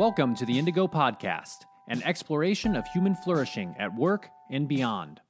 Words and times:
Welcome 0.00 0.34
to 0.36 0.46
the 0.46 0.58
Indigo 0.58 0.88
Podcast, 0.88 1.66
an 1.88 2.02
exploration 2.04 2.74
of 2.74 2.88
human 2.88 3.14
flourishing 3.14 3.74
at 3.78 3.94
work 3.94 4.30
and 4.50 4.66
beyond. 4.66 5.20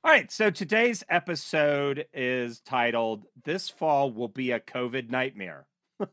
All 0.02 0.06
right, 0.06 0.32
so 0.32 0.50
today's 0.50 1.04
episode 1.10 2.06
is 2.14 2.62
titled 2.62 3.26
This 3.44 3.70
Fall 3.70 4.14
Will 4.14 4.30
Be 4.30 4.52
a 4.52 4.62
COVID 4.62 5.10
Nightmare. 5.10 5.68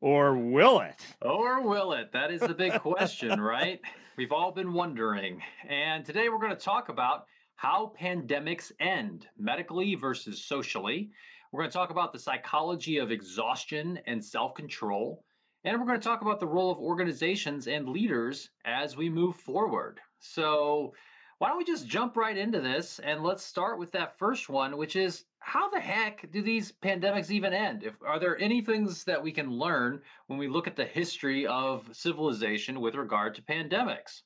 or 0.00 0.36
will 0.36 0.80
it? 0.80 1.04
Or 1.22 1.62
will 1.62 1.92
it? 1.92 2.12
That 2.12 2.30
is 2.30 2.40
the 2.40 2.54
big 2.54 2.80
question, 2.80 3.40
right? 3.40 3.80
We've 4.16 4.32
all 4.32 4.52
been 4.52 4.72
wondering. 4.72 5.42
And 5.68 6.04
today 6.04 6.28
we're 6.28 6.38
going 6.38 6.56
to 6.56 6.56
talk 6.56 6.88
about 6.88 7.26
how 7.56 7.92
pandemics 8.00 8.70
end, 8.78 9.26
medically 9.36 9.94
versus 9.94 10.44
socially. 10.44 11.10
We're 11.50 11.62
going 11.62 11.70
to 11.70 11.76
talk 11.76 11.90
about 11.90 12.12
the 12.12 12.18
psychology 12.18 12.98
of 12.98 13.10
exhaustion 13.10 13.98
and 14.06 14.24
self 14.24 14.54
control. 14.54 15.24
And 15.64 15.78
we're 15.78 15.86
going 15.86 16.00
to 16.00 16.08
talk 16.08 16.22
about 16.22 16.38
the 16.38 16.46
role 16.46 16.70
of 16.70 16.78
organizations 16.78 17.66
and 17.66 17.88
leaders 17.88 18.50
as 18.64 18.96
we 18.96 19.10
move 19.10 19.36
forward. 19.36 20.00
So, 20.20 20.94
why 21.38 21.48
don't 21.48 21.58
we 21.58 21.64
just 21.64 21.86
jump 21.86 22.16
right 22.16 22.36
into 22.36 22.60
this 22.60 22.98
and 22.98 23.22
let's 23.22 23.44
start 23.44 23.78
with 23.78 23.92
that 23.92 24.18
first 24.18 24.48
one, 24.48 24.76
which 24.76 24.96
is 24.96 25.24
how 25.38 25.70
the 25.70 25.78
heck 25.78 26.30
do 26.32 26.42
these 26.42 26.72
pandemics 26.82 27.30
even 27.30 27.52
end? 27.52 27.84
If 27.84 27.94
are 28.04 28.18
there 28.18 28.38
any 28.40 28.60
things 28.60 29.04
that 29.04 29.22
we 29.22 29.30
can 29.30 29.50
learn 29.50 30.00
when 30.26 30.38
we 30.38 30.48
look 30.48 30.66
at 30.66 30.76
the 30.76 30.84
history 30.84 31.46
of 31.46 31.88
civilization 31.92 32.80
with 32.80 32.96
regard 32.96 33.36
to 33.36 33.42
pandemics? 33.42 34.22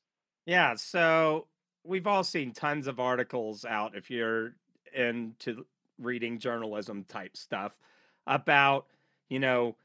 Yeah, 0.47 0.75
so 0.77 1.49
we've 1.85 2.07
all 2.07 2.25
seen 2.25 2.53
tons 2.53 2.87
of 2.87 2.99
articles 2.99 3.65
out 3.65 3.95
if 3.95 4.11
you're 4.11 4.55
into 4.95 5.67
reading 5.99 6.39
journalism 6.39 7.05
type 7.05 7.37
stuff 7.37 7.77
about, 8.27 8.87
you 9.29 9.39
know, 9.39 9.77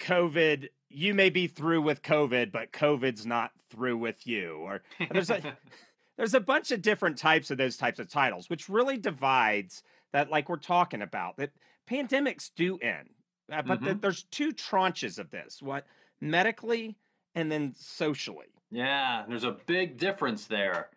COVID 0.00 0.68
you 0.88 1.14
may 1.14 1.30
be 1.30 1.46
through 1.46 1.82
with 1.82 2.02
COVID, 2.02 2.52
but 2.52 2.72
COVID's 2.72 3.26
not 3.26 3.50
through 3.70 3.98
with 3.98 4.26
you. 4.26 4.58
Or 4.58 4.82
there's 5.10 5.30
a 5.30 5.40
there's 6.16 6.34
a 6.34 6.40
bunch 6.40 6.70
of 6.70 6.82
different 6.82 7.18
types 7.18 7.50
of 7.50 7.58
those 7.58 7.76
types 7.76 7.98
of 7.98 8.08
titles, 8.08 8.48
which 8.48 8.68
really 8.68 8.96
divides 8.96 9.82
that, 10.12 10.30
like 10.30 10.48
we're 10.48 10.56
talking 10.56 11.02
about, 11.02 11.36
that 11.36 11.50
pandemics 11.90 12.50
do 12.54 12.78
end. 12.78 13.10
Uh, 13.52 13.62
but 13.62 13.80
mm-hmm. 13.80 13.88
the, 13.88 13.94
there's 13.94 14.24
two 14.24 14.52
tranches 14.52 15.18
of 15.18 15.30
this 15.30 15.62
what 15.62 15.86
medically 16.20 16.96
and 17.34 17.52
then 17.52 17.74
socially. 17.78 18.46
Yeah, 18.70 19.24
there's 19.28 19.44
a 19.44 19.56
big 19.66 19.98
difference 19.98 20.46
there. 20.46 20.88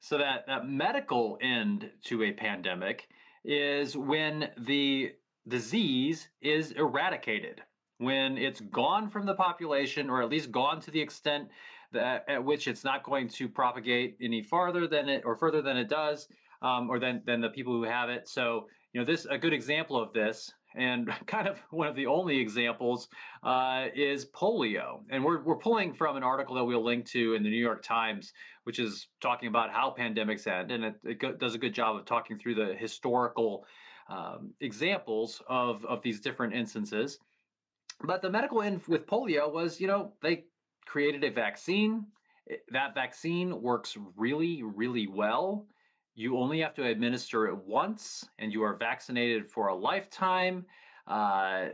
So, 0.00 0.18
that, 0.18 0.46
that 0.46 0.68
medical 0.68 1.38
end 1.40 1.90
to 2.04 2.24
a 2.24 2.32
pandemic 2.32 3.08
is 3.44 3.96
when 3.96 4.50
the 4.58 5.12
disease 5.48 6.28
is 6.42 6.72
eradicated, 6.72 7.62
when 7.98 8.36
it's 8.36 8.60
gone 8.60 9.08
from 9.08 9.24
the 9.24 9.34
population, 9.34 10.10
or 10.10 10.22
at 10.22 10.28
least 10.28 10.50
gone 10.50 10.80
to 10.82 10.90
the 10.90 11.00
extent 11.00 11.48
that, 11.94 12.24
at 12.28 12.44
which 12.44 12.68
it's 12.68 12.84
not 12.84 13.02
going 13.02 13.28
to 13.28 13.48
propagate 13.48 14.16
any 14.20 14.42
farther 14.42 14.86
than 14.86 15.08
it 15.08 15.22
or 15.24 15.36
further 15.36 15.62
than 15.62 15.76
it 15.76 15.88
does, 15.88 16.28
um, 16.62 16.90
or 16.90 16.98
than 16.98 17.22
than 17.24 17.40
the 17.40 17.48
people 17.48 17.72
who 17.72 17.84
have 17.84 18.08
it. 18.10 18.28
So 18.28 18.66
you 18.92 19.00
know, 19.00 19.04
this 19.04 19.26
a 19.26 19.36
good 19.36 19.52
example 19.52 20.00
of 20.00 20.12
this, 20.12 20.52
and 20.76 21.10
kind 21.26 21.48
of 21.48 21.58
one 21.70 21.88
of 21.88 21.96
the 21.96 22.06
only 22.06 22.38
examples 22.38 23.08
uh, 23.42 23.86
is 23.94 24.26
polio. 24.26 25.00
And 25.10 25.24
we're 25.24 25.42
we're 25.42 25.56
pulling 25.56 25.92
from 25.92 26.16
an 26.16 26.22
article 26.22 26.54
that 26.56 26.64
we'll 26.64 26.84
link 26.84 27.06
to 27.06 27.34
in 27.34 27.42
the 27.42 27.50
New 27.50 27.62
York 27.62 27.82
Times, 27.82 28.32
which 28.62 28.78
is 28.78 29.08
talking 29.20 29.48
about 29.48 29.70
how 29.70 29.94
pandemics 29.96 30.46
end, 30.46 30.70
and 30.70 30.84
it, 30.84 30.94
it 31.04 31.38
does 31.38 31.54
a 31.54 31.58
good 31.58 31.74
job 31.74 31.96
of 31.96 32.04
talking 32.04 32.38
through 32.38 32.54
the 32.54 32.74
historical 32.74 33.66
um, 34.08 34.52
examples 34.60 35.42
of 35.48 35.84
of 35.84 36.02
these 36.02 36.20
different 36.20 36.54
instances. 36.54 37.18
But 38.02 38.22
the 38.22 38.30
medical 38.30 38.62
end 38.62 38.82
with 38.88 39.06
polio 39.06 39.52
was, 39.52 39.80
you 39.80 39.86
know, 39.86 40.12
they 40.20 40.44
created 40.86 41.24
a 41.24 41.30
vaccine. 41.30 42.06
That 42.70 42.94
vaccine 42.94 43.62
works 43.62 43.96
really, 44.16 44.62
really 44.62 45.06
well. 45.06 45.66
You 46.14 46.38
only 46.38 46.60
have 46.60 46.74
to 46.74 46.86
administer 46.86 47.48
it 47.48 47.56
once, 47.56 48.24
and 48.38 48.52
you 48.52 48.62
are 48.62 48.76
vaccinated 48.76 49.50
for 49.50 49.68
a 49.68 49.74
lifetime. 49.74 50.64
Uh, 51.06 51.68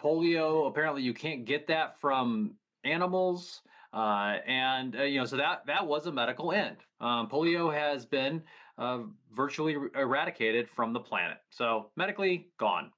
polio, 0.00 0.68
apparently, 0.68 1.02
you 1.02 1.12
can't 1.12 1.44
get 1.44 1.66
that 1.66 2.00
from 2.00 2.54
animals. 2.84 3.62
Uh, 3.92 4.38
and 4.46 4.96
uh, 4.96 5.02
you 5.02 5.20
know, 5.20 5.24
so 5.24 5.36
that 5.36 5.64
that 5.66 5.86
was 5.86 6.06
a 6.06 6.12
medical 6.12 6.50
end. 6.52 6.78
Um, 7.00 7.28
polio 7.28 7.72
has 7.72 8.04
been 8.04 8.42
uh, 8.78 9.00
virtually 9.32 9.76
eradicated 9.94 10.68
from 10.68 10.92
the 10.92 11.00
planet. 11.00 11.38
So 11.50 11.90
medically 11.96 12.48
gone. 12.58 12.90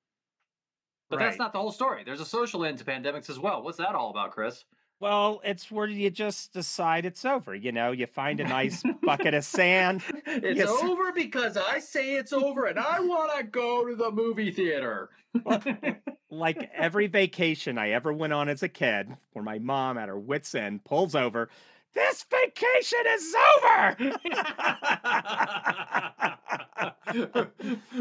But 1.11 1.19
right. 1.19 1.27
that's 1.27 1.39
not 1.39 1.53
the 1.53 1.59
whole 1.59 1.73
story. 1.73 2.03
There's 2.05 2.21
a 2.21 2.27
social 2.27 2.65
end 2.65 2.79
to 2.79 2.85
pandemics 2.85 3.31
as 3.31 3.39
well. 3.39 3.63
What's 3.63 3.79
that 3.79 3.95
all 3.95 4.11
about, 4.11 4.33
Chris? 4.33 4.65
Well, 4.99 5.43
it's 5.45 5.71
where 5.71 5.87
you 5.87 6.11
just 6.11 6.53
decide 6.53 7.05
it's 7.05 7.25
over. 7.25 7.55
You 7.55 7.71
know, 7.71 7.93
you 7.93 8.07
find 8.07 8.41
a 8.41 8.45
nice 8.45 8.83
bucket 9.03 9.35
of 9.35 9.45
sand. 9.45 10.03
It's 10.27 10.59
you... 10.59 10.91
over 10.91 11.13
because 11.13 11.57
I 11.57 11.79
say 11.79 12.15
it's 12.15 12.33
over 12.33 12.67
and 12.67 12.79
I 12.79 13.01
want 13.01 13.37
to 13.39 13.45
go 13.45 13.87
to 13.87 13.95
the 13.95 14.11
movie 14.11 14.51
theater. 14.51 15.11
well, 15.45 15.63
like 16.31 16.71
every 16.75 17.07
vacation 17.07 17.79
I 17.79 17.91
ever 17.91 18.13
went 18.13 18.33
on 18.33 18.49
as 18.49 18.63
a 18.63 18.69
kid, 18.69 19.17
where 19.33 19.45
my 19.45 19.59
mom 19.59 19.99
at 19.99 20.09
her 20.09 20.19
wits' 20.19 20.55
end 20.55 20.85
pulls 20.85 21.15
over, 21.15 21.49
this 21.97 22.25
vacation 22.31 23.01
is 23.09 23.35
over. 23.57 23.97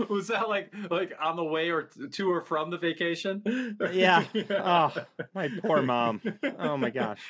was 0.09 0.27
that 0.27 0.49
like 0.49 0.73
like 0.91 1.13
on 1.21 1.37
the 1.37 1.43
way 1.43 1.71
or 1.71 1.89
to 2.11 2.31
or 2.31 2.41
from 2.41 2.69
the 2.69 2.77
vacation? 2.77 3.41
yeah. 3.91 4.25
Oh, 4.51 4.93
my 5.33 5.49
poor 5.63 5.81
mom. 5.81 6.21
Oh 6.59 6.77
my 6.77 6.89
gosh. 6.89 7.21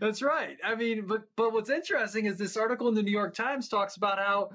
That's 0.00 0.20
right. 0.20 0.56
I 0.64 0.74
mean, 0.74 1.06
but 1.06 1.22
but 1.36 1.52
what's 1.52 1.70
interesting 1.70 2.26
is 2.26 2.36
this 2.36 2.56
article 2.56 2.88
in 2.88 2.94
the 2.94 3.02
New 3.02 3.12
York 3.12 3.34
Times 3.34 3.68
talks 3.68 3.96
about 3.96 4.18
how 4.18 4.50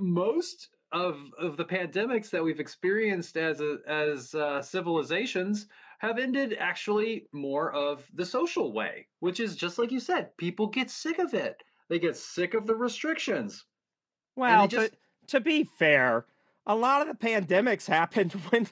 most 0.00 0.70
of 0.92 1.18
of 1.38 1.58
the 1.58 1.64
pandemics 1.64 2.30
that 2.30 2.42
we've 2.42 2.60
experienced 2.60 3.36
as 3.36 3.60
a, 3.60 3.78
as 3.86 4.34
uh, 4.34 4.62
civilizations 4.62 5.66
have 6.02 6.18
ended 6.18 6.56
actually 6.58 7.26
more 7.32 7.72
of 7.72 8.04
the 8.14 8.26
social 8.26 8.72
way, 8.72 9.06
which 9.20 9.38
is 9.38 9.54
just 9.54 9.78
like 9.78 9.92
you 9.92 10.00
said, 10.00 10.36
people 10.36 10.66
get 10.66 10.90
sick 10.90 11.20
of 11.20 11.32
it. 11.32 11.62
They 11.88 12.00
get 12.00 12.16
sick 12.16 12.54
of 12.54 12.66
the 12.66 12.74
restrictions. 12.74 13.64
Well, 14.34 14.66
just... 14.66 14.92
to, 14.92 14.96
to 15.28 15.40
be 15.40 15.62
fair, 15.62 16.26
a 16.66 16.74
lot 16.74 17.06
of 17.06 17.08
the 17.08 17.26
pandemics 17.26 17.86
happened 17.86 18.32
when 18.50 18.66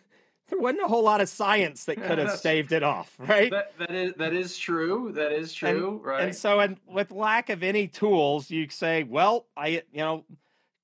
there 0.49 0.59
wasn't 0.59 0.83
a 0.83 0.89
whole 0.89 1.05
lot 1.05 1.21
of 1.21 1.29
science 1.29 1.85
that 1.85 2.03
could 2.03 2.19
have 2.19 2.33
staved 2.37 2.73
it 2.73 2.83
off, 2.83 3.15
right? 3.19 3.53
That, 3.53 3.79
that 3.79 3.93
is 3.93 4.13
that 4.15 4.33
is 4.33 4.59
true. 4.59 5.13
That 5.15 5.31
is 5.31 5.53
true, 5.53 5.99
and, 5.99 6.05
right? 6.05 6.23
And 6.25 6.35
so, 6.35 6.59
and 6.59 6.79
with 6.89 7.13
lack 7.13 7.49
of 7.49 7.63
any 7.63 7.87
tools, 7.87 8.51
you 8.51 8.69
say, 8.71 9.05
"Well, 9.05 9.47
I, 9.57 9.83
you 9.93 10.01
know, 10.01 10.25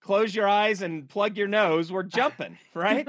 close 0.07 0.37
your 0.37 0.49
eyes 0.49 0.83
and 0.83 1.09
plug 1.09 1.37
your 1.37 1.49
nose. 1.49 1.91
We're 1.91 2.05
jumping, 2.05 2.57
right? 2.75 3.07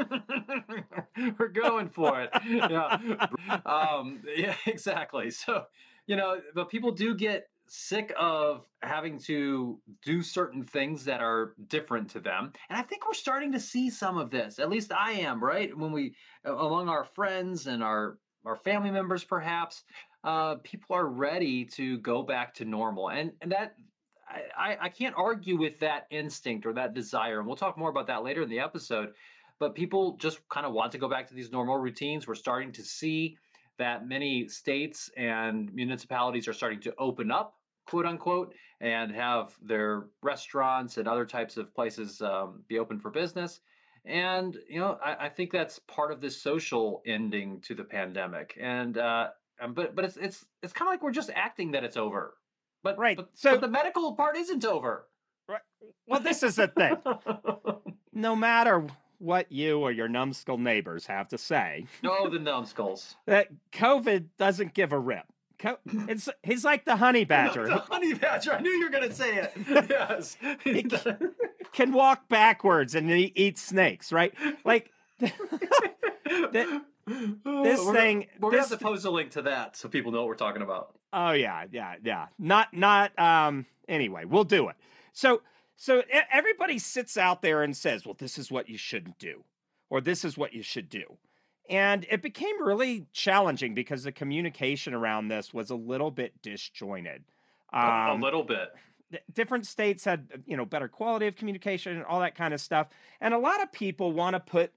We're 1.37 1.47
going 1.49 1.89
for 1.89 2.21
it. 2.21 2.29
Yeah. 2.43 3.27
Um, 3.65 4.21
yeah, 4.35 4.55
exactly. 4.65 5.29
So, 5.29 5.65
you 6.07 6.15
know, 6.15 6.41
but 6.55 6.69
people 6.69 6.91
do 6.91 7.13
get 7.13 7.49
sick 7.67 8.13
of 8.17 8.65
having 8.81 9.19
to 9.19 9.79
do 10.03 10.23
certain 10.23 10.63
things 10.63 11.05
that 11.05 11.21
are 11.21 11.53
different 11.67 12.09
to 12.11 12.19
them. 12.19 12.51
And 12.69 12.79
I 12.79 12.81
think 12.81 13.05
we're 13.05 13.13
starting 13.13 13.51
to 13.51 13.59
see 13.59 13.89
some 13.91 14.17
of 14.17 14.31
this. 14.31 14.57
At 14.57 14.69
least 14.69 14.91
I 14.91 15.11
am, 15.11 15.43
right? 15.43 15.77
When 15.77 15.91
we 15.91 16.15
among 16.45 16.89
our 16.89 17.03
friends 17.03 17.67
and 17.67 17.83
our 17.83 18.17
our 18.45 18.55
family 18.55 18.89
members 18.89 19.23
perhaps, 19.23 19.83
uh, 20.23 20.55
people 20.63 20.95
are 20.95 21.07
ready 21.07 21.65
to 21.65 21.97
go 21.99 22.23
back 22.23 22.55
to 22.55 22.65
normal. 22.65 23.09
And 23.09 23.33
and 23.41 23.51
that 23.51 23.75
I, 24.29 24.77
I 24.81 24.89
can't 24.89 25.15
argue 25.17 25.57
with 25.57 25.79
that 25.79 26.07
instinct 26.09 26.65
or 26.65 26.73
that 26.73 26.93
desire. 26.93 27.39
And 27.39 27.47
we'll 27.47 27.55
talk 27.55 27.77
more 27.77 27.89
about 27.89 28.07
that 28.07 28.23
later 28.23 28.43
in 28.43 28.49
the 28.49 28.59
episode. 28.59 29.13
But 29.59 29.73
people 29.73 30.17
just 30.17 30.47
kind 30.49 30.65
of 30.65 30.73
want 30.73 30.91
to 30.91 30.97
go 30.97 31.09
back 31.09 31.27
to 31.27 31.33
these 31.33 31.51
normal 31.51 31.77
routines. 31.77 32.27
We're 32.27 32.35
starting 32.35 32.71
to 32.73 32.83
see 32.83 33.37
that 33.77 34.07
many 34.07 34.47
states 34.47 35.09
and 35.17 35.73
municipalities 35.73 36.47
are 36.47 36.53
starting 36.53 36.79
to 36.81 36.93
open 36.97 37.31
up, 37.31 37.55
quote 37.87 38.05
unquote, 38.05 38.53
and 38.81 39.11
have 39.11 39.55
their 39.61 40.07
restaurants 40.21 40.97
and 40.97 41.07
other 41.07 41.25
types 41.25 41.57
of 41.57 41.73
places 41.73 42.21
um, 42.21 42.63
be 42.67 42.79
open 42.79 42.99
for 42.99 43.09
business. 43.09 43.61
And 44.05 44.57
you 44.69 44.79
know, 44.79 44.97
I, 45.03 45.25
I, 45.25 45.29
think 45.29 45.51
that's 45.51 45.79
part 45.79 46.11
of 46.11 46.21
this 46.21 46.41
social 46.41 47.01
ending 47.05 47.59
to 47.61 47.75
the 47.75 47.83
pandemic. 47.83 48.57
And 48.59 48.97
uh, 48.97 49.29
but 49.73 49.95
but 49.95 50.05
it's 50.05 50.17
it's 50.17 50.45
it's 50.63 50.73
kind 50.73 50.87
of 50.87 50.93
like 50.93 51.03
we're 51.03 51.11
just 51.11 51.31
acting 51.35 51.71
that 51.71 51.83
it's 51.83 51.97
over. 51.97 52.36
But 52.87 52.97
right, 52.97 53.17
but, 53.17 53.29
so 53.33 53.51
but 53.51 53.61
the 53.61 53.67
medical 53.67 54.13
part 54.13 54.37
isn't 54.37 54.63
over. 54.63 55.07
Right. 55.49 55.59
Well, 56.07 56.21
this 56.21 56.41
is 56.41 56.55
the 56.55 56.67
thing. 56.69 56.95
no 58.13 58.33
matter 58.33 58.87
what 59.19 59.51
you 59.51 59.79
or 59.79 59.91
your 59.91 60.07
numbskull 60.07 60.57
neighbors 60.57 61.05
have 61.07 61.27
to 61.29 61.37
say. 61.37 61.85
Oh, 62.05 62.29
the 62.29 62.39
numbskulls. 62.39 63.15
That 63.25 63.49
COVID 63.73 64.27
doesn't 64.37 64.73
give 64.73 64.93
a 64.93 64.99
rip. 64.99 65.25
Co- 65.59 65.79
it's 66.07 66.29
he's 66.43 66.63
like 66.63 66.85
the 66.85 66.95
honey 66.95 67.25
badger. 67.25 67.67
the 67.67 67.79
honey 67.79 68.13
badger. 68.13 68.53
I 68.53 68.61
knew 68.61 68.69
you 68.69 68.85
were 68.85 68.91
going 68.91 69.09
to 69.09 69.13
say 69.13 69.35
it. 69.35 69.51
yes. 69.89 70.37
he 70.63 70.85
Can 71.73 71.91
walk 71.91 72.29
backwards 72.29 72.95
and 72.95 73.09
he 73.09 73.33
eats 73.35 73.61
snakes, 73.61 74.13
right? 74.13 74.33
Like 74.63 74.91
this 77.07 77.85
we're, 77.85 77.93
thing. 77.93 78.27
We're 78.39 78.51
this, 78.51 78.59
gonna 78.59 78.69
have 78.69 78.69
to 78.69 78.77
post 78.77 79.05
a 79.05 79.09
link 79.09 79.31
to 79.31 79.43
that 79.43 79.77
so 79.77 79.87
people 79.87 80.11
know 80.11 80.19
what 80.19 80.27
we're 80.27 80.35
talking 80.35 80.61
about. 80.61 80.95
Oh 81.13 81.31
yeah, 81.31 81.65
yeah, 81.71 81.95
yeah. 82.03 82.27
Not 82.37 82.73
not. 82.73 83.17
Um. 83.17 83.65
Anyway, 83.87 84.25
we'll 84.25 84.43
do 84.43 84.67
it. 84.69 84.75
So 85.13 85.41
so 85.75 86.03
everybody 86.31 86.79
sits 86.79 87.17
out 87.17 87.41
there 87.41 87.63
and 87.63 87.75
says, 87.75 88.05
"Well, 88.05 88.15
this 88.17 88.37
is 88.37 88.51
what 88.51 88.67
you 88.67 88.77
shouldn't 88.77 89.19
do," 89.19 89.43
or 89.89 90.01
"This 90.01 90.25
is 90.25 90.37
what 90.37 90.53
you 90.53 90.61
should 90.61 90.89
do." 90.89 91.17
And 91.69 92.05
it 92.09 92.21
became 92.21 92.61
really 92.63 93.05
challenging 93.13 93.73
because 93.73 94.03
the 94.03 94.11
communication 94.11 94.93
around 94.93 95.27
this 95.27 95.53
was 95.53 95.69
a 95.69 95.75
little 95.75 96.11
bit 96.11 96.41
disjointed. 96.41 97.23
Um, 97.73 97.83
a, 97.83 98.13
a 98.13 98.19
little 98.19 98.43
bit. 98.43 98.69
Different 99.33 99.65
states 99.65 100.05
had, 100.05 100.43
you 100.45 100.57
know, 100.57 100.65
better 100.65 100.87
quality 100.87 101.27
of 101.27 101.35
communication 101.35 101.95
and 101.95 102.05
all 102.05 102.19
that 102.21 102.35
kind 102.35 102.53
of 102.53 102.61
stuff. 102.61 102.87
And 103.21 103.33
a 103.33 103.37
lot 103.37 103.61
of 103.61 103.71
people 103.71 104.11
want 104.11 104.35
to 104.35 104.39
put 104.39 104.71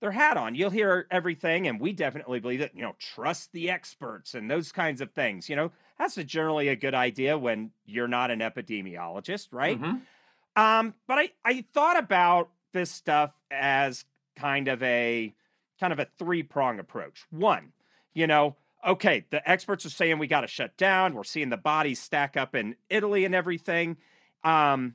their 0.00 0.10
hat 0.10 0.36
on. 0.36 0.54
You'll 0.54 0.70
hear 0.70 1.06
everything, 1.10 1.66
and 1.66 1.80
we 1.80 1.92
definitely 1.92 2.40
believe 2.40 2.60
that, 2.60 2.74
you 2.74 2.82
know, 2.82 2.94
trust 2.98 3.52
the 3.52 3.70
experts 3.70 4.34
and 4.34 4.50
those 4.50 4.72
kinds 4.72 5.00
of 5.00 5.12
things. 5.12 5.48
You 5.48 5.56
know, 5.56 5.72
that's 5.98 6.18
a 6.18 6.24
generally 6.24 6.68
a 6.68 6.76
good 6.76 6.94
idea 6.94 7.38
when 7.38 7.70
you're 7.86 8.08
not 8.08 8.30
an 8.30 8.40
epidemiologist, 8.40 9.48
right? 9.52 9.80
Mm-hmm. 9.80 10.62
Um, 10.62 10.94
but 11.06 11.18
I, 11.18 11.30
I 11.44 11.64
thought 11.72 11.98
about 11.98 12.50
this 12.72 12.90
stuff 12.90 13.32
as 13.50 14.04
kind 14.36 14.68
of 14.68 14.82
a 14.82 15.34
kind 15.80 15.92
of 15.92 15.98
a 15.98 16.06
three 16.18 16.42
prong 16.42 16.78
approach. 16.78 17.24
One, 17.30 17.72
you 18.12 18.26
know, 18.26 18.56
okay, 18.86 19.24
the 19.30 19.48
experts 19.48 19.86
are 19.86 19.90
saying 19.90 20.18
we 20.18 20.26
got 20.26 20.42
to 20.42 20.46
shut 20.46 20.76
down. 20.76 21.14
We're 21.14 21.24
seeing 21.24 21.48
the 21.48 21.56
bodies 21.56 22.00
stack 22.00 22.36
up 22.36 22.54
in 22.54 22.76
Italy 22.88 23.24
and 23.24 23.34
everything. 23.34 23.96
Um, 24.42 24.94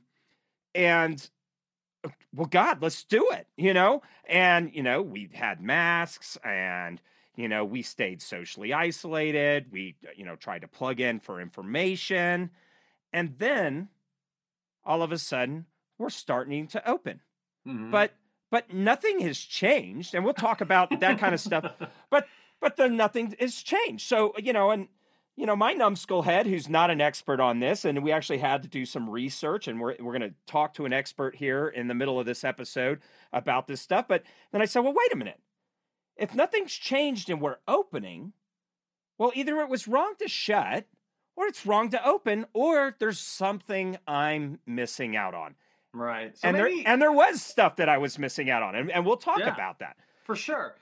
and 0.74 1.28
well, 2.34 2.46
God, 2.46 2.82
let's 2.82 3.04
do 3.04 3.30
it, 3.32 3.46
you 3.56 3.74
know? 3.74 4.02
And, 4.28 4.74
you 4.74 4.82
know, 4.82 5.02
we 5.02 5.30
had 5.32 5.60
masks 5.60 6.38
and, 6.44 7.00
you 7.36 7.48
know, 7.48 7.64
we 7.64 7.82
stayed 7.82 8.22
socially 8.22 8.72
isolated. 8.72 9.66
We, 9.72 9.96
you 10.16 10.24
know, 10.24 10.36
tried 10.36 10.62
to 10.62 10.68
plug 10.68 11.00
in 11.00 11.20
for 11.20 11.40
information. 11.40 12.50
And 13.12 13.34
then 13.38 13.88
all 14.84 15.02
of 15.02 15.12
a 15.12 15.18
sudden, 15.18 15.66
we're 15.98 16.10
starting 16.10 16.66
to 16.68 16.88
open. 16.88 17.20
Mm-hmm. 17.66 17.90
But 17.90 18.12
but 18.50 18.72
nothing 18.72 19.20
has 19.20 19.38
changed 19.38 20.14
and 20.14 20.24
we'll 20.24 20.34
talk 20.34 20.60
about 20.60 21.00
that 21.00 21.18
kind 21.18 21.34
of 21.34 21.40
stuff 21.40 21.72
but 22.10 22.26
but 22.60 22.76
then 22.76 22.96
nothing 22.96 23.34
has 23.38 23.54
changed 23.54 24.06
so 24.06 24.34
you 24.38 24.52
know 24.52 24.70
and 24.70 24.88
you 25.40 25.46
know 25.46 25.56
my 25.56 25.72
numbskull 25.72 26.22
head 26.22 26.46
who's 26.46 26.68
not 26.68 26.90
an 26.90 27.00
expert 27.00 27.40
on 27.40 27.60
this 27.60 27.86
and 27.86 28.02
we 28.02 28.12
actually 28.12 28.38
had 28.38 28.62
to 28.62 28.68
do 28.68 28.84
some 28.84 29.08
research 29.08 29.66
and 29.66 29.80
we're, 29.80 29.96
we're 29.98 30.16
going 30.16 30.30
to 30.30 30.34
talk 30.46 30.74
to 30.74 30.84
an 30.84 30.92
expert 30.92 31.34
here 31.34 31.66
in 31.68 31.88
the 31.88 31.94
middle 31.94 32.20
of 32.20 32.26
this 32.26 32.44
episode 32.44 33.00
about 33.32 33.66
this 33.66 33.80
stuff 33.80 34.06
but 34.06 34.22
then 34.52 34.60
i 34.60 34.66
said 34.66 34.80
well 34.80 34.92
wait 34.94 35.12
a 35.12 35.16
minute 35.16 35.40
if 36.16 36.34
nothing's 36.34 36.74
changed 36.74 37.30
and 37.30 37.40
we're 37.40 37.56
opening 37.66 38.34
well 39.16 39.32
either 39.34 39.60
it 39.60 39.68
was 39.70 39.88
wrong 39.88 40.12
to 40.18 40.28
shut 40.28 40.86
or 41.36 41.46
it's 41.46 41.64
wrong 41.64 41.88
to 41.88 42.06
open 42.06 42.44
or 42.52 42.94
there's 42.98 43.18
something 43.18 43.96
i'm 44.06 44.58
missing 44.66 45.16
out 45.16 45.34
on 45.34 45.54
Right. 45.92 46.36
So 46.38 46.46
and 46.48 46.56
maybe, 46.56 46.82
there 46.82 46.92
and 46.92 47.02
there 47.02 47.12
was 47.12 47.42
stuff 47.42 47.76
that 47.76 47.88
I 47.88 47.98
was 47.98 48.16
missing 48.16 48.48
out 48.48 48.62
on, 48.62 48.76
and, 48.76 48.92
and 48.92 49.04
we'll 49.04 49.16
talk 49.16 49.40
yeah, 49.40 49.52
about 49.52 49.80
that 49.80 49.96
for 50.24 50.36
sure. 50.36 50.76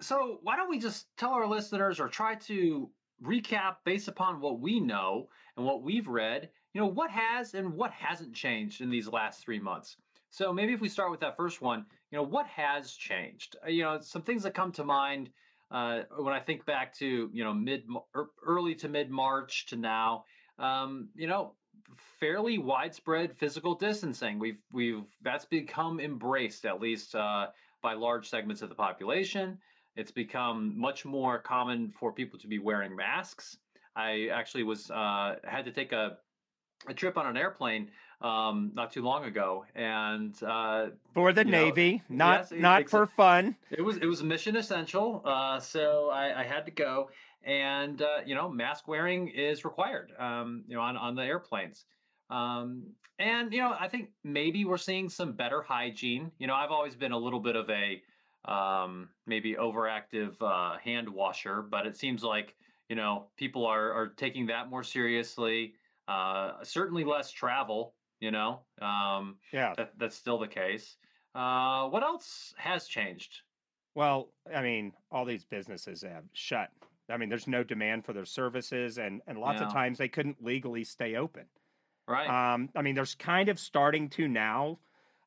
So 0.00 0.38
why 0.42 0.56
don't 0.56 0.70
we 0.70 0.78
just 0.78 1.06
tell 1.16 1.32
our 1.32 1.46
listeners 1.46 2.00
or 2.00 2.08
try 2.08 2.36
to 2.36 2.88
recap 3.22 3.76
based 3.84 4.08
upon 4.08 4.40
what 4.40 4.60
we 4.60 4.80
know 4.80 5.28
and 5.56 5.64
what 5.64 5.82
we've 5.82 6.08
read, 6.08 6.50
you 6.72 6.80
know, 6.80 6.86
what 6.86 7.10
has 7.10 7.54
and 7.54 7.72
what 7.72 7.90
hasn't 7.92 8.34
changed 8.34 8.80
in 8.80 8.90
these 8.90 9.08
last 9.08 9.42
three 9.42 9.58
months. 9.58 9.96
So 10.30 10.52
maybe 10.52 10.72
if 10.72 10.80
we 10.80 10.88
start 10.88 11.10
with 11.10 11.20
that 11.20 11.36
first 11.36 11.62
one, 11.62 11.86
you 12.10 12.18
know, 12.18 12.24
what 12.24 12.46
has 12.46 12.92
changed? 12.92 13.56
Uh, 13.64 13.70
you 13.70 13.82
know, 13.82 14.00
some 14.00 14.22
things 14.22 14.42
that 14.42 14.54
come 14.54 14.72
to 14.72 14.84
mind 14.84 15.30
uh, 15.70 16.02
when 16.18 16.34
I 16.34 16.40
think 16.40 16.64
back 16.64 16.94
to 16.98 17.30
you 17.32 17.44
know 17.44 17.52
mid 17.52 17.84
er, 18.14 18.30
early 18.44 18.74
to 18.76 18.88
mid 18.88 19.10
March 19.10 19.66
to 19.66 19.76
now. 19.76 20.24
Um, 20.58 21.08
you 21.14 21.26
know, 21.26 21.54
fairly 22.20 22.58
widespread 22.58 23.36
physical 23.36 23.74
distancing. 23.74 24.38
We've 24.38 24.60
we've 24.72 25.04
that's 25.22 25.44
become 25.44 26.00
embraced 26.00 26.66
at 26.66 26.80
least 26.80 27.14
uh, 27.14 27.48
by 27.82 27.94
large 27.94 28.28
segments 28.28 28.62
of 28.62 28.68
the 28.68 28.74
population. 28.74 29.58
It's 29.96 30.10
become 30.10 30.78
much 30.78 31.04
more 31.04 31.38
common 31.38 31.92
for 31.98 32.12
people 32.12 32.38
to 32.40 32.46
be 32.46 32.58
wearing 32.58 32.94
masks. 32.94 33.56
I 33.94 34.28
actually 34.32 34.62
was 34.62 34.90
uh, 34.90 35.36
had 35.44 35.64
to 35.64 35.72
take 35.72 35.92
a 35.92 36.18
a 36.86 36.94
trip 36.94 37.16
on 37.16 37.26
an 37.26 37.36
airplane 37.36 37.90
um, 38.20 38.70
not 38.74 38.92
too 38.92 39.02
long 39.02 39.24
ago, 39.24 39.64
and 39.74 40.34
uh, 40.42 40.88
for 41.12 41.32
the 41.32 41.44
Navy, 41.44 42.02
know, 42.08 42.16
not 42.16 42.48
yes, 42.50 42.60
not 42.60 42.88
for 42.88 43.06
fun. 43.06 43.56
It 43.70 43.82
was 43.82 43.98
it 43.98 44.06
was 44.06 44.22
mission 44.22 44.56
essential, 44.56 45.22
uh, 45.24 45.60
so 45.60 46.10
I, 46.10 46.40
I, 46.40 46.44
had 46.44 46.64
to 46.64 46.70
go, 46.70 47.10
and 47.44 48.00
uh, 48.00 48.18
you 48.24 48.34
know, 48.34 48.48
mask 48.48 48.88
wearing 48.88 49.28
is 49.28 49.64
required, 49.64 50.12
um, 50.18 50.64
you 50.66 50.76
know, 50.76 50.82
on 50.82 50.96
on 50.96 51.14
the 51.14 51.22
airplanes. 51.22 51.84
Um, 52.30 52.84
and 53.18 53.52
you 53.52 53.60
know, 53.60 53.74
I 53.78 53.88
think 53.88 54.10
maybe 54.24 54.64
we're 54.64 54.78
seeing 54.78 55.08
some 55.10 55.32
better 55.32 55.62
hygiene. 55.62 56.32
You 56.38 56.46
know, 56.46 56.54
I've 56.54 56.70
always 56.70 56.94
been 56.94 57.12
a 57.12 57.18
little 57.18 57.40
bit 57.40 57.56
of 57.56 57.68
a 57.68 58.02
um, 58.46 59.08
maybe 59.26 59.54
overactive 59.54 60.34
uh, 60.40 60.78
hand 60.78 61.08
washer, 61.08 61.62
but 61.62 61.86
it 61.86 61.96
seems 61.96 62.22
like 62.22 62.54
you 62.88 62.96
know 62.96 63.26
people 63.36 63.66
are 63.66 63.92
are 63.92 64.08
taking 64.08 64.46
that 64.46 64.70
more 64.70 64.82
seriously. 64.82 65.74
Uh, 66.08 66.52
certainly 66.62 67.04
less 67.04 67.30
travel. 67.30 67.94
You 68.20 68.30
know, 68.30 68.60
um, 68.80 69.36
yeah, 69.52 69.74
that, 69.76 69.92
that's 69.98 70.16
still 70.16 70.38
the 70.38 70.48
case. 70.48 70.96
Uh, 71.34 71.86
what 71.88 72.02
else 72.02 72.54
has 72.56 72.86
changed? 72.86 73.42
Well, 73.94 74.30
I 74.54 74.62
mean, 74.62 74.92
all 75.10 75.24
these 75.24 75.44
businesses 75.44 76.02
have 76.02 76.24
shut. 76.32 76.70
I 77.10 77.18
mean, 77.18 77.28
there's 77.28 77.46
no 77.46 77.62
demand 77.62 78.04
for 78.04 78.12
their 78.12 78.24
services, 78.24 78.98
and 78.98 79.20
and 79.26 79.38
lots 79.38 79.60
yeah. 79.60 79.66
of 79.66 79.72
times 79.72 79.98
they 79.98 80.08
couldn't 80.08 80.42
legally 80.42 80.84
stay 80.84 81.16
open. 81.16 81.44
Right. 82.08 82.28
Um, 82.28 82.68
I 82.74 82.82
mean, 82.82 82.94
there's 82.94 83.14
kind 83.14 83.48
of 83.48 83.58
starting 83.58 84.08
to 84.10 84.28
now. 84.28 84.78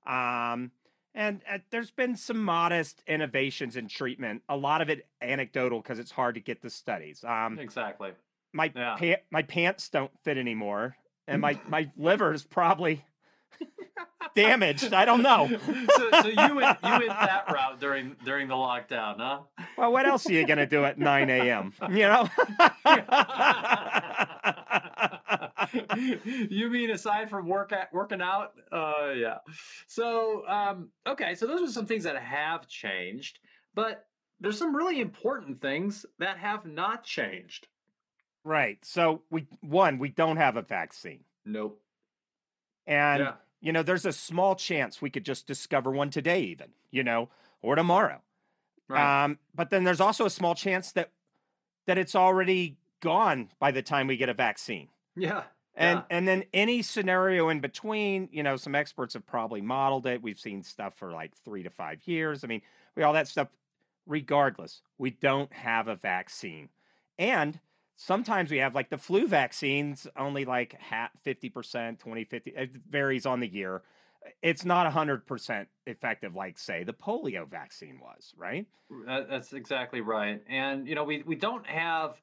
Um, 0.08 0.72
and 1.16 1.42
uh, 1.52 1.60
there's 1.72 1.92
been 1.92 2.16
some 2.16 2.44
modest 2.44 3.04
innovations 3.08 3.76
in 3.76 3.88
treatment. 3.88 4.44
A 4.50 4.56
lot 4.56 4.82
of 4.82 4.90
it 4.90 5.08
anecdotal 5.22 5.82
because 5.82 6.00
it's 6.00 6.12
hard 6.12 6.36
to 6.36 6.42
get 6.42 6.62
the 6.62 6.70
studies. 6.70 7.24
Um, 7.24 7.60
exactly. 7.60 8.12
My 8.54 8.72
yeah. 8.76 8.96
pa- 8.98 9.22
my 9.32 9.42
pants 9.44 9.90
don't 9.90 10.12
fit 10.24 10.38
anymore, 10.38 10.96
and 11.28 11.42
my 11.42 11.60
my 11.68 11.90
liver 11.98 12.34
is 12.34 12.44
probably 12.44 13.04
damaged. 14.36 14.94
I 14.94 15.06
don't 15.06 15.22
know. 15.22 15.50
so, 15.96 16.10
so 16.22 16.28
you 16.28 16.56
went 16.56 16.78
you 16.84 16.92
went 16.92 17.08
that 17.08 17.46
route 17.52 17.80
during 17.80 18.16
during 18.24 18.48
the 18.48 18.56
lockdown, 18.56 19.18
huh? 19.18 19.40
Well, 19.78 19.92
what 19.92 20.06
else 20.08 20.30
are 20.30 20.34
you 20.34 20.46
gonna 20.46 20.66
do 20.68 20.86
at 20.86 20.98
nine 20.98 21.30
a.m. 21.30 21.74
You 21.90 22.08
know. 22.08 22.30
you 26.50 26.70
mean 26.70 26.92
aside 26.92 27.30
from 27.30 27.48
work 27.48 27.72
at, 27.72 27.94
working 27.94 28.22
out? 28.22 28.54
Uh, 28.72 29.12
yeah. 29.16 29.38
So 29.88 30.48
um, 30.48 30.90
okay, 31.08 31.36
so 31.36 31.48
those 31.48 31.62
are 31.62 31.72
some 31.72 31.86
things 31.86 32.04
that 32.04 32.18
have 32.18 32.68
changed, 32.68 33.40
but 33.74 34.06
there's 34.40 34.58
some 34.58 34.76
really 34.76 35.02
important 35.02 35.62
things 35.62 36.06
that 36.20 36.38
have 36.38 36.66
not 36.66 37.04
changed. 37.04 37.68
Right. 38.44 38.80
So 38.84 39.22
we 39.30 39.48
one 39.62 40.00
we 40.00 40.10
don't 40.10 40.38
have 40.38 40.58
a 40.58 40.62
vaccine. 40.62 41.24
Nope. 41.46 41.82
And 42.88 43.24
yeah. 43.24 43.34
you 43.62 43.72
know, 43.72 43.84
there's 43.84 44.06
a 44.06 44.14
small 44.14 44.56
chance 44.56 45.02
we 45.02 45.10
could 45.10 45.26
just 45.26 45.46
discover 45.46 45.92
one 45.92 46.10
today, 46.10 46.42
even 46.42 46.70
you 46.92 47.04
know, 47.04 47.30
or 47.62 47.76
tomorrow. 47.76 48.22
Right. 48.88 49.24
Um, 49.24 49.40
but 49.54 49.70
then 49.70 49.84
there's 49.84 50.02
also 50.02 50.26
a 50.26 50.30
small 50.30 50.56
chance 50.56 50.92
that 50.94 51.12
that 51.86 51.98
it's 51.98 52.16
already 52.16 52.78
gone 53.02 53.50
by 53.60 53.72
the 53.72 53.82
time 53.82 54.08
we 54.08 54.18
get 54.18 54.30
a 54.30 54.34
vaccine. 54.34 54.90
Yeah. 55.16 55.44
And 55.80 56.00
yeah. 56.00 56.18
and 56.18 56.28
then 56.28 56.44
any 56.54 56.82
scenario 56.82 57.48
in 57.50 57.62
between, 57.62 58.28
you 58.32 58.44
know, 58.44 58.58
some 58.58 58.76
experts 58.76 59.14
have 59.14 59.26
probably 59.26 59.62
modeled 59.62 60.06
it. 60.06 60.22
We've 60.22 60.38
seen 60.38 60.62
stuff 60.62 60.94
for 60.98 61.12
like 61.12 61.36
three 61.38 61.64
to 61.64 61.70
five 61.70 62.02
years. 62.06 62.44
I 62.44 62.48
mean, 62.48 62.62
we 62.96 63.04
all 63.04 63.14
that 63.14 63.28
stuff. 63.28 63.48
Regardless, 64.06 64.82
we 64.98 65.12
don't 65.12 65.52
have 65.54 65.88
a 65.88 65.96
vaccine, 65.96 66.70
and 67.18 67.60
sometimes 67.96 68.50
we 68.50 68.58
have 68.58 68.74
like 68.74 68.90
the 68.90 68.98
flu 68.98 69.28
vaccines, 69.28 70.08
only 70.18 70.46
like 70.46 70.80
50%, 71.26 72.00
20, 72.00 72.24
50. 72.24 72.52
It 72.52 72.72
varies 72.90 73.26
on 73.26 73.40
the 73.40 73.48
year. 73.48 73.84
It's 74.42 74.66
not 74.66 74.92
100% 74.92 75.66
effective, 75.86 76.36
like, 76.36 76.58
say, 76.58 76.84
the 76.84 76.94
polio 76.94 77.48
vaccine 77.48 78.00
was, 78.02 78.34
right? 78.38 78.66
That's 79.06 79.54
exactly 79.54 80.02
right. 80.02 80.42
And, 80.50 80.88
you 80.88 80.96
know, 80.96 81.04
we, 81.04 81.24
we 81.24 81.36
don't 81.36 81.66
have 81.68 82.22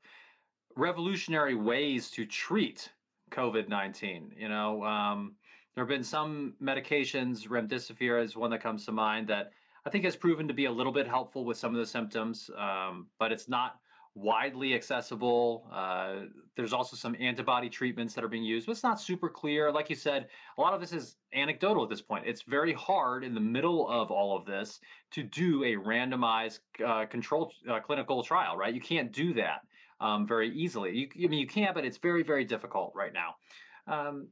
revolutionary 0.76 1.54
ways 1.54 2.10
to 2.12 2.26
treat 2.26 2.90
COVID 3.30 3.68
19. 3.68 4.32
You 4.36 4.48
know, 4.48 4.84
um, 4.84 5.34
there 5.74 5.84
have 5.84 5.88
been 5.88 6.04
some 6.04 6.54
medications, 6.62 7.48
remdesivir 7.48 8.22
is 8.22 8.36
one 8.36 8.50
that 8.50 8.62
comes 8.62 8.86
to 8.86 8.92
mind, 8.92 9.28
that 9.28 9.52
I 9.84 9.90
think 9.90 10.04
has 10.04 10.16
proven 10.16 10.48
to 10.48 10.54
be 10.54 10.64
a 10.64 10.72
little 10.72 10.92
bit 10.92 11.06
helpful 11.06 11.44
with 11.44 11.58
some 11.58 11.74
of 11.74 11.78
the 11.78 11.86
symptoms, 11.86 12.50
um, 12.56 13.06
but 13.18 13.30
it's 13.30 13.48
not 13.48 13.78
widely 14.16 14.74
accessible. 14.74 15.68
Uh, 15.70 16.22
there's 16.56 16.72
also 16.72 16.96
some 16.96 17.14
antibody 17.20 17.68
treatments 17.68 18.14
that 18.14 18.24
are 18.24 18.28
being 18.28 18.42
used, 18.42 18.66
but 18.66 18.72
it's 18.72 18.82
not 18.82 18.98
super 18.98 19.28
clear. 19.28 19.70
Like 19.70 19.90
you 19.90 19.94
said, 19.94 20.28
a 20.56 20.60
lot 20.60 20.72
of 20.72 20.80
this 20.80 20.92
is 20.92 21.16
anecdotal 21.34 21.84
at 21.84 21.90
this 21.90 22.00
point. 22.00 22.24
It's 22.26 22.40
very 22.42 22.72
hard 22.72 23.22
in 23.22 23.34
the 23.34 23.40
middle 23.40 23.86
of 23.88 24.10
all 24.10 24.34
of 24.34 24.46
this 24.46 24.80
to 25.12 25.22
do 25.22 25.62
a 25.64 25.74
randomized 25.74 26.60
uh, 26.84 27.04
controlled 27.04 27.52
uh, 27.70 27.78
clinical 27.80 28.22
trial, 28.22 28.56
right? 28.56 28.72
You 28.72 28.80
can't 28.80 29.12
do 29.12 29.34
that 29.34 29.60
um, 30.00 30.26
very 30.26 30.50
easily. 30.50 30.96
You, 30.96 31.08
I 31.24 31.28
mean, 31.28 31.40
you 31.40 31.46
can, 31.46 31.74
but 31.74 31.84
it's 31.84 31.98
very, 31.98 32.22
very 32.22 32.44
difficult 32.44 32.92
right 32.94 33.12
now. 33.12 33.36
Um, 33.88 34.28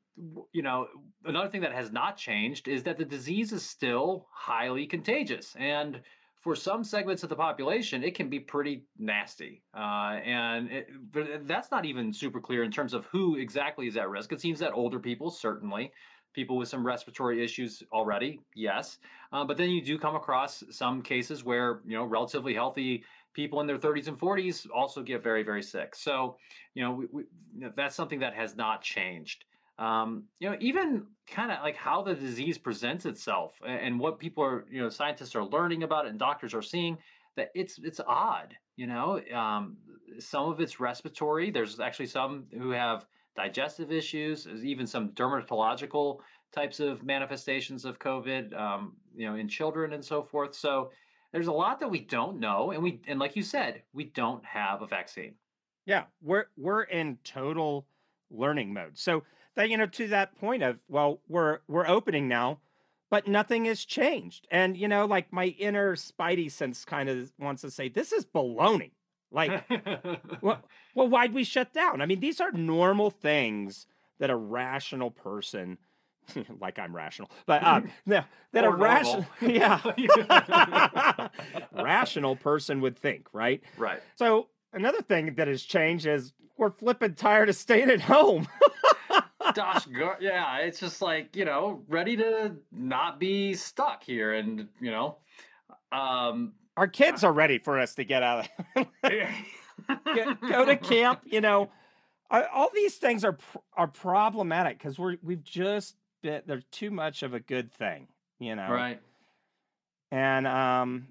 you 0.52 0.62
know, 0.62 0.88
another 1.24 1.48
thing 1.48 1.60
that 1.60 1.72
has 1.72 1.92
not 1.92 2.16
changed 2.16 2.66
is 2.66 2.82
that 2.82 2.98
the 2.98 3.04
disease 3.04 3.52
is 3.52 3.64
still 3.64 4.26
highly 4.32 4.86
contagious. 4.86 5.54
And 5.56 6.00
for 6.40 6.56
some 6.56 6.84
segments 6.84 7.22
of 7.22 7.28
the 7.28 7.36
population, 7.36 8.02
it 8.02 8.14
can 8.14 8.28
be 8.28 8.40
pretty 8.40 8.84
nasty. 8.98 9.62
Uh, 9.72 10.18
and 10.24 10.70
it, 10.70 11.46
that's 11.46 11.70
not 11.70 11.84
even 11.84 12.12
super 12.12 12.40
clear 12.40 12.64
in 12.64 12.70
terms 12.70 12.94
of 12.94 13.06
who 13.06 13.36
exactly 13.36 13.86
is 13.86 13.96
at 13.96 14.10
risk. 14.10 14.32
It 14.32 14.40
seems 14.40 14.58
that 14.58 14.72
older 14.72 14.98
people, 14.98 15.30
certainly, 15.30 15.92
people 16.34 16.56
with 16.56 16.68
some 16.68 16.84
respiratory 16.84 17.42
issues 17.42 17.82
already, 17.92 18.40
yes. 18.56 18.98
Uh, 19.32 19.44
but 19.44 19.56
then 19.56 19.70
you 19.70 19.80
do 19.80 19.98
come 19.98 20.16
across 20.16 20.64
some 20.68 21.00
cases 21.00 21.44
where, 21.44 21.80
you 21.86 21.96
know, 21.96 22.04
relatively 22.04 22.52
healthy 22.52 23.04
people 23.34 23.60
in 23.60 23.66
their 23.66 23.78
30s 23.78 24.08
and 24.08 24.18
40s 24.18 24.66
also 24.74 25.02
get 25.02 25.22
very, 25.22 25.42
very 25.42 25.62
sick. 25.62 25.94
So, 25.94 26.36
you 26.74 26.82
know, 26.82 26.92
we, 26.92 27.06
we, 27.12 27.24
that's 27.76 27.94
something 27.94 28.20
that 28.20 28.34
has 28.34 28.56
not 28.56 28.80
changed 28.80 29.44
um, 29.78 30.24
you 30.38 30.48
know, 30.48 30.56
even 30.60 31.06
kind 31.26 31.50
of 31.50 31.58
like 31.62 31.76
how 31.76 32.02
the 32.02 32.14
disease 32.14 32.58
presents 32.58 33.06
itself 33.06 33.54
and, 33.66 33.98
what 33.98 34.18
people 34.18 34.44
are, 34.44 34.66
you 34.70 34.80
know, 34.80 34.88
scientists 34.88 35.34
are 35.34 35.44
learning 35.44 35.82
about 35.82 36.06
it 36.06 36.10
and 36.10 36.18
doctors 36.18 36.54
are 36.54 36.62
seeing 36.62 36.96
that 37.36 37.50
it's 37.54 37.78
it's 37.82 38.00
odd. 38.06 38.54
You 38.76 38.86
know, 38.86 39.20
um, 39.32 39.76
some 40.18 40.48
of 40.48 40.60
it's 40.60 40.80
respiratory. 40.80 41.50
There's 41.50 41.80
actually 41.80 42.06
some 42.06 42.44
who 42.52 42.70
have 42.70 43.06
digestive 43.36 43.90
issues. 43.90 44.44
There's 44.44 44.64
even 44.64 44.86
some 44.86 45.10
dermatological 45.10 46.18
types 46.52 46.78
of 46.78 47.02
manifestations 47.02 47.84
of 47.84 47.98
COVID. 47.98 48.56
Um, 48.58 48.92
you 49.16 49.28
know, 49.28 49.36
in 49.36 49.48
children 49.48 49.92
and 49.92 50.04
so 50.04 50.22
forth. 50.22 50.54
So 50.54 50.90
there's 51.34 51.48
a 51.48 51.52
lot 51.52 51.80
that 51.80 51.90
we 51.90 52.00
don't 52.00 52.40
know, 52.40 52.70
and 52.70 52.82
we 52.82 53.00
and 53.06 53.18
like 53.18 53.36
you 53.36 53.42
said, 53.42 53.82
we 53.92 54.04
don't 54.04 54.44
have 54.44 54.80
a 54.80 54.86
vaccine. 54.86 55.34
Yeah, 55.84 56.04
we're 56.22 56.46
we're 56.56 56.84
in 56.84 57.18
total 57.24 57.86
learning 58.30 58.72
mode. 58.72 58.96
So 58.96 59.24
that 59.54 59.70
you 59.70 59.76
know 59.76 59.86
to 59.86 60.08
that 60.08 60.38
point 60.38 60.62
of 60.62 60.78
well 60.88 61.20
we're 61.28 61.58
we're 61.68 61.86
opening 61.86 62.28
now 62.28 62.58
but 63.10 63.28
nothing 63.28 63.66
has 63.66 63.84
changed 63.84 64.46
and 64.50 64.76
you 64.76 64.88
know 64.88 65.06
like 65.06 65.32
my 65.32 65.46
inner 65.46 65.96
spidey 65.96 66.50
sense 66.50 66.84
kind 66.84 67.08
of 67.08 67.32
wants 67.38 67.62
to 67.62 67.70
say 67.70 67.88
this 67.88 68.12
is 68.12 68.24
baloney 68.24 68.92
like 69.30 69.64
well, 70.42 70.60
well 70.94 71.08
why'd 71.08 71.32
we 71.34 71.44
shut 71.44 71.72
down 71.72 72.00
i 72.00 72.06
mean 72.06 72.20
these 72.20 72.40
are 72.40 72.52
normal 72.52 73.10
things 73.10 73.86
that 74.18 74.30
a 74.30 74.36
rational 74.36 75.10
person 75.10 75.78
like 76.60 76.78
i'm 76.78 76.94
rational. 76.94 77.30
But 77.46 77.62
um 77.64 77.90
that 78.06 78.26
a 78.54 78.70
rational 78.70 79.26
yeah. 79.40 79.80
Rational 81.72 82.36
person 82.36 82.80
would 82.80 82.98
think 82.98 83.28
right? 83.32 83.62
Right. 83.76 84.00
So 84.16 84.48
another 84.72 85.02
thing 85.02 85.34
that 85.34 85.48
has 85.48 85.62
changed 85.62 86.06
is 86.06 86.32
we're 86.56 86.70
flipping 86.70 87.14
tired 87.14 87.48
of 87.48 87.56
staying 87.56 87.90
at 87.90 88.00
home. 88.00 88.46
Gosh, 89.54 89.86
yeah, 90.20 90.58
it's 90.58 90.80
just 90.80 91.02
like 91.02 91.36
you 91.36 91.44
know, 91.44 91.82
ready 91.88 92.16
to 92.16 92.56
not 92.72 93.20
be 93.20 93.54
stuck 93.54 94.02
here, 94.02 94.32
and 94.32 94.68
you 94.80 94.90
know, 94.90 95.18
um, 95.92 96.54
our 96.76 96.88
kids 96.88 97.22
are 97.24 97.32
ready 97.32 97.58
for 97.58 97.78
us 97.78 97.94
to 97.96 98.04
get 98.04 98.22
out 98.22 98.48
of 98.76 98.86
get, 100.14 100.40
go 100.40 100.64
to 100.64 100.76
camp. 100.76 101.20
You 101.24 101.40
know, 101.40 101.70
all 102.30 102.70
these 102.74 102.96
things 102.96 103.24
are 103.24 103.36
are 103.76 103.86
problematic 103.86 104.78
because 104.78 104.98
we're 104.98 105.16
we've 105.22 105.44
just 105.44 105.96
been 106.24 106.42
there's 106.46 106.64
too 106.72 106.90
much 106.90 107.22
of 107.22 107.34
a 107.34 107.40
good 107.40 107.72
thing. 107.72 108.08
You 108.40 108.56
know, 108.56 108.68
right? 108.68 109.00
And 110.10 110.46
um, 110.46 111.08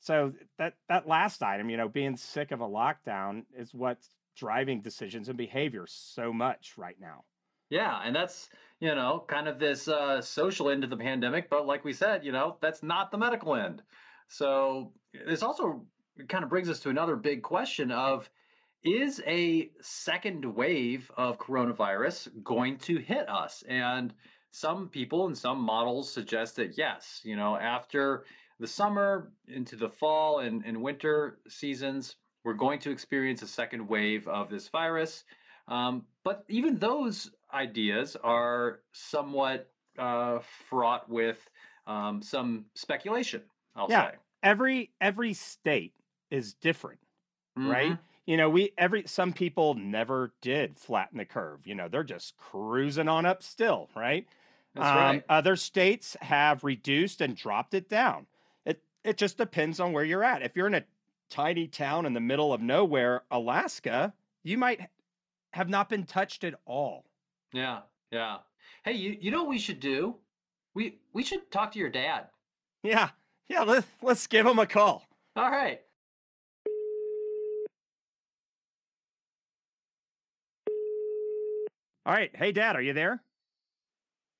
so 0.00 0.32
that 0.58 0.74
that 0.88 1.08
last 1.08 1.42
item, 1.42 1.68
you 1.70 1.76
know, 1.76 1.88
being 1.88 2.16
sick 2.16 2.52
of 2.52 2.60
a 2.60 2.68
lockdown 2.68 3.44
is 3.56 3.74
what's 3.74 4.10
driving 4.36 4.80
decisions 4.80 5.28
and 5.28 5.36
behavior 5.36 5.86
so 5.88 6.32
much 6.32 6.74
right 6.76 6.96
now. 7.00 7.24
Yeah, 7.70 8.00
and 8.04 8.14
that's, 8.14 8.48
you 8.78 8.94
know, 8.94 9.24
kind 9.26 9.48
of 9.48 9.58
this 9.58 9.88
uh, 9.88 10.20
social 10.20 10.70
end 10.70 10.84
of 10.84 10.90
the 10.90 10.96
pandemic. 10.96 11.50
But 11.50 11.66
like 11.66 11.84
we 11.84 11.92
said, 11.92 12.24
you 12.24 12.30
know, 12.30 12.56
that's 12.60 12.82
not 12.82 13.10
the 13.10 13.18
medical 13.18 13.56
end. 13.56 13.82
So 14.28 14.92
this 15.26 15.42
also 15.42 15.84
kind 16.28 16.44
of 16.44 16.50
brings 16.50 16.68
us 16.68 16.78
to 16.80 16.90
another 16.90 17.16
big 17.16 17.42
question 17.42 17.90
of 17.90 18.30
is 18.84 19.22
a 19.26 19.70
second 19.80 20.44
wave 20.44 21.10
of 21.16 21.38
coronavirus 21.38 22.28
going 22.42 22.78
to 22.78 22.98
hit 22.98 23.28
us? 23.28 23.64
And 23.68 24.14
some 24.50 24.88
people 24.88 25.26
and 25.26 25.36
some 25.36 25.60
models 25.60 26.12
suggest 26.12 26.56
that 26.56 26.78
yes, 26.78 27.20
you 27.24 27.36
know, 27.36 27.56
after 27.56 28.24
the 28.58 28.66
summer 28.66 29.32
into 29.48 29.76
the 29.76 29.88
fall 29.88 30.38
and, 30.38 30.64
and 30.64 30.80
winter 30.80 31.38
seasons, 31.48 32.16
we're 32.44 32.54
going 32.54 32.78
to 32.80 32.90
experience 32.90 33.42
a 33.42 33.48
second 33.48 33.86
wave 33.86 34.26
of 34.28 34.48
this 34.48 34.68
virus. 34.68 35.24
Um, 35.68 36.04
but 36.24 36.44
even 36.48 36.78
those 36.78 37.30
ideas 37.52 38.16
are 38.22 38.80
somewhat 38.92 39.70
uh, 39.98 40.38
fraught 40.68 41.08
with 41.08 41.38
um, 41.86 42.22
some 42.22 42.66
speculation. 42.74 43.42
I'll 43.74 43.88
yeah, 43.90 44.10
say 44.10 44.16
every 44.42 44.92
every 45.00 45.34
state 45.34 45.94
is 46.30 46.54
different, 46.54 47.00
mm-hmm. 47.58 47.70
right? 47.70 47.98
You 48.26 48.36
know, 48.36 48.50
we 48.50 48.72
every 48.76 49.04
some 49.06 49.32
people 49.32 49.74
never 49.74 50.32
did 50.42 50.78
flatten 50.78 51.18
the 51.18 51.24
curve. 51.24 51.64
You 51.64 51.76
know, 51.76 51.88
they're 51.88 52.02
just 52.02 52.36
cruising 52.36 53.08
on 53.08 53.24
up 53.24 53.42
still, 53.42 53.88
right? 53.94 54.26
That's 54.74 54.88
um, 54.88 54.96
right. 54.96 55.24
Other 55.28 55.54
states 55.54 56.16
have 56.20 56.64
reduced 56.64 57.20
and 57.20 57.36
dropped 57.36 57.72
it 57.72 57.88
down. 57.88 58.26
It 58.64 58.82
it 59.04 59.16
just 59.16 59.38
depends 59.38 59.78
on 59.78 59.92
where 59.92 60.04
you're 60.04 60.24
at. 60.24 60.42
If 60.42 60.56
you're 60.56 60.66
in 60.66 60.74
a 60.74 60.84
tiny 61.30 61.68
town 61.68 62.04
in 62.04 62.14
the 62.14 62.20
middle 62.20 62.52
of 62.52 62.60
nowhere, 62.60 63.22
Alaska, 63.30 64.12
you 64.42 64.58
might 64.58 64.80
have 65.52 65.68
not 65.68 65.88
been 65.88 66.04
touched 66.04 66.42
at 66.42 66.54
all. 66.66 67.04
Yeah, 67.52 67.80
yeah. 68.10 68.38
Hey, 68.84 68.94
you 68.94 69.16
you 69.20 69.30
know 69.30 69.42
what 69.42 69.50
we 69.50 69.58
should 69.58 69.80
do? 69.80 70.16
We 70.74 70.98
we 71.12 71.22
should 71.22 71.50
talk 71.52 71.72
to 71.72 71.78
your 71.78 71.90
dad. 71.90 72.26
Yeah, 72.82 73.10
yeah. 73.48 73.62
Let's 73.62 73.86
let's 74.02 74.26
give 74.26 74.46
him 74.46 74.58
a 74.58 74.66
call. 74.66 75.06
All 75.36 75.50
right. 75.50 75.80
All 82.06 82.12
right. 82.12 82.30
Hey, 82.36 82.52
Dad, 82.52 82.76
are 82.76 82.82
you 82.82 82.92
there? 82.92 83.20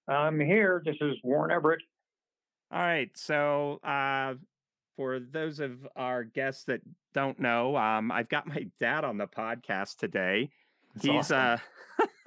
I'm 0.06 0.38
here. 0.38 0.80
This 0.84 0.94
is 1.00 1.16
Warren 1.24 1.50
Everett. 1.50 1.82
All 2.70 2.78
right. 2.78 3.10
So, 3.16 3.80
uh, 3.82 4.34
for 4.96 5.18
those 5.18 5.58
of 5.58 5.72
our 5.96 6.22
guests 6.22 6.62
that 6.66 6.80
don't 7.12 7.40
know, 7.40 7.76
um, 7.76 8.12
I've 8.12 8.28
got 8.28 8.46
my 8.46 8.68
dad 8.78 9.02
on 9.02 9.18
the 9.18 9.26
podcast 9.26 9.96
today. 9.96 10.48
That's 10.94 11.06
he's 11.06 11.32
awesome. 11.32 11.60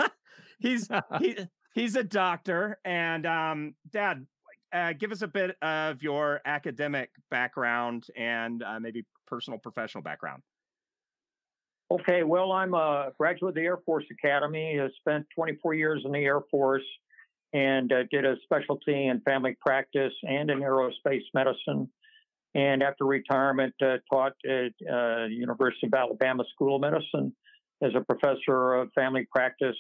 uh 0.02 0.10
he's 0.60 0.90
he, 1.20 1.38
he's 1.74 1.96
a 1.96 2.04
doctor 2.04 2.78
and 2.84 3.26
um 3.26 3.76
dad 3.90 4.28
uh, 4.74 4.92
give 4.92 5.14
us 5.14 5.22
a 5.22 5.28
bit 5.28 5.56
of 5.62 6.04
your 6.04 6.42
academic 6.44 7.12
background 7.32 8.08
and 8.18 8.62
uh, 8.62 8.78
maybe 8.82 9.06
personal 9.26 9.58
professional 9.58 10.04
background 10.04 10.44
okay 11.92 12.24
well 12.24 12.52
i'm 12.52 12.74
a 12.74 13.12
graduate 13.18 13.50
of 13.50 13.56
the 13.56 13.62
air 13.62 13.78
force 13.86 14.06
academy 14.12 14.80
I 14.80 14.88
spent 15.00 15.26
24 15.36 15.74
years 15.74 16.02
in 16.06 16.12
the 16.12 16.20
air 16.20 16.42
force 16.52 16.84
and 17.54 17.92
uh, 17.92 18.04
did 18.12 18.26
a 18.26 18.36
specialty 18.44 19.08
in 19.08 19.22
family 19.22 19.58
practice 19.60 20.14
and 20.24 20.50
in 20.50 20.60
aerospace 20.60 21.24
medicine 21.34 21.90
and 22.56 22.84
after 22.84 23.06
retirement 23.06 23.74
uh, 23.82 23.98
taught 24.12 24.34
at 24.46 24.74
uh, 24.92 25.26
university 25.26 25.88
of 25.88 25.94
alabama 25.94 26.44
school 26.54 26.76
of 26.76 26.82
medicine 26.82 27.36
as 27.82 27.92
a 27.96 28.02
professor 28.02 28.74
of 28.74 28.90
family 28.94 29.28
practice 29.32 29.78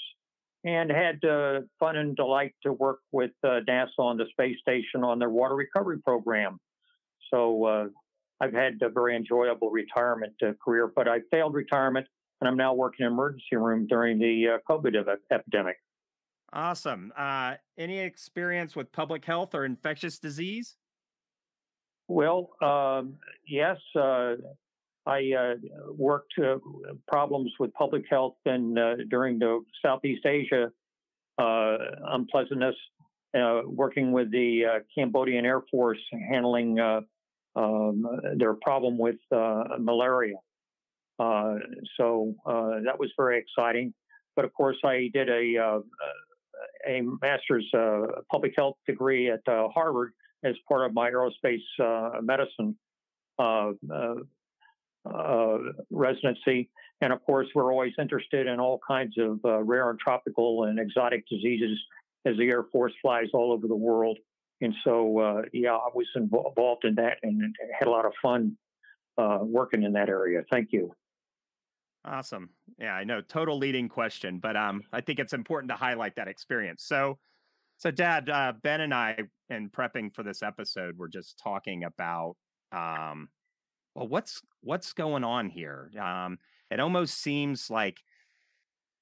and 0.63 0.91
had 0.91 1.23
uh, 1.23 1.61
fun 1.79 1.95
and 1.95 2.15
delight 2.15 2.53
to 2.63 2.73
work 2.73 2.99
with 3.11 3.31
uh, 3.43 3.59
NASA 3.67 3.99
on 3.99 4.17
the 4.17 4.25
space 4.31 4.57
station 4.61 5.03
on 5.03 5.19
their 5.19 5.29
water 5.29 5.55
recovery 5.55 5.99
program. 5.99 6.59
So 7.31 7.65
uh, 7.65 7.85
I've 8.41 8.53
had 8.53 8.79
a 8.81 8.89
very 8.89 9.15
enjoyable 9.15 9.69
retirement 9.69 10.33
uh, 10.41 10.51
career, 10.63 10.91
but 10.95 11.07
I 11.07 11.19
failed 11.31 11.53
retirement 11.53 12.07
and 12.41 12.47
I'm 12.47 12.55
now 12.55 12.73
working 12.73 13.05
in 13.05 13.11
emergency 13.11 13.57
room 13.57 13.85
during 13.87 14.17
the 14.17 14.55
uh, 14.55 14.57
COVID 14.69 14.95
epidemic. 15.31 15.77
Awesome. 16.53 17.11
Uh, 17.17 17.55
any 17.77 17.99
experience 17.99 18.75
with 18.75 18.91
public 18.91 19.25
health 19.25 19.53
or 19.53 19.65
infectious 19.65 20.19
disease? 20.19 20.77
Well, 22.07 22.51
um, 22.61 23.17
yes. 23.45 23.77
I 25.09 25.31
uh, 25.33 25.55
worked 25.97 26.33
uh, 26.37 26.57
problems 27.07 27.51
with 27.59 27.73
public 27.73 28.03
health 28.09 28.35
and 28.45 28.77
uh, 28.77 28.95
during 29.09 29.39
the 29.39 29.63
Southeast 29.83 30.25
Asia 30.25 30.71
uh, 31.39 31.77
unpleasantness 32.09 32.75
uh, 33.37 33.61
working 33.65 34.11
with 34.11 34.31
the 34.31 34.65
uh, 34.65 34.79
Cambodian 34.93 35.45
Air 35.45 35.61
Force 35.71 35.99
handling 36.29 36.79
uh, 36.79 37.01
um, 37.59 38.05
their 38.37 38.53
problem 38.53 38.97
with 38.97 39.17
uh, 39.31 39.63
malaria. 39.79 40.35
Uh, 41.19 41.55
so 41.97 42.33
uh, 42.45 42.79
that 42.85 42.97
was 42.97 43.11
very 43.17 43.37
exciting. 43.39 43.93
But 44.35 44.45
of 44.45 44.53
course, 44.53 44.77
I 44.85 45.09
did 45.13 45.29
a 45.29 45.81
a 46.87 47.01
master's 47.21 47.69
public 48.31 48.53
health 48.57 48.77
degree 48.87 49.29
at 49.29 49.41
Harvard 49.47 50.11
as 50.43 50.55
part 50.67 50.85
of 50.85 50.93
my 50.93 51.11
aerospace 51.11 51.67
medicine 52.21 52.77
residency. 55.89 56.69
And 57.01 57.13
of 57.13 57.23
course, 57.23 57.47
we're 57.55 57.71
always 57.71 57.93
interested 57.97 58.47
in 58.47 58.59
all 58.59 58.79
kinds 58.85 59.17
of 59.17 59.39
uh, 59.45 59.63
rare 59.63 59.89
and 59.89 59.99
tropical 59.99 60.65
and 60.65 60.79
exotic 60.79 61.23
diseases 61.29 61.79
as 62.25 62.37
the 62.37 62.49
Air 62.49 62.65
Force 62.71 62.93
flies 63.01 63.27
all 63.33 63.51
over 63.51 63.67
the 63.67 63.75
world. 63.75 64.19
And 64.61 64.73
so, 64.83 65.19
uh, 65.19 65.41
yeah, 65.53 65.73
I 65.73 65.87
was 65.93 66.07
involved 66.15 66.83
in 66.83 66.95
that 66.95 67.17
and 67.23 67.55
had 67.77 67.87
a 67.87 67.91
lot 67.91 68.05
of 68.05 68.13
fun 68.21 68.57
uh, 69.17 69.39
working 69.41 69.83
in 69.83 69.93
that 69.93 70.09
area. 70.09 70.43
Thank 70.51 70.69
you. 70.71 70.93
Awesome. 72.05 72.49
Yeah, 72.77 72.93
I 72.93 73.03
know. 73.03 73.21
Total 73.21 73.57
leading 73.57 73.89
question, 73.89 74.39
but 74.39 74.55
um, 74.55 74.81
I 74.93 75.01
think 75.01 75.19
it's 75.19 75.33
important 75.33 75.69
to 75.71 75.75
highlight 75.75 76.15
that 76.15 76.27
experience. 76.27 76.83
So, 76.83 77.17
so 77.77 77.91
Dad, 77.91 78.29
uh, 78.29 78.53
Ben 78.61 78.81
and 78.81 78.93
I, 78.93 79.17
in 79.49 79.69
prepping 79.69 80.13
for 80.13 80.23
this 80.23 80.41
episode, 80.41 80.97
we're 80.97 81.07
just 81.07 81.39
talking 81.39 81.83
about 81.83 82.35
um, 82.71 83.29
well, 83.95 84.07
what's 84.07 84.41
what's 84.61 84.93
going 84.93 85.23
on 85.23 85.49
here? 85.49 85.91
Um, 85.99 86.39
it 86.71 86.79
almost 86.79 87.21
seems 87.21 87.69
like 87.69 87.97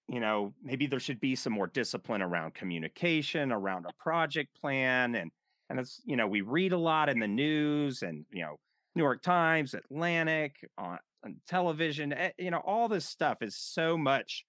you 0.08 0.20
know 0.20 0.54
maybe 0.64 0.88
there 0.88 1.00
should 1.00 1.20
be 1.20 1.36
some 1.36 1.54
more 1.54 1.68
discipline 1.68 2.22
around 2.22 2.56
communication 2.56 3.52
around 3.52 3.86
a 3.86 3.94
project 4.02 4.50
plan 4.60 5.16
and 5.16 5.32
and 5.70 5.80
it's 5.80 6.02
you 6.06 6.16
know 6.16 6.28
we 6.28 6.42
read 6.42 6.74
a 6.74 6.78
lot 6.78 7.10
in 7.10 7.20
the 7.20 7.28
news 7.28 8.02
and 8.02 8.26
you 8.32 8.42
know 8.42 8.60
new 8.96 9.04
york 9.04 9.22
times 9.22 9.74
atlantic 9.74 10.56
on, 10.78 10.98
on 11.24 11.36
television 11.48 12.14
eh, 12.14 12.32
you 12.38 12.52
know 12.52 12.62
all 12.66 12.88
this 12.88 13.06
stuff 13.06 13.38
is 13.42 13.56
so 13.56 13.98
much 13.98 14.46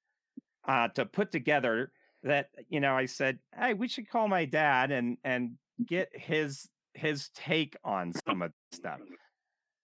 uh, 0.66 0.88
to 0.88 1.06
put 1.06 1.30
together 1.32 1.92
that 2.22 2.50
you 2.68 2.80
know 2.80 2.96
i 2.96 3.06
said 3.06 3.38
hey 3.58 3.74
we 3.74 3.88
should 3.88 4.08
call 4.08 4.28
my 4.28 4.44
dad 4.44 4.90
and 4.90 5.16
and 5.24 5.52
get 5.86 6.08
his 6.12 6.68
his 6.94 7.28
take 7.34 7.76
on 7.84 8.12
some 8.26 8.42
of 8.42 8.52
this 8.70 8.78
stuff 8.78 9.00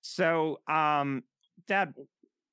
so 0.01 0.59
um 0.69 1.23
dad 1.69 1.95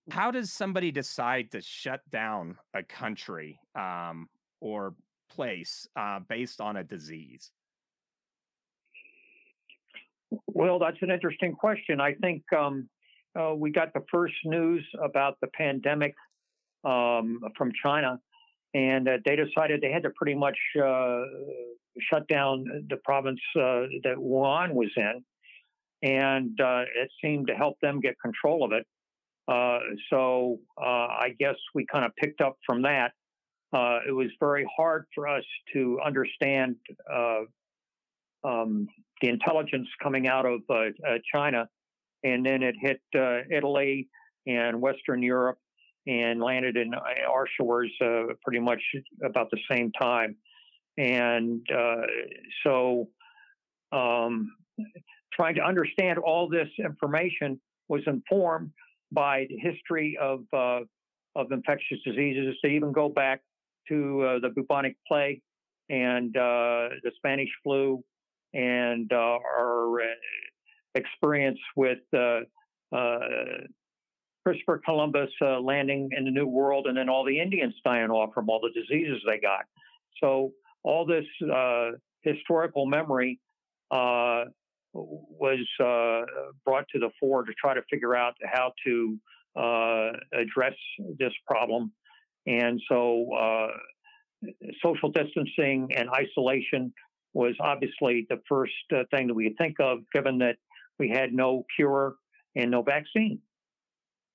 how 0.09 0.31
does 0.31 0.51
somebody 0.51 0.91
decide 0.91 1.51
to 1.51 1.61
shut 1.61 2.01
down 2.09 2.57
a 2.73 2.83
country 2.83 3.59
um, 3.75 4.27
or 4.59 4.95
place 5.29 5.87
uh, 5.95 6.19
based 6.27 6.59
on 6.59 6.77
a 6.77 6.83
disease? 6.83 7.51
Well, 10.47 10.79
that's 10.79 10.97
an 11.01 11.11
interesting 11.11 11.53
question. 11.53 11.99
I 11.99 12.13
think 12.13 12.43
um, 12.57 12.89
uh, 13.37 13.53
we 13.55 13.71
got 13.71 13.93
the 13.93 14.03
first 14.11 14.33
news 14.45 14.85
about 15.03 15.37
the 15.41 15.47
pandemic 15.47 16.15
um, 16.83 17.39
from 17.57 17.71
China, 17.83 18.19
and 18.73 19.07
uh, 19.07 19.17
they 19.25 19.35
decided 19.35 19.81
they 19.81 19.91
had 19.91 20.03
to 20.03 20.11
pretty 20.15 20.35
much 20.35 20.57
uh, 20.81 21.21
shut 21.99 22.27
down 22.27 22.65
the 22.89 22.97
province 23.03 23.39
uh, 23.55 23.87
that 24.03 24.15
Wuhan 24.17 24.73
was 24.73 24.89
in, 24.95 25.23
and 26.03 26.59
uh, 26.59 26.83
it 26.95 27.09
seemed 27.23 27.47
to 27.47 27.53
help 27.53 27.77
them 27.81 27.99
get 27.99 28.15
control 28.23 28.63
of 28.63 28.71
it. 28.71 28.85
Uh, 29.47 29.79
so 30.09 30.59
I 30.77 31.35
guess 31.39 31.55
we 31.75 31.85
kind 31.91 32.05
of 32.05 32.15
picked 32.15 32.39
up 32.41 32.57
from 32.65 32.83
that. 32.83 33.11
It 34.07 34.13
was 34.13 34.27
very 34.39 34.65
hard 34.75 35.05
for 35.13 35.27
us 35.27 35.43
to 35.73 35.99
understand 36.05 36.75
um, 38.43 38.87
the 39.21 39.29
intelligence 39.29 39.87
coming 40.01 40.27
out 40.27 40.45
of 40.45 40.61
uh, 40.69 40.89
China, 41.33 41.67
and 42.23 42.45
then 42.45 42.63
it 42.63 42.75
hit 42.79 43.01
Italy 43.51 44.09
and 44.47 44.81
Western 44.81 45.21
Europe 45.21 45.57
and 46.07 46.41
landed 46.41 46.77
in 46.77 46.93
our 46.93 47.45
shores 47.59 47.91
pretty 48.43 48.59
much 48.59 48.81
about 49.23 49.49
the 49.51 49.59
same 49.69 49.91
time. 49.91 50.35
And 50.97 51.61
so, 52.63 53.07
um, 53.91 54.49
trying 55.33 55.55
to 55.55 55.61
understand 55.61 56.17
all 56.19 56.49
this 56.49 56.67
information 56.79 57.59
was 57.87 58.01
informed 58.07 58.71
by 59.11 59.45
the 59.49 59.57
history 59.57 60.17
of 60.19 60.41
uh, 60.53 60.79
of 61.35 61.51
infectious 61.51 61.99
diseases. 62.05 62.55
They 62.63 62.71
even 62.71 62.91
go 62.91 63.09
back 63.09 63.41
to 63.89 64.21
uh, 64.21 64.39
the 64.39 64.49
bubonic 64.49 64.95
plague 65.07 65.41
and 65.89 66.35
uh, 66.35 66.89
the 67.03 67.11
Spanish 67.17 67.49
flu 67.63 68.03
and 68.53 69.11
uh, 69.11 69.15
our 69.15 70.01
uh, 70.01 70.05
experience 70.95 71.59
with 71.75 71.99
Christopher 74.43 74.81
Columbus 74.83 75.29
landing 75.41 76.09
in 76.15 76.25
the 76.25 76.31
New 76.31 76.47
World, 76.47 76.87
and 76.87 76.97
then 76.97 77.09
all 77.09 77.25
the 77.25 77.39
Indians 77.39 77.75
dying 77.85 78.09
off 78.09 78.33
from 78.33 78.49
all 78.49 78.59
the 78.59 78.71
diseases 78.79 79.21
they 79.27 79.39
got. 79.39 79.65
So 80.21 80.51
all 80.83 81.05
this 81.05 81.25
historical 82.23 82.85
memory 82.85 83.39
uh, 83.91 84.45
was 84.93 85.59
uh, 85.79 86.25
brought 86.65 86.85
to 86.93 86.99
the 86.99 87.09
fore 87.19 87.43
to 87.43 87.53
try 87.53 87.73
to 87.73 87.81
figure 87.89 88.15
out 88.15 88.33
how 88.45 88.73
to 88.85 89.17
uh, 89.55 90.11
address 90.33 90.73
this 91.19 91.33
problem. 91.47 91.91
And 92.47 92.81
so, 92.89 93.27
uh, 93.33 93.67
social 94.83 95.11
distancing 95.11 95.89
and 95.95 96.09
isolation 96.09 96.91
was 97.33 97.55
obviously 97.59 98.25
the 98.29 98.41
first 98.47 98.73
uh, 98.93 99.03
thing 99.11 99.27
that 99.27 99.33
we 99.33 99.47
could 99.47 99.57
think 99.57 99.79
of, 99.79 99.99
given 100.13 100.37
that 100.39 100.57
we 100.99 101.09
had 101.09 101.33
no 101.33 101.65
cure 101.75 102.15
and 102.55 102.71
no 102.71 102.81
vaccine. 102.81 103.39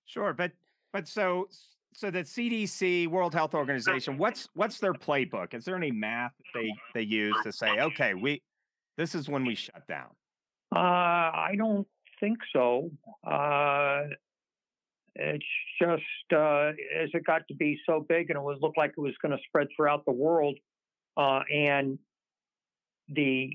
Sure, 0.07 0.33
but 0.33 0.53
but 0.93 1.07
so 1.09 1.49
so 1.93 2.11
the 2.11 2.21
CDC, 2.21 3.09
World 3.09 3.35
Health 3.35 3.55
Organization, 3.55 4.19
what's 4.19 4.49
what's 4.55 4.79
their 4.79 4.93
playbook? 4.93 5.55
Is 5.55 5.65
there 5.65 5.77
any 5.77 5.91
math 5.91 6.33
they 6.55 6.71
they 6.95 7.03
use 7.03 7.35
to 7.43 7.53
say, 7.53 7.81
okay, 7.81 8.15
we 8.15 8.43
this 8.97 9.15
is 9.15 9.29
when 9.29 9.45
we 9.45 9.55
shut 9.55 9.87
down? 9.89 10.09
Uh, 10.75 10.79
I 10.79 11.55
don't 11.57 11.87
think 12.21 12.39
so. 12.53 12.91
Uh, 13.27 14.05
it's 15.15 15.45
just 15.81 16.03
uh, 16.35 16.69
as 16.95 17.09
it 17.15 17.25
got 17.25 17.49
to 17.49 17.55
be 17.55 17.81
so 17.87 18.05
big 18.07 18.31
and 18.31 18.37
it 18.37 18.43
was 18.43 18.59
looked 18.61 18.77
like 18.77 18.93
it 18.97 19.01
was 19.01 19.15
going 19.23 19.33
to 19.33 19.43
spread 19.49 19.69
throughout 19.75 20.05
the 20.05 20.13
world, 20.13 20.59
uh, 21.17 21.41
and 21.53 21.99
the 23.09 23.51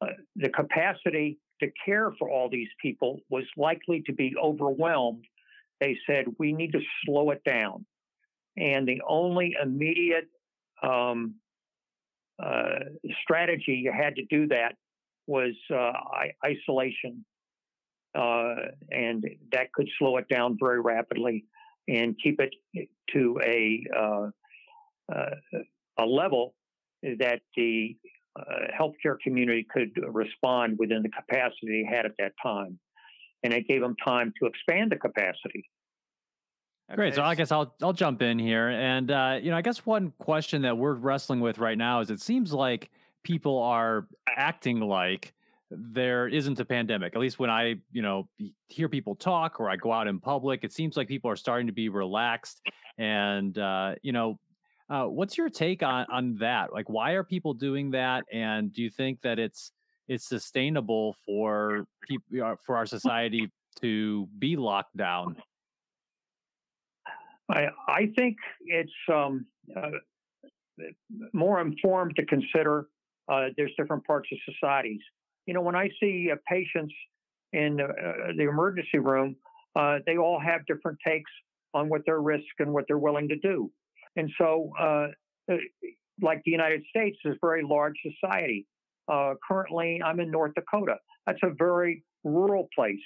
uh, 0.00 0.06
the 0.36 0.48
capacity 0.48 1.38
to 1.60 1.68
care 1.84 2.10
for 2.18 2.30
all 2.30 2.48
these 2.48 2.68
people 2.80 3.20
was 3.28 3.44
likely 3.56 4.02
to 4.06 4.12
be 4.14 4.34
overwhelmed. 4.42 5.24
They 5.78 5.98
said 6.06 6.24
we 6.38 6.52
need 6.52 6.72
to 6.72 6.80
slow 7.04 7.30
it 7.30 7.42
down, 7.44 7.84
and 8.56 8.86
the 8.86 9.02
only 9.06 9.54
immediate 9.62 10.28
um, 10.82 11.34
uh, 12.42 12.80
strategy 13.22 13.82
you 13.84 13.92
had 13.92 14.16
to 14.16 14.24
do 14.26 14.48
that 14.48 14.74
was 15.26 15.54
uh, 15.72 15.92
isolation, 16.44 17.24
uh, 18.14 18.54
and 18.90 19.24
that 19.52 19.72
could 19.72 19.88
slow 19.98 20.16
it 20.16 20.28
down 20.28 20.56
very 20.58 20.80
rapidly 20.80 21.44
and 21.88 22.16
keep 22.22 22.40
it 22.40 22.54
to 23.12 23.40
a 23.44 23.84
uh, 23.96 24.30
uh 25.12 25.30
a 25.98 26.06
level 26.06 26.54
that 27.02 27.40
the 27.56 27.96
uh, 28.38 28.42
healthcare 28.78 29.16
community 29.22 29.66
could 29.72 29.90
respond 30.08 30.76
within 30.78 31.02
the 31.02 31.08
capacity 31.08 31.84
they 31.84 31.96
had 31.96 32.06
at 32.06 32.12
that 32.18 32.32
time, 32.42 32.78
and 33.42 33.52
it 33.52 33.66
gave 33.66 33.80
them 33.80 33.96
time 34.04 34.32
to 34.40 34.46
expand 34.46 34.92
the 34.92 34.96
capacity. 34.96 35.68
Great. 36.94 37.14
So 37.14 37.22
I 37.22 37.36
guess 37.36 37.52
I'll 37.52 37.74
I'll 37.82 37.92
jump 37.92 38.20
in 38.20 38.38
here, 38.38 38.68
and 38.68 39.10
uh, 39.10 39.38
you 39.40 39.50
know, 39.50 39.56
I 39.56 39.62
guess 39.62 39.86
one 39.86 40.12
question 40.18 40.62
that 40.62 40.76
we're 40.76 40.94
wrestling 40.94 41.40
with 41.40 41.58
right 41.58 41.78
now 41.78 42.00
is 42.00 42.10
it 42.10 42.20
seems 42.20 42.52
like 42.52 42.90
people 43.22 43.58
are 43.62 44.06
acting 44.36 44.80
like 44.80 45.32
there 45.70 46.26
isn't 46.26 46.58
a 46.58 46.64
pandemic. 46.64 47.14
At 47.14 47.20
least 47.20 47.38
when 47.38 47.48
I, 47.48 47.76
you 47.92 48.02
know, 48.02 48.28
hear 48.68 48.88
people 48.88 49.14
talk 49.14 49.60
or 49.60 49.70
I 49.70 49.76
go 49.76 49.92
out 49.92 50.08
in 50.08 50.18
public, 50.18 50.64
it 50.64 50.72
seems 50.72 50.96
like 50.96 51.06
people 51.06 51.30
are 51.30 51.36
starting 51.36 51.68
to 51.68 51.72
be 51.72 51.88
relaxed. 51.88 52.60
And 52.98 53.56
uh, 53.56 53.94
you 54.02 54.12
know, 54.12 54.40
uh, 54.90 55.04
what's 55.04 55.38
your 55.38 55.48
take 55.48 55.82
on 55.82 56.04
on 56.12 56.36
that? 56.40 56.72
Like, 56.72 56.88
why 56.88 57.12
are 57.12 57.24
people 57.24 57.54
doing 57.54 57.92
that? 57.92 58.24
And 58.32 58.72
do 58.72 58.82
you 58.82 58.90
think 58.90 59.20
that 59.22 59.38
it's 59.38 59.72
it's 60.08 60.28
sustainable 60.28 61.14
for 61.24 61.86
people 62.08 62.44
uh, 62.44 62.56
for 62.66 62.76
our 62.76 62.86
society 62.86 63.50
to 63.80 64.28
be 64.38 64.56
locked 64.56 64.96
down? 64.96 65.36
I 67.48 67.68
I 67.86 68.10
think 68.18 68.36
it's 68.66 68.90
um, 69.12 69.46
uh, 69.76 69.90
more 71.32 71.60
informed 71.60 72.16
to 72.16 72.26
consider 72.26 72.88
uh, 73.28 73.48
there's 73.56 73.72
different 73.78 74.04
parts 74.04 74.28
of 74.32 74.38
societies. 74.52 75.00
You 75.46 75.54
know, 75.54 75.62
when 75.62 75.76
I 75.76 75.88
see 76.00 76.30
uh, 76.32 76.36
patients 76.48 76.94
in 77.52 77.76
the, 77.76 77.84
uh, 77.84 78.32
the 78.36 78.48
emergency 78.48 78.98
room, 78.98 79.36
uh, 79.76 79.98
they 80.04 80.16
all 80.16 80.40
have 80.40 80.66
different 80.66 80.98
takes 81.06 81.30
on 81.74 81.88
what 81.88 82.02
their 82.06 82.20
risk 82.20 82.44
and 82.58 82.72
what 82.72 82.84
they're 82.88 82.98
willing 82.98 83.28
to 83.28 83.36
do. 83.36 83.70
And 84.16 84.30
so 84.38 84.70
uh, 84.78 85.08
uh, 85.50 85.56
like 86.22 86.42
the 86.44 86.50
United 86.50 86.82
States, 86.90 87.16
is 87.24 87.34
a 87.34 87.38
very 87.40 87.62
large 87.62 87.96
society. 88.02 88.66
Uh, 89.10 89.34
currently, 89.46 90.00
I'm 90.04 90.20
in 90.20 90.30
North 90.30 90.52
Dakota. 90.54 90.96
That's 91.26 91.38
a 91.42 91.50
very 91.58 92.04
rural 92.24 92.68
place. 92.74 92.98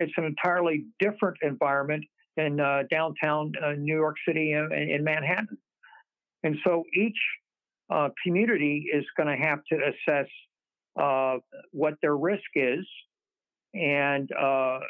It's 0.00 0.12
an 0.16 0.24
entirely 0.24 0.86
different 0.98 1.36
environment 1.42 2.04
than 2.36 2.58
uh, 2.58 2.82
downtown 2.90 3.52
uh, 3.62 3.72
New 3.72 3.94
York 3.94 4.16
City 4.26 4.52
and 4.52 4.72
in 4.72 5.04
Manhattan. 5.04 5.58
And 6.42 6.56
so 6.66 6.84
each 6.94 7.18
uh, 7.90 8.08
community 8.24 8.86
is 8.92 9.04
going 9.16 9.28
to 9.28 9.46
have 9.46 9.60
to 9.70 9.76
assess 9.76 10.26
what 11.72 11.94
their 12.02 12.16
risk 12.16 12.50
is 12.54 12.86
and 13.74 14.30
a 14.30 14.80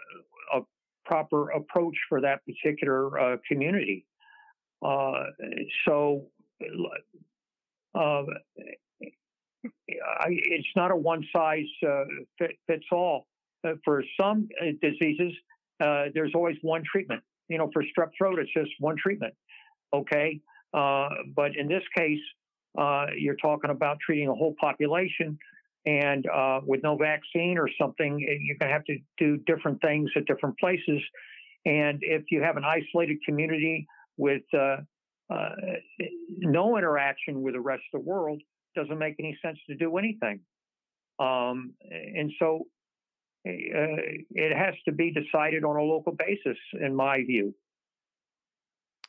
proper 1.05 1.51
approach 1.51 1.97
for 2.09 2.21
that 2.23 2.41
particular 2.47 3.39
community. 3.49 4.07
Uh, 4.83 5.25
so 5.87 6.27
uh, 7.95 8.23
it's 9.67 10.69
not 10.77 10.91
a 10.91 10.97
one 10.97 11.25
size 11.35 11.65
fit, 12.39 12.53
fits 12.67 12.85
all. 12.93 13.27
for 13.85 14.03
some 14.21 14.49
diseases, 14.83 15.33
there's 15.79 16.33
always 16.35 16.57
one 16.63 16.83
treatment. 16.91 17.23
You 17.49 17.59
know, 17.59 17.71
for 17.73 17.83
strep 17.83 18.11
throat, 18.17 18.39
it's 18.39 18.53
just 18.53 18.71
one 18.79 18.97
treatment. 18.97 19.35
Okay. 19.93 20.41
but 20.73 21.57
in 21.57 21.69
this 21.69 21.83
case, 21.97 22.21
uh, 22.77 23.07
you're 23.17 23.37
talking 23.37 23.71
about 23.71 23.99
treating 24.05 24.29
a 24.29 24.35
whole 24.35 24.55
population, 24.61 25.39
and 25.87 26.27
uh, 26.27 26.61
with 26.67 26.83
no 26.83 26.97
vaccine 26.97 27.59
or 27.59 27.69
something, 27.81 28.25
eh, 28.29 28.37
you're 28.41 28.57
going 28.57 28.71
to 28.71 28.73
have 28.73 28.85
to 28.87 28.97
do 29.19 29.37
different 29.47 29.81
things 29.83 30.11
at 30.17 30.25
different 30.27 30.59
places. 30.59 31.01
And 31.67 31.99
if 32.03 32.25
you 32.31 32.43
have 32.43 32.57
an 32.57 32.65
isolated 32.65 33.19
community 33.25 33.87
with 34.17 34.43
uh, 34.53 34.77
uh 35.33 35.49
no 36.39 36.77
interaction 36.77 37.43
with 37.43 37.55
the 37.55 37.61
rest 37.61 37.83
of 37.93 38.01
the 38.01 38.09
world, 38.09 38.41
doesn't 38.75 38.99
make 38.99 39.17
any 39.19 39.39
sense 39.43 39.59
to 39.69 39.77
do 39.77 39.97
anything. 39.97 40.41
Um, 41.19 41.75
and 41.91 42.33
so 42.39 42.67
uh, 43.47 44.01
it 44.31 44.57
has 44.57 44.75
to 44.87 44.93
be 44.93 45.13
decided 45.13 45.65
on 45.65 45.77
a 45.77 45.83
local 45.83 46.13
basis, 46.13 46.59
in 46.81 46.95
my 46.95 47.19
view. 47.19 47.55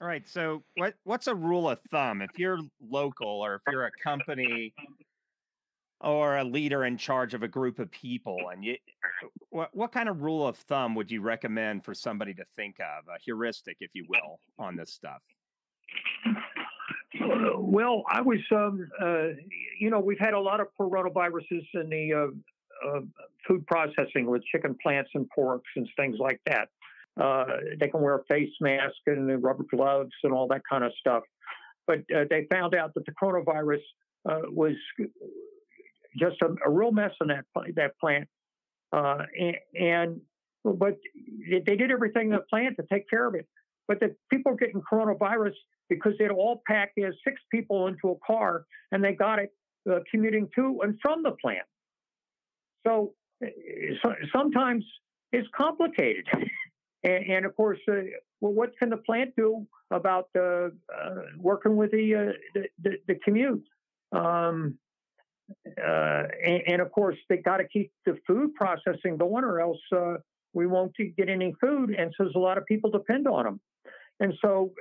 All 0.02 0.08
right. 0.08 0.28
So, 0.28 0.64
what 0.76 0.96
what's 1.06 1.28
a 1.28 1.36
rule 1.36 1.70
of 1.70 1.80
thumb 1.90 2.22
if 2.22 2.38
you're 2.38 2.60
local 2.82 3.28
or 3.28 3.56
if 3.56 3.62
you're 3.72 3.86
a 3.86 3.92
company 4.04 4.74
or 6.02 6.38
a 6.38 6.44
leader 6.44 6.86
in 6.86 6.98
charge 6.98 7.34
of 7.34 7.44
a 7.44 7.48
group 7.48 7.80
of 7.80 7.90
people, 7.92 8.38
and 8.52 8.64
you, 8.64 8.76
what 9.50 9.70
what 9.74 9.92
kind 9.92 10.10
of 10.10 10.22
rule 10.22 10.48
of 10.48 10.58
thumb 10.58 10.96
would 10.96 11.10
you 11.10 11.22
recommend 11.22 11.84
for 11.84 11.94
somebody 11.94 12.34
to 12.34 12.44
think 12.56 12.78
of, 12.80 13.08
a 13.08 13.18
heuristic, 13.24 13.78
if 13.80 13.92
you 13.94 14.06
will, 14.10 14.40
on 14.60 14.76
this 14.76 14.92
stuff? 14.92 15.22
Well, 17.58 18.04
I 18.10 18.22
was, 18.22 18.40
um, 18.52 18.88
uh, 19.02 19.28
you 19.80 19.90
know, 19.90 20.00
we've 20.00 20.20
had 20.20 20.34
a 20.34 20.40
lot 20.40 20.60
of 20.60 20.68
coronaviruses 20.80 21.66
in 21.74 21.90
the 21.90 22.14
uh, 22.14 22.88
uh, 22.90 23.02
food 23.48 23.66
processing 23.68 24.26
with 24.26 24.44
chicken 24.52 24.76
plants 24.84 25.12
and 25.14 25.28
porks 25.38 25.62
and 25.76 25.88
things 25.96 26.18
like 26.20 26.42
that. 26.46 26.70
Uh, 27.20 27.46
they 27.80 27.88
can 27.88 28.02
wear 28.02 28.18
a 28.18 28.24
face 28.26 28.52
mask 28.60 28.96
and 29.08 29.42
rubber 29.42 29.64
gloves 29.74 30.12
and 30.24 30.34
all 30.34 30.48
that 30.50 30.62
kind 30.70 30.84
of 30.84 30.92
stuff. 31.00 31.24
But 31.88 32.00
uh, 32.14 32.26
they 32.30 32.48
found 32.52 32.76
out 32.76 32.94
that 32.96 33.06
the 33.06 33.14
coronavirus 33.14 33.82
uh, 34.30 34.42
was 34.50 34.74
just 36.18 36.42
a, 36.42 36.56
a, 36.66 36.70
real 36.70 36.92
mess 36.92 37.12
in 37.22 37.28
that 37.28 37.46
that 37.76 37.98
plant, 38.00 38.28
uh, 38.92 39.24
and, 39.38 39.56
and, 39.80 40.22
but 40.64 40.98
they 41.50 41.76
did 41.76 41.92
everything 41.92 42.28
in 42.28 42.32
the 42.32 42.44
plant 42.50 42.76
to 42.78 42.86
take 42.92 43.10
care 43.10 43.28
of 43.28 43.36
it. 43.36 43.48
But 43.88 44.00
the 44.00 44.16
people 44.32 44.54
are 44.54 44.56
getting 44.56 44.82
coronavirus 44.82 45.54
because 45.90 46.14
they'd 46.18 46.32
all 46.32 46.62
packed 46.68 46.98
as 46.98 47.14
six 47.24 47.40
people 47.52 47.88
into 47.88 48.10
a 48.10 48.16
car 48.26 48.66
and 48.92 49.04
they 49.04 49.14
got 49.14 49.40
it 49.40 49.52
uh, 49.90 50.00
commuting 50.10 50.50
to 50.56 50.80
and 50.82 50.98
from 51.02 51.24
the 51.24 51.32
plant. 51.42 51.66
So, 52.86 53.14
so 54.04 54.14
sometimes 54.34 54.84
it's 55.32 55.48
complicated. 55.56 56.26
And, 57.04 57.24
and 57.30 57.46
of 57.46 57.56
course, 57.56 57.78
uh, 57.88 58.02
well, 58.42 58.54
what 58.54 58.72
can 58.80 58.90
the 58.90 58.98
plant 58.98 59.36
do 59.38 59.68
about 59.92 60.28
uh, 60.36 60.42
uh 60.42 60.70
working 61.38 61.76
with 61.76 61.92
the, 61.92 62.16
uh, 62.16 62.34
the, 62.56 62.68
the, 62.82 62.92
the, 63.08 63.16
commute? 63.24 63.64
Um, 64.12 64.80
uh, 65.50 66.24
and, 66.46 66.62
and, 66.68 66.82
of 66.82 66.92
course, 66.92 67.18
they 67.30 67.38
got 67.38 67.58
to 67.58 67.68
keep 67.68 67.92
the 68.06 68.18
food 68.26 68.54
processing 68.56 69.18
going, 69.18 69.44
or 69.44 69.60
else 69.60 69.80
we 70.54 70.66
won't 70.66 70.96
get 71.18 71.30
any 71.30 71.54
food. 71.62 71.92
And 71.92 72.12
so 72.18 72.24
there's 72.24 72.36
a 72.36 72.40
lot 72.40 72.58
of 72.58 72.66
people 72.66 72.90
depend 72.90 73.28
on 73.28 73.46
them. 73.46 73.60
And 74.20 74.34
so 74.42 74.72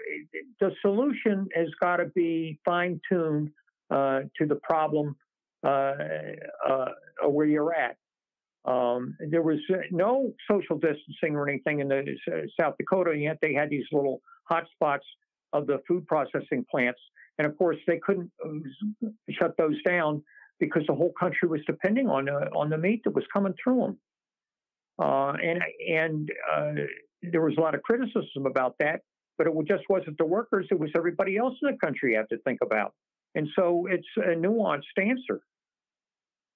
the 0.61 0.70
solution 0.81 1.48
has 1.55 1.68
got 1.81 1.96
to 1.96 2.07
be 2.14 2.59
fine 2.64 3.00
tuned 3.09 3.50
uh, 3.90 4.20
to 4.38 4.46
the 4.46 4.57
problem 4.62 5.16
uh, 5.64 5.94
uh, 6.68 6.87
where 7.29 7.46
you're 7.46 7.74
at. 7.74 7.96
Um, 8.64 9.16
there 9.31 9.42
was 9.42 9.59
uh, 9.70 9.79
no 9.90 10.33
social 10.50 10.79
distancing 10.79 11.37
or 11.37 11.48
anything 11.48 11.81
in 11.81 11.88
the 11.88 12.16
uh, 12.33 12.37
South 12.59 12.74
Dakota, 12.79 13.11
and 13.11 13.22
yet 13.22 13.38
they 13.42 13.53
had 13.53 13.68
these 13.68 13.85
little 13.92 14.22
hotspots 14.50 15.00
of 15.53 15.66
the 15.66 15.81
food 15.87 16.07
processing 16.07 16.64
plants. 16.70 17.00
And 17.38 17.46
of 17.46 17.59
course, 17.59 17.77
they 17.87 17.98
couldn't 17.98 18.31
uh, 18.44 19.09
shut 19.31 19.55
those 19.59 19.83
down 19.83 20.22
because 20.61 20.83
the 20.87 20.95
whole 20.95 21.12
country 21.19 21.49
was 21.49 21.61
depending 21.67 22.09
on 22.09 22.29
uh, 22.29 22.49
on 22.55 22.71
the 22.71 22.79
meat 22.79 23.03
that 23.05 23.14
was 23.14 23.25
coming 23.33 23.55
through 23.62 23.81
them. 23.81 23.99
Uh, 24.99 25.33
and 25.43 25.62
and 25.88 26.31
uh, 26.53 26.73
there 27.23 27.40
was 27.40 27.55
a 27.59 27.61
lot 27.61 27.75
of 27.75 27.83
criticism 27.83 28.47
about 28.47 28.77
that, 28.79 29.01
but 29.38 29.47
it 29.47 29.53
just 29.67 29.85
wasn't 29.88 30.17
the 30.19 30.27
workers; 30.27 30.67
it 30.71 30.79
was 30.79 30.90
everybody 30.97 31.37
else 31.37 31.55
in 31.62 31.71
the 31.71 31.79
country 31.79 32.14
have 32.14 32.29
to 32.29 32.38
think 32.38 32.61
about. 32.62 32.95
And 33.35 33.49
so 33.57 33.87
it's 33.90 34.07
a 34.17 34.37
nuanced 34.37 34.97
answer. 34.97 35.40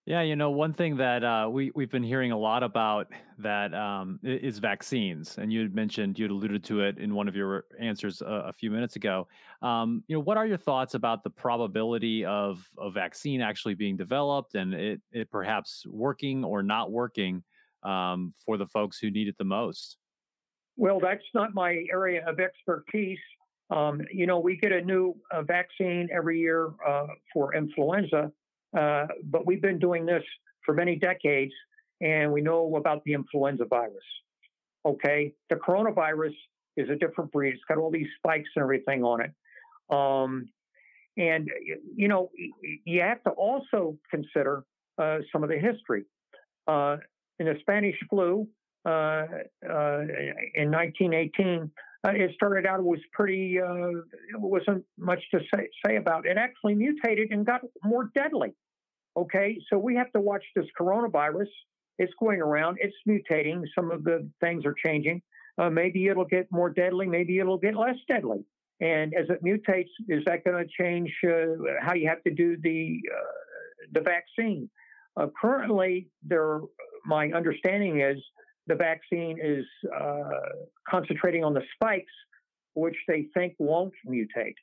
Yeah, 0.08 0.22
you 0.22 0.36
know, 0.36 0.50
one 0.50 0.72
thing 0.72 0.96
that 0.96 1.22
uh, 1.22 1.50
we 1.52 1.70
we've 1.74 1.90
been 1.90 2.02
hearing 2.02 2.32
a 2.32 2.38
lot 2.38 2.62
about 2.62 3.08
that 3.40 3.74
um, 3.74 4.18
is 4.22 4.58
vaccines, 4.58 5.36
and 5.36 5.52
you 5.52 5.60
had 5.60 5.74
mentioned 5.74 6.18
you 6.18 6.24
had 6.24 6.30
alluded 6.30 6.64
to 6.64 6.80
it 6.80 6.96
in 6.96 7.14
one 7.14 7.28
of 7.28 7.36
your 7.36 7.66
answers 7.78 8.22
a, 8.22 8.44
a 8.46 8.52
few 8.54 8.70
minutes 8.70 8.96
ago. 8.96 9.28
Um, 9.60 10.02
you 10.08 10.16
know, 10.16 10.22
what 10.22 10.38
are 10.38 10.46
your 10.46 10.56
thoughts 10.56 10.94
about 10.94 11.24
the 11.24 11.28
probability 11.28 12.24
of 12.24 12.66
a 12.78 12.90
vaccine 12.90 13.42
actually 13.42 13.74
being 13.74 13.98
developed 13.98 14.54
and 14.54 14.72
it, 14.72 15.02
it 15.12 15.30
perhaps 15.30 15.84
working 15.86 16.42
or 16.42 16.62
not 16.62 16.90
working 16.90 17.44
um, 17.82 18.32
for 18.46 18.56
the 18.56 18.66
folks 18.66 18.98
who 18.98 19.10
need 19.10 19.28
it 19.28 19.36
the 19.36 19.44
most? 19.44 19.98
Well, 20.78 21.00
that's 21.00 21.24
not 21.34 21.52
my 21.52 21.84
area 21.92 22.26
of 22.26 22.40
expertise. 22.40 23.18
Um, 23.68 24.00
you 24.10 24.26
know, 24.26 24.38
we 24.38 24.56
get 24.56 24.72
a 24.72 24.80
new 24.80 25.16
uh, 25.30 25.42
vaccine 25.42 26.08
every 26.10 26.40
year 26.40 26.70
uh, 26.88 27.08
for 27.34 27.54
influenza 27.54 28.32
uh, 28.76 29.06
but 29.24 29.46
we've 29.46 29.62
been 29.62 29.78
doing 29.78 30.06
this 30.06 30.22
for 30.64 30.74
many 30.74 30.96
decades, 30.96 31.52
and 32.00 32.32
we 32.32 32.40
know 32.40 32.76
about 32.76 33.02
the 33.04 33.12
influenza 33.14 33.64
virus. 33.64 34.04
Okay, 34.86 35.34
the 35.50 35.56
coronavirus 35.56 36.34
is 36.76 36.88
a 36.88 36.96
different 36.96 37.32
breed. 37.32 37.54
It's 37.54 37.62
got 37.68 37.78
all 37.78 37.90
these 37.90 38.06
spikes 38.18 38.48
and 38.56 38.62
everything 38.62 39.02
on 39.02 39.20
it. 39.22 39.32
Um, 39.90 40.48
and 41.16 41.50
you 41.96 42.08
know, 42.08 42.30
you 42.84 43.00
have 43.00 43.22
to 43.24 43.30
also 43.30 43.98
consider 44.10 44.64
uh, 44.98 45.18
some 45.32 45.42
of 45.42 45.48
the 45.48 45.58
history. 45.58 46.04
Uh, 46.66 46.98
in 47.38 47.46
the 47.46 47.56
Spanish 47.60 47.96
flu 48.10 48.46
uh, 48.84 49.26
uh 49.68 50.02
in 50.54 50.70
1918, 50.70 51.70
uh, 52.06 52.12
it 52.12 52.30
started 52.34 52.66
out 52.66 52.82
was 52.82 53.00
pretty 53.12 53.60
uh, 53.60 53.90
wasn't 54.34 54.84
much 54.98 55.22
to 55.32 55.40
say, 55.52 55.68
say 55.84 55.96
about. 55.96 56.26
It. 56.26 56.32
it 56.32 56.36
actually 56.38 56.74
mutated 56.74 57.30
and 57.30 57.44
got 57.44 57.60
more 57.82 58.10
deadly 58.14 58.54
okay? 59.18 59.58
So 59.70 59.78
we 59.78 59.94
have 59.96 60.10
to 60.12 60.20
watch 60.20 60.44
this 60.54 60.66
coronavirus. 60.80 61.48
It's 61.98 62.12
going 62.20 62.40
around. 62.40 62.78
It's 62.80 62.94
mutating. 63.08 63.62
Some 63.74 63.90
of 63.90 64.04
the 64.04 64.28
things 64.40 64.64
are 64.64 64.74
changing. 64.84 65.20
Uh, 65.58 65.68
maybe 65.68 66.06
it'll 66.06 66.24
get 66.24 66.46
more 66.52 66.70
deadly 66.70 67.06
maybe 67.06 67.40
it'll 67.40 67.58
get 67.58 67.74
less 67.74 67.96
deadly. 68.08 68.44
And 68.80 69.12
as 69.12 69.26
it 69.28 69.42
mutates 69.42 69.90
is 70.08 70.22
that 70.26 70.44
going 70.44 70.64
to 70.64 70.70
change 70.80 71.12
uh, 71.24 71.56
how 71.80 71.94
you 71.94 72.08
have 72.08 72.22
to 72.22 72.30
do 72.32 72.56
the 72.62 73.00
uh, 73.12 73.90
the 73.92 74.00
vaccine? 74.00 74.70
Uh, 75.16 75.26
currently 75.40 76.08
there 76.22 76.60
my 77.04 77.30
understanding 77.32 78.00
is 78.00 78.18
the 78.68 78.74
vaccine 78.74 79.38
is 79.42 79.64
uh, 79.98 80.28
concentrating 80.88 81.42
on 81.42 81.54
the 81.54 81.62
spikes, 81.74 82.12
which 82.74 82.96
they 83.08 83.26
think 83.34 83.54
won't 83.58 83.94
mutate. 84.06 84.54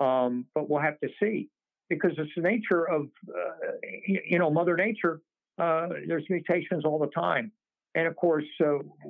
Um, 0.00 0.46
but 0.54 0.68
we'll 0.68 0.82
have 0.82 0.98
to 1.00 1.08
see 1.20 1.48
because 1.88 2.12
it's 2.18 2.30
the 2.34 2.42
nature 2.42 2.88
of, 2.88 3.02
uh, 3.28 3.76
you 4.06 4.38
know, 4.38 4.50
Mother 4.50 4.76
Nature. 4.76 5.20
Uh, 5.58 5.88
there's 6.08 6.24
mutations 6.28 6.84
all 6.84 6.98
the 6.98 7.10
time. 7.14 7.52
And 7.94 8.08
of 8.08 8.16
course, 8.16 8.44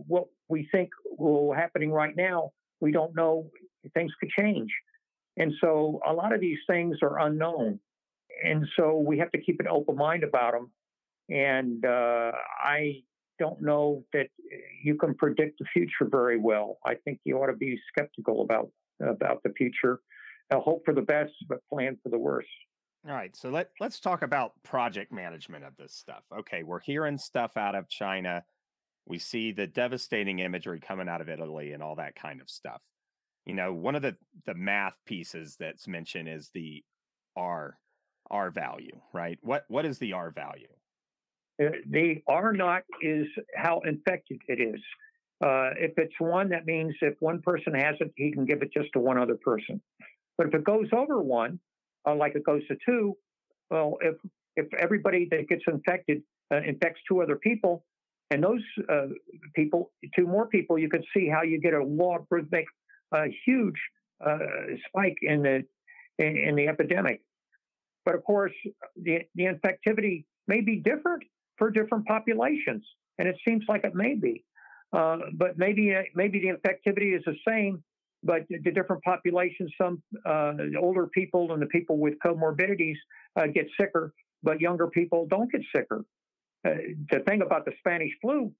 what 0.06 0.26
we 0.48 0.68
think 0.70 0.90
will 1.16 1.54
happening 1.54 1.90
right 1.90 2.14
now, 2.14 2.50
we 2.80 2.92
don't 2.92 3.14
know. 3.14 3.50
Things 3.94 4.12
could 4.20 4.28
change. 4.30 4.70
And 5.36 5.52
so 5.60 6.00
a 6.06 6.12
lot 6.12 6.34
of 6.34 6.40
these 6.40 6.58
things 6.68 6.98
are 7.02 7.20
unknown. 7.20 7.80
And 8.44 8.66
so 8.76 8.98
we 8.98 9.18
have 9.18 9.30
to 9.30 9.40
keep 9.40 9.60
an 9.60 9.68
open 9.68 9.96
mind 9.96 10.22
about 10.22 10.52
them. 10.52 10.70
And 11.30 11.84
uh, 11.86 12.32
I 12.62 13.02
don't 13.38 13.60
know 13.60 14.04
that 14.12 14.26
eh, 14.52 14.56
you 14.82 14.96
can 14.96 15.14
predict 15.14 15.58
the 15.58 15.66
future 15.72 16.06
very 16.10 16.38
well. 16.38 16.78
I 16.84 16.94
think 16.94 17.20
you 17.24 17.36
ought 17.38 17.46
to 17.46 17.56
be 17.56 17.78
skeptical 17.88 18.42
about 18.42 18.70
about 19.00 19.42
the 19.42 19.52
future. 19.56 20.00
I'll 20.50 20.60
hope 20.60 20.82
for 20.84 20.94
the 20.94 21.02
best, 21.02 21.32
but 21.48 21.58
plan 21.72 21.98
for 22.02 22.10
the 22.10 22.18
worst. 22.18 22.48
All 23.06 23.14
right, 23.14 23.34
so 23.36 23.50
let 23.50 23.70
let's 23.80 24.00
talk 24.00 24.22
about 24.22 24.52
project 24.62 25.12
management 25.12 25.64
of 25.64 25.76
this 25.76 25.94
stuff. 25.94 26.22
Okay, 26.36 26.62
we're 26.62 26.80
hearing 26.80 27.18
stuff 27.18 27.56
out 27.56 27.74
of 27.74 27.88
China. 27.88 28.44
We 29.06 29.18
see 29.18 29.52
the 29.52 29.66
devastating 29.66 30.38
imagery 30.38 30.80
coming 30.80 31.08
out 31.08 31.20
of 31.20 31.28
Italy 31.28 31.72
and 31.72 31.82
all 31.82 31.96
that 31.96 32.14
kind 32.14 32.40
of 32.40 32.48
stuff. 32.48 32.80
You 33.44 33.54
know, 33.54 33.74
one 33.74 33.94
of 33.94 34.02
the 34.02 34.16
the 34.46 34.54
math 34.54 34.94
pieces 35.04 35.56
that's 35.58 35.86
mentioned 35.86 36.28
is 36.28 36.50
the 36.54 36.82
R 37.36 37.76
R 38.30 38.50
value, 38.50 39.00
right? 39.12 39.38
What 39.42 39.64
what 39.68 39.84
is 39.84 39.98
the 39.98 40.14
R 40.14 40.30
value? 40.30 40.68
Uh, 41.62 41.68
the 41.90 42.16
R 42.26 42.52
naught 42.52 42.82
is 43.00 43.26
how 43.54 43.80
infected 43.84 44.40
it 44.48 44.60
is. 44.60 44.80
Uh, 45.44 45.70
if 45.78 45.92
it's 45.98 46.14
one, 46.18 46.48
that 46.48 46.66
means 46.66 46.94
if 47.00 47.14
one 47.20 47.40
person 47.42 47.74
has 47.74 47.96
it, 48.00 48.12
he 48.16 48.32
can 48.32 48.44
give 48.44 48.62
it 48.62 48.70
just 48.72 48.88
to 48.94 49.00
one 49.00 49.18
other 49.18 49.36
person. 49.36 49.80
But 50.36 50.48
if 50.48 50.54
it 50.54 50.64
goes 50.64 50.86
over 50.92 51.22
one, 51.22 51.60
uh, 52.06 52.14
like 52.14 52.34
it 52.34 52.44
goes 52.44 52.66
to 52.68 52.76
two, 52.86 53.16
well, 53.70 53.96
if 54.00 54.16
if 54.56 54.72
everybody 54.74 55.28
that 55.30 55.48
gets 55.48 55.62
infected 55.66 56.22
uh, 56.52 56.60
infects 56.66 57.00
two 57.08 57.22
other 57.22 57.36
people, 57.36 57.84
and 58.30 58.42
those 58.42 58.62
uh, 58.88 59.06
people, 59.54 59.92
two 60.16 60.26
more 60.26 60.46
people, 60.46 60.78
you 60.78 60.88
can 60.88 61.02
see 61.16 61.28
how 61.28 61.42
you 61.42 61.60
get 61.60 61.74
a 61.74 61.84
logarithmic, 61.84 62.66
a 63.12 63.24
huge 63.44 63.80
uh, 64.24 64.38
spike 64.88 65.18
in 65.22 65.42
the 65.42 65.64
in, 66.18 66.36
in 66.36 66.56
the 66.56 66.68
epidemic. 66.68 67.20
But 68.04 68.14
of 68.14 68.24
course, 68.24 68.52
the 68.96 69.20
the 69.34 69.44
infectivity 69.44 70.24
may 70.46 70.60
be 70.60 70.76
different 70.76 71.24
for 71.56 71.70
different 71.70 72.06
populations, 72.06 72.84
and 73.18 73.28
it 73.28 73.36
seems 73.46 73.64
like 73.68 73.84
it 73.84 73.94
may 73.94 74.14
be. 74.14 74.44
Uh, 74.92 75.18
but 75.34 75.58
maybe 75.58 75.94
uh, 75.94 76.02
maybe 76.14 76.40
the 76.40 76.48
infectivity 76.48 77.16
is 77.16 77.22
the 77.24 77.34
same, 77.48 77.82
but 78.22 78.42
the 78.48 78.70
different 78.70 79.02
populations, 79.02 79.72
some 79.80 80.02
uh, 80.24 80.52
older 80.80 81.08
people 81.08 81.52
and 81.52 81.60
the 81.60 81.66
people 81.66 81.98
with 81.98 82.14
comorbidities 82.24 82.96
uh, 83.36 83.46
get 83.46 83.66
sicker, 83.78 84.12
but 84.42 84.60
younger 84.60 84.86
people 84.86 85.26
don't 85.28 85.50
get 85.50 85.62
sicker. 85.74 86.04
Uh, 86.66 86.70
the 87.10 87.20
thing 87.26 87.42
about 87.42 87.64
the 87.64 87.72
Spanish 87.78 88.12
flu 88.22 88.52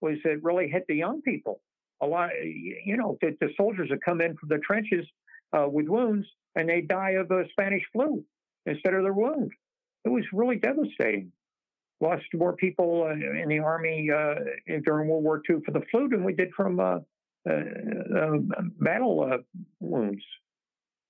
was 0.00 0.16
it 0.24 0.42
really 0.42 0.68
hit 0.68 0.84
the 0.88 0.96
young 0.96 1.20
people. 1.22 1.60
A 2.00 2.06
lot, 2.06 2.30
you 2.42 2.96
know, 2.96 3.18
the, 3.20 3.36
the 3.40 3.50
soldiers 3.56 3.88
that 3.90 4.02
come 4.02 4.20
in 4.20 4.34
from 4.36 4.48
the 4.48 4.58
trenches 4.58 5.06
with 5.52 5.86
wounds 5.86 6.26
and 6.56 6.68
they 6.68 6.80
die 6.80 7.10
of 7.10 7.28
the 7.28 7.44
Spanish 7.52 7.82
flu 7.92 8.24
instead 8.66 8.94
of 8.94 9.02
their 9.02 9.12
wound. 9.12 9.52
It 10.04 10.08
was 10.08 10.24
really 10.32 10.56
devastating 10.56 11.30
lost 12.02 12.24
more 12.34 12.54
people 12.54 13.04
uh, 13.08 13.12
in 13.12 13.48
the 13.48 13.60
army 13.60 14.10
uh, 14.10 14.34
during 14.84 15.08
World 15.08 15.24
War 15.24 15.40
II 15.48 15.56
for 15.64 15.70
the 15.70 15.82
flu 15.90 16.08
than 16.08 16.24
we 16.24 16.34
did 16.34 16.52
from 16.54 16.80
uh, 16.80 16.98
battle 18.80 19.38
wounds. 19.80 20.22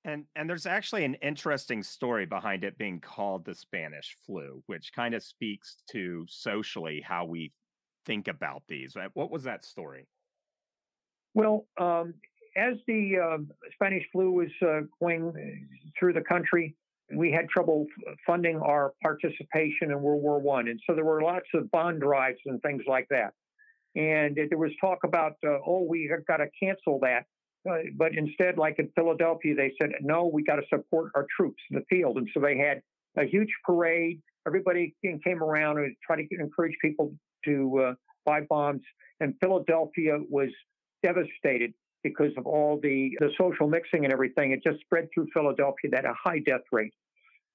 And 0.04 0.24
and 0.34 0.48
there's 0.48 0.66
actually 0.66 1.04
an 1.04 1.14
interesting 1.14 1.82
story 1.82 2.26
behind 2.26 2.64
it 2.64 2.76
being 2.76 3.00
called 3.00 3.44
the 3.44 3.54
Spanish 3.54 4.16
flu, 4.26 4.62
which 4.66 4.92
kind 4.92 5.14
of 5.14 5.22
speaks 5.22 5.76
to 5.92 6.26
socially 6.28 7.00
how 7.06 7.24
we 7.24 7.52
think 8.04 8.26
about 8.28 8.62
these. 8.68 8.96
What 9.14 9.30
was 9.30 9.44
that 9.44 9.64
story? 9.64 10.08
Well, 11.34 11.66
um, 11.80 12.14
as 12.56 12.74
the 12.86 13.16
uh, 13.18 13.38
Spanish 13.74 14.04
flu 14.12 14.32
was 14.32 14.50
uh, 14.60 14.80
going 15.00 15.68
through 15.98 16.14
the 16.14 16.20
country, 16.20 16.74
we 17.16 17.30
had 17.30 17.48
trouble 17.48 17.86
funding 18.26 18.58
our 18.58 18.92
participation 19.02 19.90
in 19.90 20.00
World 20.00 20.22
War 20.22 20.40
One, 20.40 20.68
and 20.68 20.80
so 20.86 20.94
there 20.94 21.04
were 21.04 21.22
lots 21.22 21.46
of 21.54 21.70
bond 21.70 22.00
drives 22.00 22.38
and 22.46 22.60
things 22.62 22.82
like 22.86 23.06
that. 23.10 23.32
And 23.94 24.36
there 24.36 24.58
was 24.58 24.70
talk 24.80 25.00
about, 25.04 25.32
uh, 25.46 25.58
oh, 25.66 25.84
we 25.86 26.08
have 26.10 26.24
got 26.26 26.38
to 26.38 26.46
cancel 26.58 26.98
that. 27.00 27.24
Uh, 27.68 27.78
but 27.96 28.12
instead, 28.16 28.56
like 28.56 28.78
in 28.78 28.90
Philadelphia, 28.96 29.54
they 29.54 29.72
said, 29.80 29.90
no, 30.00 30.30
we 30.32 30.42
got 30.42 30.56
to 30.56 30.62
support 30.68 31.12
our 31.14 31.26
troops 31.36 31.62
in 31.70 31.78
the 31.78 31.84
field. 31.94 32.16
And 32.16 32.26
so 32.32 32.40
they 32.40 32.56
had 32.56 32.80
a 33.16 33.26
huge 33.26 33.50
parade. 33.64 34.20
Everybody 34.46 34.94
came 35.04 35.42
around 35.42 35.78
and 35.78 35.94
tried 36.04 36.16
to 36.16 36.26
encourage 36.40 36.74
people 36.80 37.14
to 37.44 37.80
uh, 37.84 37.94
buy 38.24 38.40
bombs. 38.48 38.82
And 39.20 39.34
Philadelphia 39.40 40.18
was 40.28 40.48
devastated 41.02 41.74
because 42.02 42.32
of 42.36 42.46
all 42.46 42.80
the, 42.82 43.12
the 43.20 43.30
social 43.38 43.68
mixing 43.68 44.04
and 44.04 44.12
everything. 44.12 44.52
It 44.52 44.62
just 44.64 44.80
spread 44.80 45.08
through 45.14 45.28
Philadelphia 45.32 45.90
at 45.96 46.04
a 46.04 46.14
high 46.14 46.40
death 46.40 46.62
rate. 46.72 46.94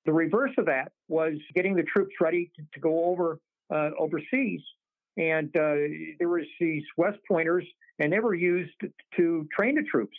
The 0.07 0.13
reverse 0.13 0.51
of 0.57 0.65
that 0.65 0.93
was 1.09 1.33
getting 1.53 1.75
the 1.75 1.83
troops 1.83 2.15
ready 2.19 2.49
to, 2.55 2.63
to 2.73 2.79
go 2.79 3.05
over 3.05 3.39
uh, 3.69 3.89
overseas. 3.99 4.61
And 5.17 5.49
uh, 5.49 5.75
there 6.17 6.29
was 6.29 6.45
these 6.61 6.83
West 6.95 7.19
Pointers, 7.27 7.65
and 7.99 8.13
they 8.13 8.19
were 8.19 8.33
used 8.33 8.71
to 9.17 9.47
train 9.55 9.75
the 9.75 9.83
troops 9.83 10.17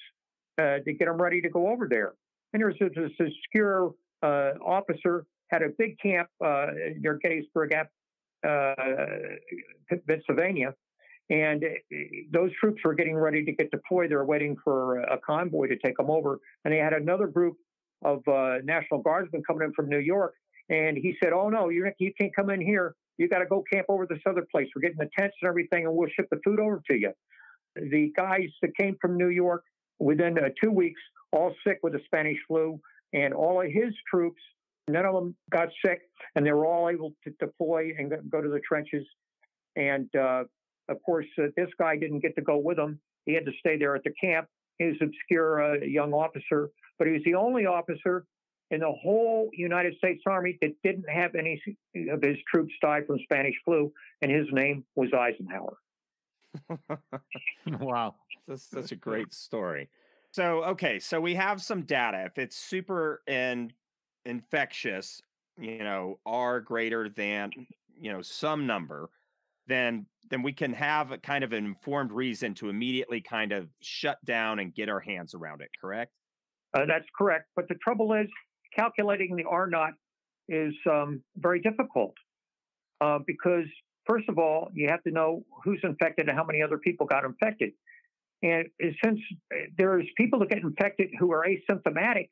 uh, 0.58 0.80
to 0.84 0.92
get 0.92 1.06
them 1.06 1.20
ready 1.20 1.40
to 1.40 1.48
go 1.48 1.68
over 1.68 1.88
there. 1.88 2.12
And 2.52 2.60
there 2.60 2.68
was 2.68 2.76
this, 2.78 3.10
obscure 3.18 3.94
uh, 4.22 4.50
officer 4.64 5.24
had 5.50 5.62
a 5.62 5.70
big 5.78 5.98
camp 6.00 6.28
uh, 6.44 6.66
near 6.98 7.18
Gettysburg, 7.22 7.72
uh, 7.72 8.74
Pennsylvania, 10.06 10.74
and 11.30 11.64
those 12.30 12.50
troops 12.60 12.82
were 12.84 12.94
getting 12.94 13.16
ready 13.16 13.44
to 13.44 13.52
get 13.52 13.70
deployed. 13.70 14.10
They 14.10 14.16
were 14.16 14.24
waiting 14.24 14.56
for 14.62 15.00
a 15.00 15.18
convoy 15.18 15.68
to 15.68 15.76
take 15.76 15.96
them 15.96 16.10
over. 16.10 16.38
And 16.64 16.74
they 16.74 16.78
had 16.78 16.92
another 16.94 17.26
group 17.26 17.56
of 18.02 18.26
uh, 18.28 18.58
National 18.64 19.00
Guardsmen 19.02 19.42
coming 19.46 19.66
in 19.66 19.72
from 19.74 19.88
New 19.88 19.98
York. 19.98 20.34
And 20.70 20.96
he 20.96 21.14
said, 21.22 21.32
Oh, 21.32 21.48
no, 21.48 21.68
you, 21.68 21.90
you 21.98 22.12
can't 22.18 22.34
come 22.34 22.50
in 22.50 22.60
here. 22.60 22.94
You 23.16 23.28
got 23.28 23.38
to 23.38 23.46
go 23.46 23.64
camp 23.72 23.86
over 23.88 24.06
this 24.06 24.20
other 24.26 24.46
place. 24.50 24.68
We're 24.74 24.82
getting 24.82 24.98
the 24.98 25.10
tents 25.18 25.36
and 25.42 25.48
everything, 25.48 25.86
and 25.86 25.94
we'll 25.94 26.08
ship 26.10 26.28
the 26.30 26.38
food 26.44 26.60
over 26.60 26.80
to 26.90 26.94
you. 26.94 27.12
The 27.74 28.12
guys 28.16 28.48
that 28.62 28.76
came 28.78 28.96
from 29.00 29.16
New 29.16 29.28
York 29.28 29.64
within 29.98 30.38
uh, 30.38 30.48
two 30.62 30.70
weeks, 30.70 31.00
all 31.32 31.54
sick 31.66 31.78
with 31.82 31.94
the 31.94 32.00
Spanish 32.04 32.38
flu, 32.46 32.80
and 33.12 33.34
all 33.34 33.60
of 33.60 33.66
his 33.66 33.92
troops, 34.08 34.40
none 34.88 35.04
of 35.04 35.14
them 35.14 35.34
got 35.50 35.68
sick, 35.84 36.02
and 36.36 36.46
they 36.46 36.52
were 36.52 36.66
all 36.66 36.88
able 36.88 37.12
to 37.24 37.30
deploy 37.40 37.90
and 37.98 38.12
go 38.30 38.40
to 38.40 38.48
the 38.48 38.60
trenches. 38.60 39.04
And 39.74 40.08
uh, 40.14 40.44
of 40.88 41.02
course, 41.04 41.26
uh, 41.38 41.46
this 41.56 41.68
guy 41.78 41.96
didn't 41.96 42.20
get 42.20 42.34
to 42.36 42.42
go 42.42 42.56
with 42.56 42.76
them. 42.76 43.00
He 43.26 43.34
had 43.34 43.44
to 43.46 43.52
stay 43.58 43.76
there 43.78 43.94
at 43.94 44.04
the 44.04 44.12
camp. 44.22 44.48
An 44.80 44.96
obscure 45.00 45.62
uh, 45.62 45.84
young 45.84 46.12
officer, 46.12 46.70
but 46.98 47.06
he 47.06 47.12
was 47.14 47.22
the 47.24 47.34
only 47.34 47.66
officer 47.66 48.24
in 48.70 48.80
the 48.80 48.92
whole 48.92 49.50
United 49.52 49.96
States 49.96 50.22
Army 50.26 50.58
that 50.60 50.74
didn't 50.84 51.08
have 51.08 51.34
any 51.34 51.60
of 52.10 52.22
his 52.22 52.36
troops 52.52 52.72
die 52.82 53.00
from 53.06 53.18
Spanish 53.24 53.54
flu, 53.64 53.92
and 54.22 54.30
his 54.30 54.46
name 54.52 54.84
was 54.94 55.08
Eisenhower. 55.12 55.78
wow. 57.80 58.14
That's 58.46 58.68
such 58.68 58.92
a 58.92 58.96
great 58.96 59.32
story. 59.32 59.88
So, 60.32 60.64
okay, 60.64 60.98
so 60.98 61.20
we 61.20 61.34
have 61.34 61.60
some 61.62 61.82
data. 61.82 62.24
If 62.26 62.38
it's 62.38 62.56
super 62.56 63.22
and 63.26 63.72
infectious, 64.24 65.22
you 65.58 65.84
know, 65.84 66.18
R 66.26 66.60
greater 66.60 67.08
than, 67.08 67.50
you 67.98 68.12
know, 68.12 68.22
some 68.22 68.66
number, 68.66 69.10
then 69.66 70.06
then 70.30 70.42
we 70.42 70.52
can 70.52 70.72
have 70.72 71.12
a 71.12 71.18
kind 71.18 71.44
of 71.44 71.52
an 71.52 71.64
informed 71.64 72.12
reason 72.12 72.54
to 72.54 72.68
immediately 72.68 73.20
kind 73.20 73.52
of 73.52 73.68
shut 73.80 74.18
down 74.24 74.58
and 74.58 74.74
get 74.74 74.88
our 74.88 75.00
hands 75.00 75.34
around 75.34 75.60
it, 75.62 75.70
correct? 75.80 76.12
Uh, 76.74 76.84
that's 76.86 77.06
correct. 77.16 77.46
But 77.56 77.68
the 77.68 77.76
trouble 77.76 78.12
is, 78.14 78.26
calculating 78.76 79.36
the 79.36 79.44
R 79.44 79.66
naught 79.66 79.92
is 80.48 80.74
um, 80.90 81.22
very 81.36 81.60
difficult 81.60 82.14
uh, 83.00 83.18
because, 83.26 83.64
first 84.06 84.28
of 84.28 84.38
all, 84.38 84.70
you 84.74 84.88
have 84.88 85.02
to 85.04 85.10
know 85.10 85.44
who's 85.64 85.80
infected 85.82 86.28
and 86.28 86.36
how 86.36 86.44
many 86.44 86.62
other 86.62 86.78
people 86.78 87.06
got 87.06 87.24
infected. 87.24 87.72
And 88.42 88.66
since 89.04 89.18
uh, 89.52 89.56
there's 89.76 90.06
people 90.16 90.38
that 90.40 90.50
get 90.50 90.58
infected 90.58 91.08
who 91.18 91.32
are 91.32 91.46
asymptomatic, 91.46 92.30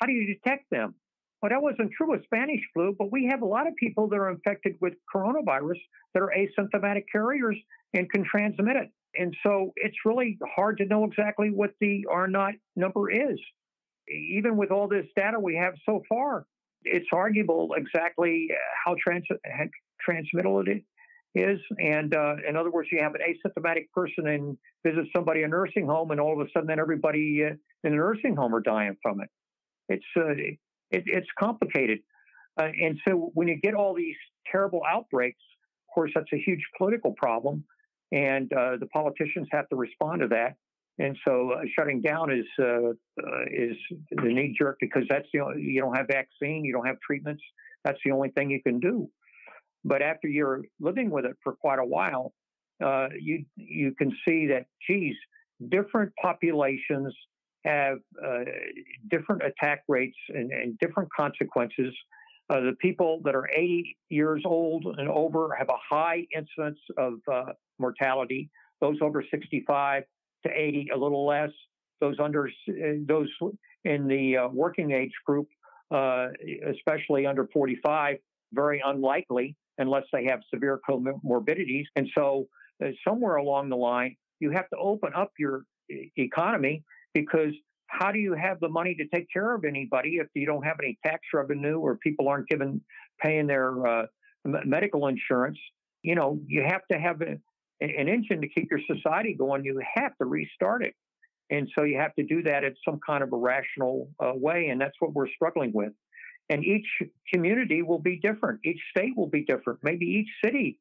how 0.00 0.06
do 0.06 0.12
you 0.12 0.26
detect 0.26 0.70
them? 0.70 0.94
Well, 1.40 1.50
that 1.50 1.62
wasn't 1.62 1.92
true 1.96 2.10
with 2.10 2.24
Spanish 2.24 2.60
flu, 2.74 2.96
but 2.98 3.12
we 3.12 3.26
have 3.30 3.42
a 3.42 3.46
lot 3.46 3.68
of 3.68 3.76
people 3.76 4.08
that 4.08 4.16
are 4.16 4.30
infected 4.30 4.74
with 4.80 4.94
coronavirus 5.14 5.78
that 6.14 6.22
are 6.22 6.32
asymptomatic 6.36 7.04
carriers 7.12 7.56
and 7.94 8.10
can 8.10 8.24
transmit 8.24 8.76
it. 8.76 8.90
And 9.16 9.34
so 9.44 9.72
it's 9.76 9.96
really 10.04 10.36
hard 10.56 10.78
to 10.78 10.86
know 10.86 11.04
exactly 11.04 11.50
what 11.50 11.70
the 11.80 12.04
R 12.10 12.26
naught 12.26 12.54
number 12.76 13.10
is. 13.10 13.38
Even 14.08 14.56
with 14.56 14.70
all 14.70 14.88
this 14.88 15.06
data 15.16 15.38
we 15.38 15.54
have 15.56 15.74
so 15.86 16.02
far, 16.08 16.46
it's 16.82 17.06
arguable 17.12 17.74
exactly 17.76 18.48
how 18.84 18.96
trans- 19.02 19.26
transmittable 20.00 20.64
it 20.66 20.82
is. 21.34 21.60
And 21.78 22.14
uh, 22.14 22.36
in 22.48 22.56
other 22.56 22.70
words, 22.70 22.88
you 22.90 23.00
have 23.00 23.14
an 23.14 23.20
asymptomatic 23.20 23.90
person 23.92 24.26
and 24.26 24.56
visit 24.84 25.06
somebody 25.14 25.40
in 25.40 25.46
a 25.46 25.48
nursing 25.48 25.86
home, 25.86 26.10
and 26.10 26.20
all 26.20 26.40
of 26.40 26.46
a 26.46 26.50
sudden, 26.52 26.68
then 26.68 26.80
everybody 26.80 27.44
uh, 27.44 27.50
in 27.84 27.90
the 27.90 27.90
nursing 27.90 28.34
home 28.34 28.54
are 28.54 28.60
dying 28.60 28.96
from 29.02 29.20
it. 29.20 29.28
It's 29.88 30.04
uh, 30.16 30.34
it, 30.90 31.04
it's 31.06 31.28
complicated. 31.38 32.00
Uh, 32.60 32.68
and 32.82 32.98
so 33.06 33.30
when 33.34 33.48
you 33.48 33.56
get 33.60 33.74
all 33.74 33.94
these 33.94 34.16
terrible 34.50 34.82
outbreaks, 34.88 35.40
of 35.88 35.94
course, 35.94 36.10
that's 36.14 36.32
a 36.32 36.38
huge 36.38 36.62
political 36.76 37.12
problem, 37.12 37.64
and 38.12 38.52
uh, 38.52 38.76
the 38.78 38.86
politicians 38.86 39.46
have 39.52 39.68
to 39.68 39.76
respond 39.76 40.20
to 40.20 40.28
that. 40.28 40.56
And 40.98 41.16
so 41.24 41.52
uh, 41.52 41.60
shutting 41.76 42.00
down 42.00 42.32
is 42.32 42.46
uh, 42.58 42.64
uh, 42.64 43.44
is 43.50 43.76
the 44.10 44.28
knee 44.28 44.54
jerk 44.58 44.78
because 44.80 45.04
that's 45.08 45.26
the 45.32 45.40
only, 45.40 45.62
you 45.62 45.80
don't 45.80 45.96
have 45.96 46.08
vaccine, 46.08 46.64
you 46.64 46.72
don't 46.72 46.86
have 46.86 46.98
treatments. 47.00 47.42
That's 47.84 47.98
the 48.04 48.10
only 48.10 48.30
thing 48.30 48.50
you 48.50 48.62
can 48.62 48.80
do. 48.80 49.08
But 49.84 50.02
after 50.02 50.26
you're 50.26 50.62
living 50.80 51.10
with 51.10 51.24
it 51.24 51.36
for 51.44 51.54
quite 51.54 51.78
a 51.78 51.84
while, 51.84 52.34
uh, 52.84 53.08
you 53.18 53.44
you 53.54 53.94
can 53.96 54.10
see 54.26 54.48
that 54.48 54.66
geez, 54.88 55.14
different 55.68 56.12
populations 56.20 57.14
have 57.64 57.98
uh, 58.24 58.44
different 59.10 59.42
attack 59.42 59.82
rates 59.88 60.16
and, 60.28 60.50
and, 60.52 60.78
different 60.78 61.08
consequences. 61.12 61.94
Uh, 62.50 62.60
the 62.60 62.76
people 62.80 63.20
that 63.24 63.34
are 63.34 63.48
80 63.54 63.96
years 64.08 64.42
old 64.44 64.86
and 64.96 65.08
over 65.08 65.54
have 65.58 65.68
a 65.68 65.94
high 65.94 66.24
incidence 66.34 66.78
of 66.96 67.14
uh, 67.30 67.52
mortality. 67.78 68.48
Those 68.80 68.96
over 69.02 69.24
65 69.30 70.04
to 70.46 70.52
80, 70.52 70.88
a 70.94 70.96
little 70.96 71.26
less. 71.26 71.50
Those 72.00 72.16
under 72.22 72.48
those 73.06 73.28
in 73.84 74.06
the 74.06 74.36
uh, 74.36 74.48
working 74.48 74.92
age 74.92 75.12
group, 75.26 75.48
uh, 75.90 76.28
especially 76.66 77.26
under 77.26 77.48
45, 77.52 78.16
very 78.52 78.80
unlikely 78.84 79.56
unless 79.78 80.04
they 80.12 80.24
have 80.24 80.40
severe 80.52 80.80
comorbidities. 80.88 81.84
And 81.96 82.08
so, 82.16 82.46
uh, 82.84 82.90
somewhere 83.06 83.36
along 83.36 83.68
the 83.68 83.76
line, 83.76 84.16
you 84.38 84.52
have 84.52 84.68
to 84.70 84.76
open 84.76 85.10
up 85.16 85.32
your 85.38 85.64
economy 86.16 86.84
because 87.14 87.52
how 87.88 88.12
do 88.12 88.18
you 88.18 88.34
have 88.34 88.60
the 88.60 88.68
money 88.68 88.94
to 88.94 89.06
take 89.08 89.26
care 89.32 89.54
of 89.54 89.64
anybody 89.64 90.16
if 90.16 90.28
you 90.34 90.46
don't 90.46 90.62
have 90.62 90.76
any 90.82 90.98
tax 91.04 91.20
revenue 91.32 91.78
or 91.78 91.96
people 91.96 92.28
aren't 92.28 92.48
given 92.48 92.80
paying 93.20 93.46
their 93.46 93.86
uh, 93.86 94.06
medical 94.44 95.08
insurance? 95.08 95.58
You 96.02 96.14
know, 96.14 96.38
you 96.46 96.62
have 96.66 96.82
to 96.92 96.98
have 96.98 97.22
a, 97.22 97.38
an 97.80 98.08
engine 98.08 98.40
to 98.42 98.48
keep 98.48 98.68
your 98.70 98.80
society 98.86 99.34
going. 99.34 99.64
You 99.64 99.80
have 99.94 100.16
to 100.18 100.26
restart 100.26 100.84
it. 100.84 100.94
And 101.50 101.68
so 101.74 101.84
you 101.84 101.96
have 101.96 102.14
to 102.16 102.24
do 102.24 102.42
that 102.42 102.62
in 102.62 102.74
some 102.84 103.00
kind 103.04 103.22
of 103.22 103.32
a 103.32 103.36
rational 103.36 104.10
uh, 104.20 104.32
way. 104.34 104.68
And 104.68 104.80
that's 104.80 104.96
what 104.98 105.14
we're 105.14 105.28
struggling 105.28 105.72
with. 105.72 105.92
And 106.50 106.64
each 106.64 106.86
community 107.32 107.82
will 107.82 107.98
be 107.98 108.20
different. 108.20 108.60
Each 108.64 108.80
state 108.90 109.16
will 109.16 109.28
be 109.28 109.44
different. 109.44 109.80
Maybe 109.82 110.06
each 110.06 110.28
city 110.44 110.78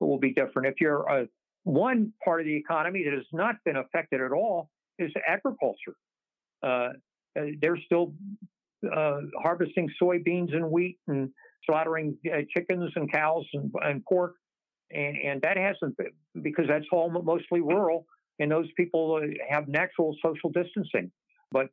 will 0.00 0.18
be 0.18 0.32
different. 0.32 0.68
If 0.68 0.80
you're 0.80 1.02
a, 1.02 1.28
one 1.64 2.12
part 2.24 2.40
of 2.40 2.46
the 2.46 2.56
economy 2.56 3.04
that 3.04 3.12
has 3.14 3.26
not 3.32 3.56
been 3.64 3.76
affected 3.76 4.20
at 4.20 4.32
all 4.32 4.68
is 5.02 5.12
agriculture. 5.26 5.96
Uh, 6.62 6.90
uh, 7.38 7.42
they're 7.60 7.78
still 7.86 8.14
uh, 8.94 9.20
harvesting 9.42 9.88
soybeans 10.00 10.54
and 10.54 10.70
wheat 10.70 10.98
and 11.08 11.30
slaughtering 11.66 12.16
uh, 12.32 12.42
chickens 12.54 12.90
and 12.96 13.12
cows 13.12 13.46
and, 13.54 13.70
and 13.82 14.04
pork, 14.04 14.34
and 14.90 15.16
and 15.16 15.42
that 15.42 15.56
hasn't 15.56 15.96
been, 15.96 16.12
because 16.42 16.66
that's 16.68 16.86
all 16.92 17.10
mostly 17.10 17.60
rural, 17.60 18.06
and 18.38 18.50
those 18.50 18.68
people 18.76 19.20
uh, 19.22 19.26
have 19.48 19.68
natural 19.68 20.16
social 20.24 20.50
distancing. 20.50 21.10
But 21.50 21.68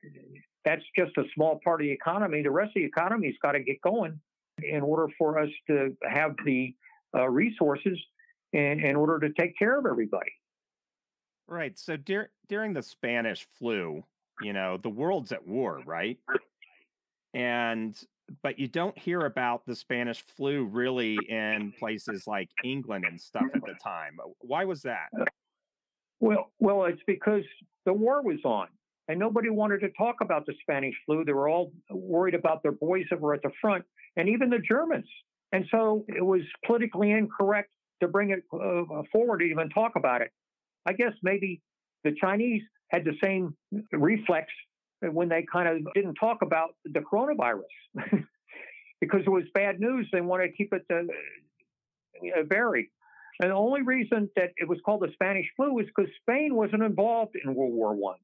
that's 0.65 0.83
just 0.97 1.17
a 1.17 1.23
small 1.35 1.59
part 1.63 1.81
of 1.81 1.85
the 1.85 1.91
economy. 1.91 2.43
The 2.43 2.51
rest 2.51 2.69
of 2.69 2.81
the 2.81 2.85
economy's 2.85 3.35
got 3.41 3.53
to 3.53 3.61
get 3.61 3.81
going 3.81 4.19
in 4.61 4.81
order 4.81 5.07
for 5.17 5.39
us 5.39 5.49
to 5.67 5.95
have 6.03 6.35
the 6.45 6.75
uh, 7.15 7.27
resources 7.29 7.97
in, 8.53 8.83
in 8.83 8.95
order 8.95 9.19
to 9.25 9.33
take 9.39 9.57
care 9.57 9.79
of 9.79 9.85
everybody. 9.85 10.31
Right. 11.49 11.77
So 11.77 11.97
dur- 11.97 12.29
during 12.47 12.73
the 12.73 12.83
Spanish 12.83 13.47
flu, 13.57 14.03
you 14.41 14.53
know, 14.53 14.77
the 14.77 14.89
world's 14.89 15.31
at 15.31 15.47
war, 15.47 15.81
right? 15.85 16.19
And 17.33 17.99
but 18.43 18.59
you 18.59 18.67
don't 18.67 18.97
hear 18.97 19.21
about 19.21 19.65
the 19.65 19.75
Spanish 19.75 20.23
flu 20.37 20.65
really 20.65 21.17
in 21.27 21.73
places 21.79 22.27
like 22.27 22.49
England 22.63 23.05
and 23.09 23.19
stuff 23.19 23.45
at 23.55 23.61
the 23.65 23.73
time. 23.83 24.17
Why 24.41 24.65
was 24.65 24.83
that? 24.83 25.09
Well, 26.19 26.51
well, 26.59 26.85
it's 26.85 27.01
because 27.07 27.43
the 27.85 27.93
war 27.93 28.21
was 28.21 28.39
on, 28.45 28.67
and 29.07 29.19
nobody 29.19 29.49
wanted 29.49 29.79
to 29.79 29.89
talk 29.97 30.17
about 30.21 30.45
the 30.45 30.53
Spanish 30.61 30.93
flu. 31.05 31.25
They 31.25 31.33
were 31.33 31.49
all 31.49 31.71
worried 31.89 32.35
about 32.35 32.61
their 32.61 32.73
boys 32.73 33.05
that 33.09 33.19
were 33.19 33.33
at 33.33 33.41
the 33.41 33.51
front, 33.59 33.83
and 34.15 34.29
even 34.29 34.51
the 34.51 34.59
Germans. 34.59 35.07
And 35.51 35.65
so 35.71 36.05
it 36.07 36.23
was 36.23 36.41
politically 36.65 37.11
incorrect 37.11 37.71
to 38.01 38.07
bring 38.07 38.29
it 38.29 38.43
uh, 38.53 39.01
forward 39.11 39.39
to 39.39 39.45
even 39.45 39.69
talk 39.69 39.93
about 39.95 40.21
it. 40.21 40.31
I 40.89 40.93
guess 40.93 41.13
maybe 41.21 41.61
the 42.03 42.15
Chinese 42.19 42.63
had 42.89 43.05
the 43.05 43.13
same 43.23 43.55
reflex 43.91 44.47
when 45.01 45.29
they 45.29 45.45
kind 45.51 45.67
of 45.67 45.93
didn't 45.93 46.15
talk 46.15 46.39
about 46.41 46.69
the 46.83 46.99
coronavirus 46.99 47.61
because 48.99 49.21
it 49.25 49.29
was 49.29 49.43
bad 49.53 49.79
news. 49.79 50.09
They 50.11 50.21
wanted 50.21 50.47
to 50.47 50.53
keep 50.53 50.73
it 50.73 50.83
uh, 50.91 52.43
buried. 52.49 52.87
And 53.39 53.51
the 53.51 53.55
only 53.55 53.83
reason 53.83 54.29
that 54.35 54.49
it 54.57 54.67
was 54.67 54.79
called 54.83 55.01
the 55.01 55.11
Spanish 55.13 55.45
flu 55.55 55.77
is 55.77 55.85
because 55.95 56.11
Spain 56.21 56.55
wasn't 56.55 56.81
involved 56.81 57.35
in 57.41 57.53
World 57.53 57.73
War 57.73 57.93
One, 57.93 58.17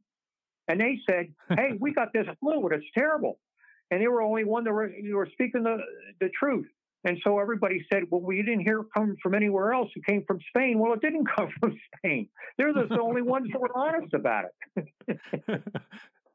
and 0.68 0.82
they 0.82 0.98
said, 1.08 1.28
"Hey, 1.50 1.70
we 1.80 1.94
got 1.94 2.12
this 2.14 2.28
flu, 2.42 2.66
and 2.66 2.74
it's 2.74 2.92
terrible." 2.94 3.40
And 3.92 4.02
they 4.02 4.08
were 4.08 4.24
only 4.24 4.44
one 4.44 4.64
that 4.64 4.74
were, 4.74 4.92
were 5.14 5.30
speaking 5.32 5.64
the 5.64 5.78
the 6.20 6.30
truth. 6.38 6.68
And 7.06 7.20
so 7.24 7.38
everybody 7.38 7.86
said, 7.92 8.04
well, 8.10 8.20
we 8.20 8.38
didn't 8.38 8.62
hear 8.62 8.80
it 8.80 8.88
come 8.92 9.16
from 9.22 9.36
anywhere 9.36 9.74
else. 9.74 9.90
It 9.96 10.04
came 10.06 10.24
from 10.26 10.40
Spain. 10.50 10.80
Well, 10.80 10.94
it 10.94 11.02
didn't 11.02 11.28
come 11.36 11.50
from 11.60 11.80
Spain. 11.98 12.28
They're 12.58 12.74
the 12.74 13.00
only 13.00 13.22
ones 13.22 13.48
that 13.54 13.62
were 13.62 13.72
honest 13.78 14.14
about 14.14 14.46
it. 14.76 15.62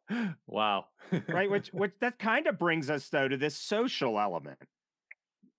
wow. 0.47 0.87
right. 1.29 1.51
Which, 1.51 1.69
which 1.69 1.93
that 2.01 2.21
kind 2.21 2.47
of 2.47 2.59
brings 2.59 2.89
us, 2.89 3.09
though, 3.09 3.27
to 3.27 3.37
this 3.37 3.57
social 3.57 4.19
element. 4.19 4.59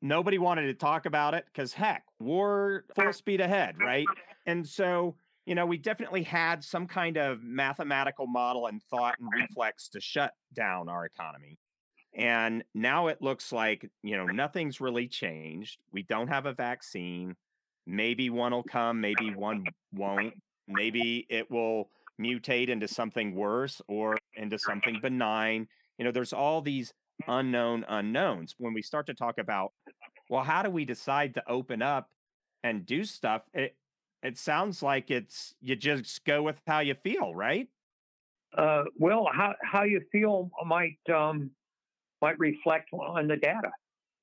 Nobody 0.01 0.39
wanted 0.39 0.63
to 0.63 0.73
talk 0.73 1.05
about 1.05 1.35
it 1.35 1.45
because, 1.45 1.73
heck, 1.73 2.03
war 2.19 2.85
full 2.95 3.13
speed 3.13 3.39
ahead, 3.39 3.75
right? 3.79 4.07
And 4.47 4.67
so, 4.67 5.15
you 5.45 5.53
know, 5.53 5.67
we 5.67 5.77
definitely 5.77 6.23
had 6.23 6.63
some 6.63 6.87
kind 6.87 7.17
of 7.17 7.43
mathematical 7.43 8.25
model 8.25 8.65
and 8.65 8.81
thought 8.89 9.15
and 9.19 9.29
reflex 9.31 9.89
to 9.89 10.01
shut 10.01 10.33
down 10.55 10.89
our 10.89 11.05
economy. 11.05 11.59
And 12.13 12.63
now 12.73 13.07
it 13.07 13.21
looks 13.21 13.51
like, 13.51 13.89
you 14.03 14.17
know, 14.17 14.25
nothing's 14.25 14.81
really 14.81 15.07
changed. 15.07 15.79
We 15.91 16.03
don't 16.03 16.27
have 16.27 16.45
a 16.45 16.53
vaccine. 16.53 17.35
Maybe 17.87 18.29
one 18.29 18.51
will 18.51 18.63
come, 18.63 18.99
maybe 18.99 19.33
one 19.33 19.65
won't. 19.93 20.33
Maybe 20.67 21.25
it 21.29 21.49
will 21.49 21.89
mutate 22.19 22.69
into 22.69 22.87
something 22.87 23.33
worse 23.33 23.81
or 23.87 24.17
into 24.35 24.59
something 24.59 24.99
benign. 25.01 25.67
You 25.97 26.05
know, 26.05 26.11
there's 26.11 26.33
all 26.33 26.61
these 26.61 26.93
unknown 27.27 27.85
unknowns. 27.87 28.55
When 28.57 28.73
we 28.73 28.81
start 28.81 29.07
to 29.07 29.13
talk 29.13 29.37
about, 29.37 29.71
well, 30.29 30.43
how 30.43 30.63
do 30.63 30.69
we 30.69 30.85
decide 30.85 31.33
to 31.35 31.49
open 31.49 31.81
up 31.81 32.09
and 32.63 32.85
do 32.85 33.03
stuff? 33.03 33.43
It 33.53 33.75
it 34.23 34.37
sounds 34.37 34.83
like 34.83 35.09
it's 35.09 35.55
you 35.61 35.75
just 35.75 36.23
go 36.25 36.43
with 36.43 36.61
how 36.67 36.79
you 36.79 36.95
feel, 36.95 37.33
right? 37.33 37.67
Uh, 38.55 38.83
well, 38.97 39.29
how 39.33 39.55
how 39.63 39.83
you 39.83 40.01
feel 40.11 40.51
might 40.65 40.99
um, 41.13 41.51
might 42.21 42.39
reflect 42.39 42.89
on 42.93 43.27
the 43.27 43.37
data 43.37 43.71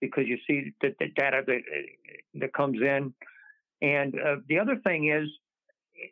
because 0.00 0.24
you 0.26 0.38
see 0.46 0.72
the, 0.80 0.94
the 1.00 1.06
data 1.16 1.42
that, 1.46 1.60
that 2.34 2.52
comes 2.52 2.78
in. 2.80 3.12
And 3.82 4.14
uh, 4.14 4.36
the 4.48 4.58
other 4.58 4.76
thing 4.84 5.10
is, 5.10 5.28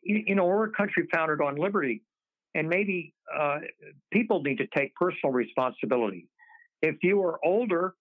you, 0.02 0.24
you, 0.26 0.34
know, 0.34 0.44
we're 0.44 0.66
a 0.66 0.72
country 0.72 1.06
founded 1.12 1.40
on 1.40 1.56
liberty, 1.56 2.02
and 2.54 2.68
maybe 2.68 3.14
uh, 3.36 3.58
people 4.12 4.42
need 4.42 4.58
to 4.58 4.66
take 4.76 4.94
personal 4.94 5.32
responsibility. 5.32 6.28
If 6.82 6.96
you 7.02 7.22
are 7.22 7.38
older 7.44 7.94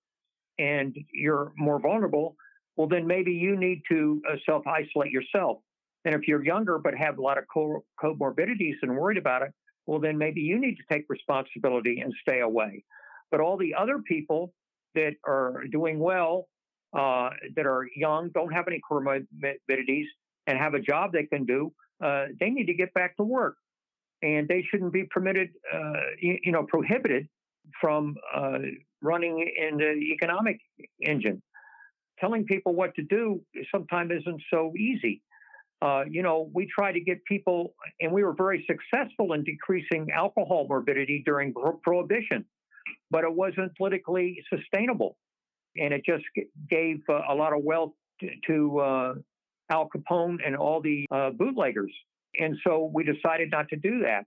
and 0.58 0.96
you're 1.14 1.52
more 1.58 1.80
vulnerable, 1.80 2.36
well, 2.76 2.88
then 2.88 3.08
maybe 3.08 3.32
you 3.32 3.58
need 3.58 3.82
to 3.92 4.22
uh, 4.30 4.36
self 4.46 4.66
isolate 4.68 5.12
yourself. 5.12 5.60
And 6.04 6.14
if 6.14 6.28
you're 6.28 6.44
younger 6.44 6.78
but 6.78 6.94
have 6.96 7.18
a 7.18 7.22
lot 7.22 7.38
of 7.38 7.46
co- 7.52 7.84
comorbidities 8.02 8.76
and 8.82 8.96
worried 8.96 9.18
about 9.18 9.42
it, 9.42 9.52
well, 9.86 10.00
then 10.00 10.18
maybe 10.18 10.42
you 10.42 10.60
need 10.60 10.76
to 10.76 10.84
take 10.92 11.06
responsibility 11.10 12.02
and 12.04 12.14
stay 12.22 12.42
away. 12.42 12.84
But 13.32 13.40
all 13.40 13.58
the 13.58 13.74
other 13.76 14.00
people 14.00 14.54
that 14.96 15.16
are 15.26 15.64
doing 15.72 16.00
well, 16.00 16.48
uh, 16.98 17.30
that 17.56 17.66
are 17.66 17.88
young, 17.96 18.30
don't 18.30 18.52
have 18.52 18.68
any 18.68 18.80
comorbidities, 18.90 20.06
and 20.48 20.58
have 20.58 20.74
a 20.74 20.80
job 20.80 21.12
they 21.12 21.26
can 21.26 21.46
do, 21.46 21.74
uh, 22.04 22.26
they 22.40 22.50
need 22.50 22.66
to 22.66 22.74
get 22.74 22.94
back 22.94 23.16
to 23.18 23.24
work. 23.24 23.58
And 24.22 24.48
they 24.48 24.64
shouldn't 24.70 24.94
be 24.94 25.04
permitted, 25.04 25.50
uh, 25.74 25.94
you, 26.20 26.38
you, 26.44 26.52
know, 26.52 26.64
prohibited 26.64 27.28
from 27.82 28.16
uh, 28.34 28.60
running 29.02 29.40
in 29.40 29.78
the 29.78 29.92
economic 30.14 30.60
engine. 31.02 31.42
Telling 32.20 32.46
people 32.46 32.74
what 32.74 32.96
to 32.96 33.04
do 33.04 33.42
sometimes 33.74 34.12
isn't 34.22 34.42
so 34.50 34.72
easy. 34.78 35.22
Uh, 35.82 36.04
you 36.10 36.24
know, 36.24 36.50
we 36.54 36.66
try 36.74 36.94
to 36.94 37.02
get 37.02 37.24
people, 37.26 37.76
and 38.00 38.12
we 38.12 38.24
were 38.24 38.34
very 38.34 38.66
successful 38.66 39.34
in 39.34 39.44
decreasing 39.44 40.08
alcohol 40.12 40.66
morbidity 40.70 41.22
during 41.26 41.54
pro- 41.54 41.78
prohibition 41.84 42.46
but 43.12 43.24
it 43.24 43.34
wasn't 43.34 43.76
politically 43.78 44.44
sustainable. 44.54 45.18
And 45.78 45.94
it 45.94 46.04
just 46.06 46.24
gave 46.70 47.02
uh, 47.10 47.22
a 47.30 47.36
lot 47.36 47.54
of 47.54 47.64
wealth 47.64 47.94
to, 48.48 48.80
uh, 48.80 49.14
Al 49.72 49.90
Capone 49.90 50.38
and 50.46 50.56
all 50.56 50.82
the 50.82 51.06
uh, 51.12 51.32
bootleggers. 51.32 51.92
And 52.40 52.56
so 52.66 52.92
we 52.94 53.04
decided 53.04 53.50
not 53.52 53.68
to 53.70 53.78
do 53.78 54.02
that. 54.02 54.26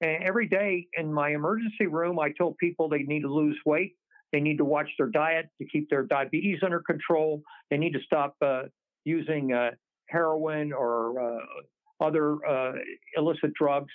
And 0.00 0.22
every 0.22 0.48
day 0.48 0.86
in 0.96 1.12
my 1.12 1.30
emergency 1.30 1.86
room, 1.86 2.18
I 2.18 2.30
told 2.30 2.56
people 2.58 2.88
they 2.88 3.02
need 3.02 3.22
to 3.22 3.32
lose 3.32 3.58
weight. 3.66 3.96
They 4.32 4.40
need 4.40 4.58
to 4.58 4.64
watch 4.64 4.88
their 4.96 5.08
diet 5.08 5.46
to 5.60 5.66
keep 5.66 5.90
their 5.90 6.04
diabetes 6.04 6.60
under 6.62 6.80
control. 6.80 7.42
They 7.70 7.78
need 7.78 7.92
to 7.94 8.00
stop 8.04 8.36
uh, 8.40 8.62
using 9.04 9.52
uh, 9.52 9.70
heroin 10.08 10.72
or 10.72 11.20
uh, 11.20 12.04
other 12.04 12.38
illicit 13.16 13.52
drugs, 13.54 13.92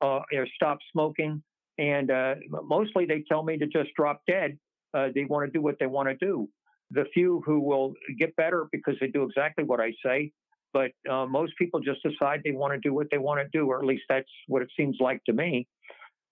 or 0.00 0.24
stop 0.56 0.78
smoking. 0.90 1.42
And 1.78 2.10
uh, 2.10 2.34
mostly 2.64 3.06
they 3.06 3.24
tell 3.28 3.42
me 3.42 3.58
to 3.58 3.66
just 3.66 3.90
drop 3.96 4.22
dead. 4.28 4.58
Uh, 4.92 5.08
they 5.14 5.24
want 5.24 5.46
to 5.46 5.50
do 5.50 5.62
what 5.62 5.76
they 5.80 5.86
want 5.86 6.08
to 6.08 6.14
do. 6.14 6.48
The 6.90 7.04
few 7.12 7.42
who 7.44 7.60
will 7.60 7.94
get 8.18 8.36
better 8.36 8.66
because 8.70 8.94
they 9.00 9.08
do 9.08 9.24
exactly 9.24 9.64
what 9.64 9.80
I 9.80 9.92
say, 10.04 10.30
but 10.72 10.92
uh, 11.10 11.26
most 11.26 11.54
people 11.58 11.80
just 11.80 12.02
decide 12.02 12.42
they 12.44 12.52
want 12.52 12.72
to 12.74 12.78
do 12.78 12.94
what 12.94 13.08
they 13.10 13.18
want 13.18 13.40
to 13.40 13.48
do, 13.58 13.66
or 13.66 13.78
at 13.78 13.84
least 13.84 14.04
that's 14.08 14.30
what 14.46 14.62
it 14.62 14.68
seems 14.76 14.96
like 15.00 15.22
to 15.24 15.32
me. 15.32 15.66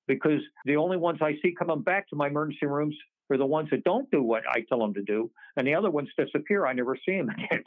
because 0.07 0.41
the 0.67 0.77
only 0.77 0.97
ones 0.97 1.19
I 1.23 1.35
see 1.43 1.55
coming 1.59 1.83
back 1.83 2.09
to 2.11 2.17
my 2.17 2.29
emergency 2.29 2.67
rooms 2.67 2.97
are 3.31 3.39
the 3.39 3.47
ones 3.47 3.69
that 3.71 3.83
don't 3.85 4.11
do 4.11 4.23
what 4.23 4.43
I 4.49 4.65
tell 4.69 4.79
them 4.79 4.95
to 4.95 5.03
do, 5.03 5.31
and 5.57 5.67
the 5.67 5.75
other 5.75 5.91
ones 5.91 6.09
disappear. 6.19 6.67
I 6.67 6.73
never 6.73 6.97
see 6.97 7.17
them 7.17 7.31
again. 7.31 7.63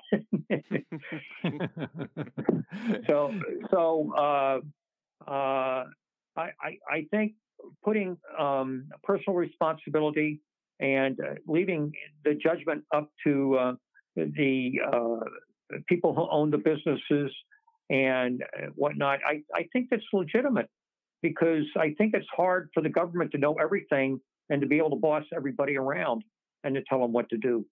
so, 3.07 3.34
so 3.71 4.13
uh, 4.15 4.59
uh, 5.28 5.86
I, 6.38 6.49
I, 6.61 6.78
I, 6.89 7.07
think 7.09 7.34
putting 7.84 8.18
um, 8.38 8.88
personal 9.03 9.36
responsibility 9.36 10.41
and 10.80 11.20
uh, 11.20 11.36
leaving 11.47 11.91
the 12.24 12.34
judgment 12.34 12.84
up 12.93 13.09
to 13.26 13.55
uh, 13.55 13.74
the 14.16 14.74
uh, 14.91 15.78
people 15.88 16.13
who 16.13 16.28
own 16.30 16.51
the 16.51 16.57
businesses 16.57 17.32
and 17.89 18.43
uh, 18.43 18.68
whatnot, 18.76 19.20
I, 19.26 19.41
I 19.53 19.68
think 19.72 19.89
that's 19.89 20.03
legitimate 20.11 20.70
because 21.22 21.66
I 21.78 21.93
think 21.97 22.13
it's 22.13 22.28
hard 22.36 22.70
for 22.74 22.82
the 22.82 22.89
government 22.89 23.32
to 23.32 23.38
know 23.38 23.53
everything 23.53 24.20
and 24.49 24.61
to 24.61 24.68
be 24.68 24.78
able 24.78 24.91
to 24.91 24.95
boss 24.95 25.24
everybody 25.36 25.78
around 25.78 26.24
and 26.63 26.76
to 26.76 26.84
tell 26.88 26.99
them 26.99 27.13
what 27.13 27.30
to 27.30 27.38
do. 27.38 27.66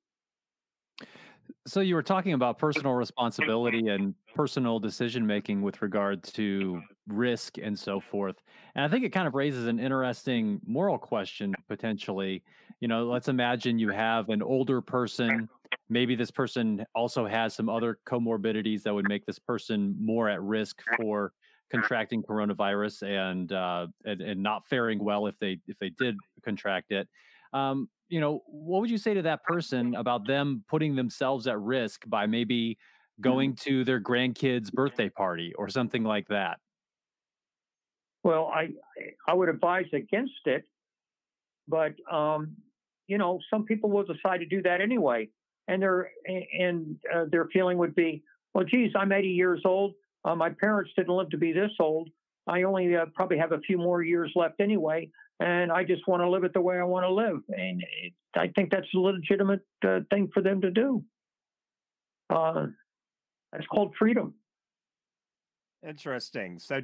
So 1.66 1.80
you 1.80 1.96
were 1.96 2.04
talking 2.04 2.34
about 2.34 2.58
personal 2.58 2.94
responsibility 2.94 3.88
and 3.88 4.14
personal 4.36 4.80
decision 4.80 5.26
making 5.26 5.62
with 5.62 5.82
regard 5.82 6.24
to 6.24 6.82
risk 7.08 7.58
and 7.58 7.78
so 7.78 8.00
forth. 8.00 8.36
And 8.76 8.84
I 8.84 8.88
think 8.88 9.06
it 9.06 9.10
kind 9.10 9.28
of 9.28 9.34
raises 9.34 9.68
an 9.68 9.80
interesting 9.80 10.60
moral 10.66 10.98
question 10.98 11.54
potentially. 11.68 12.44
You 12.80 12.88
know, 12.88 13.06
let's 13.06 13.30
imagine 13.30 13.80
you 13.80 13.90
have 13.90 14.30
an 14.30 14.42
older 14.42 14.82
person, 14.82 15.48
maybe 15.90 16.16
this 16.16 16.32
person 16.32 16.86
also 16.96 17.26
has 17.26 17.54
some 17.54 17.70
other 17.70 18.00
comorbidities 18.06 18.84
that 18.84 18.94
would 18.94 19.08
make 19.08 19.26
this 19.26 19.40
person 19.40 19.96
more 20.00 20.30
at 20.30 20.42
risk 20.42 20.82
for 20.98 21.32
contracting 21.72 22.22
coronavirus 22.24 23.04
and 23.04 23.52
uh, 23.52 23.88
and, 24.06 24.22
and 24.22 24.42
not 24.44 24.68
faring 24.68 25.04
well 25.04 25.28
if 25.28 25.38
they 25.40 25.60
if 25.68 25.78
they 25.80 25.90
did 25.90 26.16
contract 26.44 26.92
it. 26.92 27.08
Um, 27.54 27.90
you 28.14 28.20
know, 28.20 28.44
what 28.46 28.82
would 28.82 28.92
you 28.92 29.00
say 29.00 29.16
to 29.16 29.24
that 29.24 29.44
person 29.44 29.96
about 29.96 30.28
them 30.28 30.64
putting 30.70 30.96
themselves 30.96 31.48
at 31.48 31.60
risk 31.60 32.04
by 32.06 32.28
maybe 32.28 32.78
going 33.20 33.54
mm-hmm. 33.54 33.70
to 33.70 33.84
their 33.84 34.00
grandkid's 34.00 34.70
birthday 34.70 35.10
party 35.10 35.52
or 35.58 35.68
something 35.68 36.04
like 36.04 36.28
that? 36.28 36.60
Well, 38.24 38.52
I 38.54 38.70
I 39.28 39.34
would 39.34 39.50
advise 39.50 39.88
against 39.94 40.46
it, 40.46 40.64
but 41.68 41.94
um, 42.10 42.56
you 43.08 43.18
know, 43.18 43.40
some 43.50 43.66
people 43.66 43.90
will 43.90 44.04
decide 44.04 44.42
to 44.42 44.46
do 44.46 44.62
that 44.62 44.80
anyway, 44.80 45.30
and 45.68 45.82
their 45.82 46.12
and 46.28 46.96
uh, 47.12 47.26
their 47.32 47.48
feeling 47.52 47.80
would 47.80 47.96
be, 47.96 48.22
well, 48.54 48.64
geez, 48.64 48.92
I'm 48.96 49.12
80 49.12 49.30
years 49.30 49.62
old. 49.66 49.96
Uh, 50.24 50.36
my 50.36 50.52
parents 50.52 50.92
didn't 50.96 51.16
live 51.16 51.32
to 51.32 51.38
be 51.38 51.52
this 51.52 51.72
old. 51.80 52.10
I 52.48 52.64
only 52.64 52.96
uh, 52.96 53.06
probably 53.14 53.38
have 53.38 53.52
a 53.52 53.60
few 53.60 53.78
more 53.78 54.02
years 54.02 54.32
left 54.36 54.60
anyway, 54.60 55.10
and 55.40 55.72
I 55.72 55.84
just 55.84 56.08
want 56.08 56.22
to 56.22 56.30
live 56.30 56.44
it 56.44 56.54
the 56.54 56.62
way 56.62 56.78
I 56.78 56.84
want 56.84 57.06
to 57.06 57.14
live. 57.14 57.42
And 57.50 57.82
it, 58.02 58.14
I 58.36 58.48
think 58.56 58.72
that's 58.72 58.88
a 58.94 59.00
legitimate 59.00 59.62
uh, 59.86 60.00
thing 60.10 60.30
for 60.34 60.42
them 60.42 60.62
to 60.62 60.72
do. 60.72 61.04
Uh, 62.30 62.68
called 63.72 63.94
freedom. 63.98 64.34
Interesting. 65.88 66.60
So, 66.60 66.82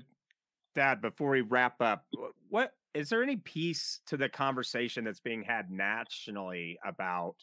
Dad, 0.76 1.01
before 1.01 1.32
we 1.32 1.41
wrap 1.41 1.82
up, 1.82 2.05
what 2.49 2.74
is 2.93 3.10
there 3.10 3.24
any 3.24 3.38
piece 3.38 4.01
to 4.07 4.18
the 4.18 4.30
conversation 4.30 5.03
that's 5.03 5.20
being 5.20 5.43
had 5.43 5.72
nationally 5.72 6.78
about 6.86 7.36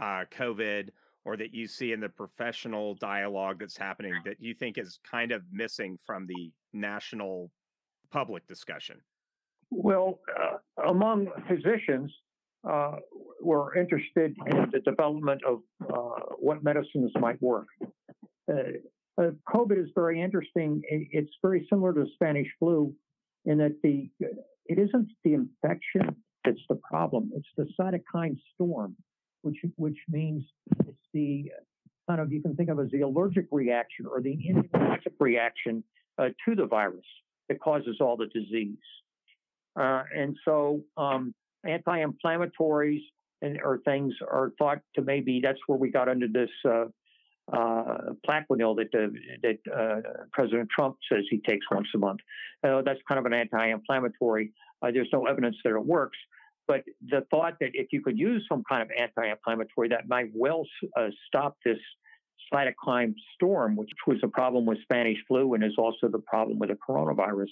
uh, 0.00 0.24
COVID 0.36 0.90
or 1.28 1.36
that 1.36 1.52
you 1.52 1.66
see 1.66 1.92
in 1.92 2.00
the 2.00 2.08
professional 2.08 2.94
dialogue 2.94 3.58
that's 3.60 3.76
happening 3.76 4.14
that 4.24 4.36
you 4.40 4.54
think 4.54 4.78
is 4.78 4.98
kind 5.08 5.30
of 5.30 5.42
missing 5.52 5.98
from 6.06 6.26
the 6.26 6.50
national 6.72 7.50
public 8.10 8.46
discussion? 8.46 8.96
Well, 9.70 10.20
uh, 10.40 10.88
among 10.88 11.28
physicians, 11.46 12.10
uh, 12.66 12.96
we're 13.42 13.76
interested 13.76 14.34
in 14.46 14.70
the 14.72 14.80
development 14.80 15.42
of 15.46 15.58
uh, 15.82 16.34
what 16.38 16.64
medicines 16.64 17.12
might 17.20 17.40
work. 17.42 17.66
Uh, 18.50 18.54
uh, 19.20 19.32
COVID 19.54 19.78
is 19.78 19.90
very 19.94 20.22
interesting. 20.22 20.80
It's 20.88 21.34
very 21.42 21.66
similar 21.68 21.92
to 21.92 22.06
Spanish 22.14 22.48
flu 22.58 22.94
in 23.44 23.58
that 23.58 23.76
the 23.82 24.08
it 24.64 24.78
isn't 24.78 25.10
the 25.24 25.34
infection 25.34 26.16
that's 26.42 26.64
the 26.70 26.76
problem; 26.90 27.30
it's 27.34 27.48
the 27.58 27.66
cytokine 27.78 28.38
storm 28.54 28.96
which 29.42 29.58
which 29.76 29.98
means 30.08 30.44
the 31.12 31.50
kind 32.08 32.20
of 32.20 32.32
you 32.32 32.40
can 32.40 32.56
think 32.56 32.70
of 32.70 32.80
as 32.80 32.90
the 32.90 33.02
allergic 33.02 33.46
reaction 33.50 34.06
or 34.06 34.20
the 34.20 34.36
immunologic 34.50 35.12
reaction 35.20 35.84
uh, 36.18 36.28
to 36.44 36.54
the 36.54 36.66
virus 36.66 37.04
that 37.48 37.60
causes 37.60 37.98
all 38.00 38.16
the 38.16 38.26
disease. 38.26 38.76
Uh, 39.78 40.02
and 40.14 40.36
so 40.44 40.80
um, 40.96 41.34
anti-inflammatories 41.66 43.02
and 43.40 43.60
or 43.62 43.78
things 43.84 44.12
are 44.28 44.52
thought 44.58 44.80
to 44.94 45.02
maybe 45.02 45.40
that's 45.42 45.60
where 45.66 45.78
we 45.78 45.90
got 45.90 46.08
into 46.08 46.26
this 46.26 46.50
uh, 46.64 46.86
uh, 47.52 48.12
Plaquenil 48.28 48.76
that 48.76 48.94
uh, 48.94 49.08
that 49.42 49.58
uh, 49.72 50.00
President 50.32 50.68
Trump 50.74 50.96
says 51.10 51.24
he 51.30 51.40
takes 51.40 51.64
once 51.70 51.86
a 51.94 51.98
month. 51.98 52.20
Uh, 52.64 52.82
that's 52.82 52.98
kind 53.08 53.18
of 53.18 53.26
an 53.26 53.32
anti-inflammatory. 53.32 54.52
There's 54.82 55.08
no 55.12 55.26
evidence 55.26 55.56
that 55.64 55.74
it 55.74 55.86
works, 55.86 56.18
but 56.68 56.84
the 57.08 57.24
thought 57.30 57.54
that 57.60 57.70
if 57.72 57.88
you 57.92 58.02
could 58.02 58.18
use 58.18 58.44
some 58.48 58.62
kind 58.68 58.82
of 58.82 58.90
anti-inflammatory, 58.96 59.88
that 59.88 60.06
might 60.06 60.30
well 60.34 60.64
uh, 60.96 61.08
stop 61.26 61.56
this 61.64 61.78
cytokine 62.52 63.14
storm, 63.34 63.74
which 63.74 63.90
was 64.06 64.18
a 64.22 64.28
problem 64.28 64.66
with 64.66 64.78
Spanish 64.82 65.16
flu 65.26 65.54
and 65.54 65.64
is 65.64 65.72
also 65.78 66.08
the 66.08 66.18
problem 66.18 66.58
with 66.58 66.68
the 66.68 66.76
coronavirus. 66.76 67.48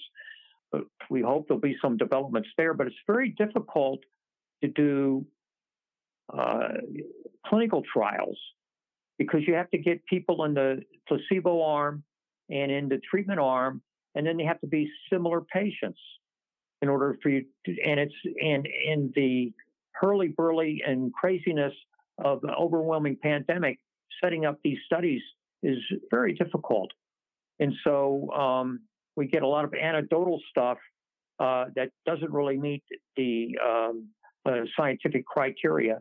But 0.71 0.83
we 1.09 1.21
hope 1.21 1.47
there'll 1.47 1.59
be 1.59 1.75
some 1.81 1.97
developments 1.97 2.49
there, 2.57 2.73
but 2.75 2.87
it's 2.87 2.95
very 3.07 3.29
difficult 3.37 3.99
to 4.63 4.69
do 4.69 5.25
uh, 6.31 6.69
clinical 7.47 7.81
trials 7.91 8.37
because 9.17 9.41
you 9.47 9.55
have 9.55 9.69
to 9.71 9.79
get 9.79 10.05
people 10.05 10.43
in 10.43 10.53
the 10.53 10.81
placebo 11.07 11.63
arm 11.63 12.03
and 12.49 12.71
in 12.71 12.87
the 12.87 12.99
treatment 13.09 13.39
arm, 13.39 13.81
and 14.13 14.27
then 14.27 14.37
they 14.37 14.43
have 14.43 14.61
to 14.61 14.67
be 14.67 14.89
similar 15.11 15.41
patients 15.41 15.99
in 16.81 16.89
order 16.89 17.17
for 17.21 17.29
you 17.29 17.45
to, 17.65 17.75
and 17.83 17.99
it's 17.99 18.13
and 18.41 18.67
in 18.67 19.11
the 19.15 19.51
hurly 19.93 20.27
burly 20.27 20.81
and 20.85 21.13
craziness 21.13 21.73
of 22.23 22.41
the 22.41 22.53
overwhelming 22.53 23.17
pandemic, 23.21 23.79
setting 24.23 24.45
up 24.45 24.59
these 24.63 24.77
studies 24.85 25.21
is 25.63 25.77
very 26.11 26.33
difficult. 26.33 26.91
And 27.59 27.73
so 27.83 28.29
um, 28.31 28.81
we 29.15 29.27
get 29.27 29.41
a 29.41 29.47
lot 29.47 29.65
of 29.65 29.73
anecdotal 29.73 30.39
stuff 30.49 30.77
uh, 31.39 31.65
that 31.75 31.89
doesn't 32.05 32.31
really 32.31 32.57
meet 32.57 32.83
the 33.15 33.57
um, 33.63 34.07
uh, 34.45 34.61
scientific 34.77 35.25
criteria. 35.25 35.99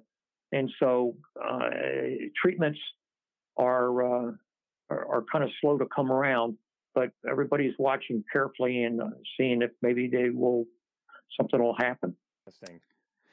And 0.53 0.71
so 0.79 1.17
uh, 1.43 1.71
treatments 2.41 2.79
are, 3.57 4.29
uh, 4.29 4.33
are, 4.91 5.07
are 5.17 5.25
kind 5.31 5.45
of 5.45 5.51
slow 5.61 5.79
to 5.79 5.87
come 5.95 6.13
around 6.13 6.57
but 6.97 7.11
everybody's 7.31 7.75
watching 7.79 8.25
carefully 8.33 8.83
and 8.83 9.01
uh, 9.01 9.11
seeing 9.37 9.61
if 9.63 9.71
maybe 9.83 10.09
they 10.09 10.31
will 10.31 10.65
something 11.39 11.63
will 11.63 11.77
happen. 11.77 12.17
Interesting. 12.47 12.81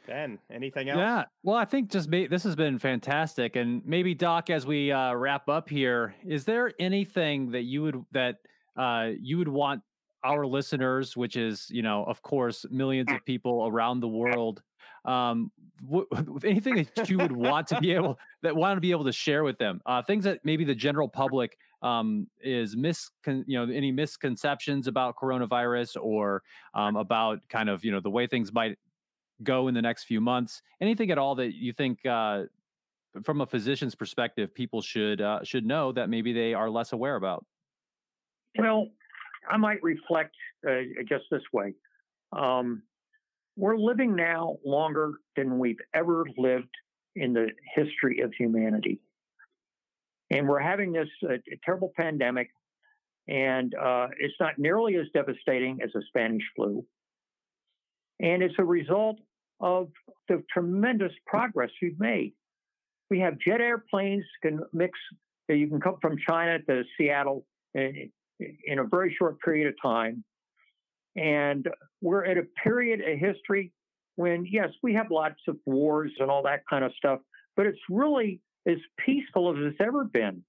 Ben, 0.05 0.37
anything 0.51 0.89
else? 0.89 0.97
Yeah. 0.97 1.23
Well, 1.43 1.55
I 1.55 1.63
think 1.63 1.89
just 1.89 2.11
this 2.11 2.43
has 2.43 2.57
been 2.57 2.77
fantastic, 2.77 3.55
and 3.55 3.81
maybe 3.85 4.13
Doc, 4.13 4.49
as 4.49 4.65
we 4.65 4.91
uh, 4.91 5.13
wrap 5.13 5.47
up 5.47 5.69
here, 5.69 6.13
is 6.25 6.43
there 6.43 6.73
anything 6.77 7.51
that 7.51 7.63
you 7.63 7.83
would 7.83 8.03
that 8.11 8.35
uh, 8.75 9.11
you 9.17 9.37
would 9.37 9.47
want 9.47 9.81
our 10.25 10.45
listeners, 10.45 11.15
which 11.15 11.37
is 11.37 11.67
you 11.69 11.83
know, 11.83 12.03
of 12.03 12.21
course, 12.21 12.65
millions 12.69 13.09
of 13.09 13.23
people 13.25 13.65
around 13.65 14.01
the 14.01 14.09
world, 14.09 14.61
um, 15.05 15.51
w- 15.89 16.07
anything 16.43 16.85
that 16.95 17.09
you 17.09 17.17
would 17.17 17.31
want 17.31 17.67
to 17.67 17.79
be 17.79 17.93
able 17.93 18.19
that 18.41 18.53
want 18.55 18.75
to 18.75 18.81
be 18.81 18.91
able 18.91 19.05
to 19.05 19.11
share 19.13 19.45
with 19.45 19.57
them 19.57 19.81
uh, 19.85 20.01
things 20.01 20.25
that 20.25 20.39
maybe 20.43 20.65
the 20.65 20.75
general 20.75 21.07
public 21.07 21.57
um, 21.83 22.27
is 22.41 22.75
mis 22.75 23.11
you 23.25 23.43
know 23.47 23.71
any 23.71 23.91
misconceptions 23.91 24.87
about 24.87 25.15
coronavirus 25.15 25.97
or 26.01 26.41
um, 26.73 26.95
about 26.95 27.39
kind 27.49 27.69
of 27.69 27.83
you 27.85 27.91
know 27.91 27.99
the 27.99 28.09
way 28.09 28.25
things 28.25 28.51
might 28.51 28.77
go 29.43 29.67
in 29.67 29.73
the 29.75 29.81
next 29.81 30.05
few 30.05 30.21
months? 30.21 30.61
Anything 30.81 31.11
at 31.11 31.17
all 31.17 31.35
that 31.35 31.53
you 31.53 31.73
think 31.73 32.05
uh, 32.05 32.43
from 33.23 33.41
a 33.41 33.45
physician's 33.45 33.93
perspective 33.93 34.55
people 34.55 34.81
should 34.81 35.21
uh, 35.21 35.43
should 35.43 35.65
know 35.65 35.91
that 35.91 36.09
maybe 36.09 36.33
they 36.33 36.53
are 36.53 36.69
less 36.69 36.93
aware 36.93 37.15
about? 37.15 37.45
Well 38.57 38.87
i 39.49 39.57
might 39.57 39.81
reflect 39.83 40.35
uh, 40.67 40.81
just 41.07 41.25
this 41.31 41.41
way. 41.51 41.73
Um, 42.31 42.83
we're 43.55 43.77
living 43.77 44.15
now 44.15 44.57
longer 44.65 45.13
than 45.35 45.59
we've 45.59 45.79
ever 45.93 46.25
lived 46.37 46.73
in 47.15 47.33
the 47.33 47.49
history 47.75 48.21
of 48.21 48.33
humanity. 48.33 48.99
And 50.33 50.47
we're 50.47 50.59
having 50.59 50.91
this 50.91 51.09
uh, 51.23 51.35
terrible 51.63 51.91
pandemic, 51.95 52.49
and 53.27 53.75
uh, 53.75 54.07
it's 54.17 54.33
not 54.39 54.57
nearly 54.57 54.95
as 54.95 55.05
devastating 55.13 55.79
as 55.83 55.91
the 55.93 56.01
Spanish 56.07 56.41
flu. 56.55 56.83
And 58.19 58.41
it's 58.41 58.55
a 58.57 58.63
result 58.63 59.19
of 59.59 59.89
the 60.27 60.43
tremendous 60.51 61.11
progress 61.27 61.69
we've 61.81 61.99
made. 61.99 62.33
We 63.11 63.19
have 63.19 63.37
jet 63.37 63.61
airplanes 63.61 64.23
can 64.41 64.61
mix. 64.73 64.97
You 65.47 65.67
can 65.67 65.79
come 65.79 65.97
from 66.01 66.17
China 66.27 66.57
to 66.63 66.83
Seattle 66.97 67.45
in, 67.75 68.09
in 68.65 68.79
a 68.79 68.85
very 68.85 69.15
short 69.19 69.39
period 69.39 69.67
of 69.67 69.75
time. 69.83 70.23
And 71.15 71.69
we're 72.01 72.25
at 72.25 72.39
a 72.39 72.47
period 72.63 73.01
of 73.01 73.19
history 73.19 73.71
when, 74.15 74.47
yes, 74.49 74.69
we 74.81 74.95
have 74.95 75.11
lots 75.11 75.41
of 75.47 75.57
wars 75.67 76.11
and 76.19 76.31
all 76.31 76.41
that 76.43 76.61
kind 76.67 76.83
of 76.83 76.91
stuff, 76.97 77.19
but 77.55 77.67
it's 77.67 77.79
really 77.87 78.41
as 78.67 78.77
peaceful 79.05 79.51
as 79.51 79.57
it's 79.59 79.81
ever 79.81 80.03
been. 80.05 80.43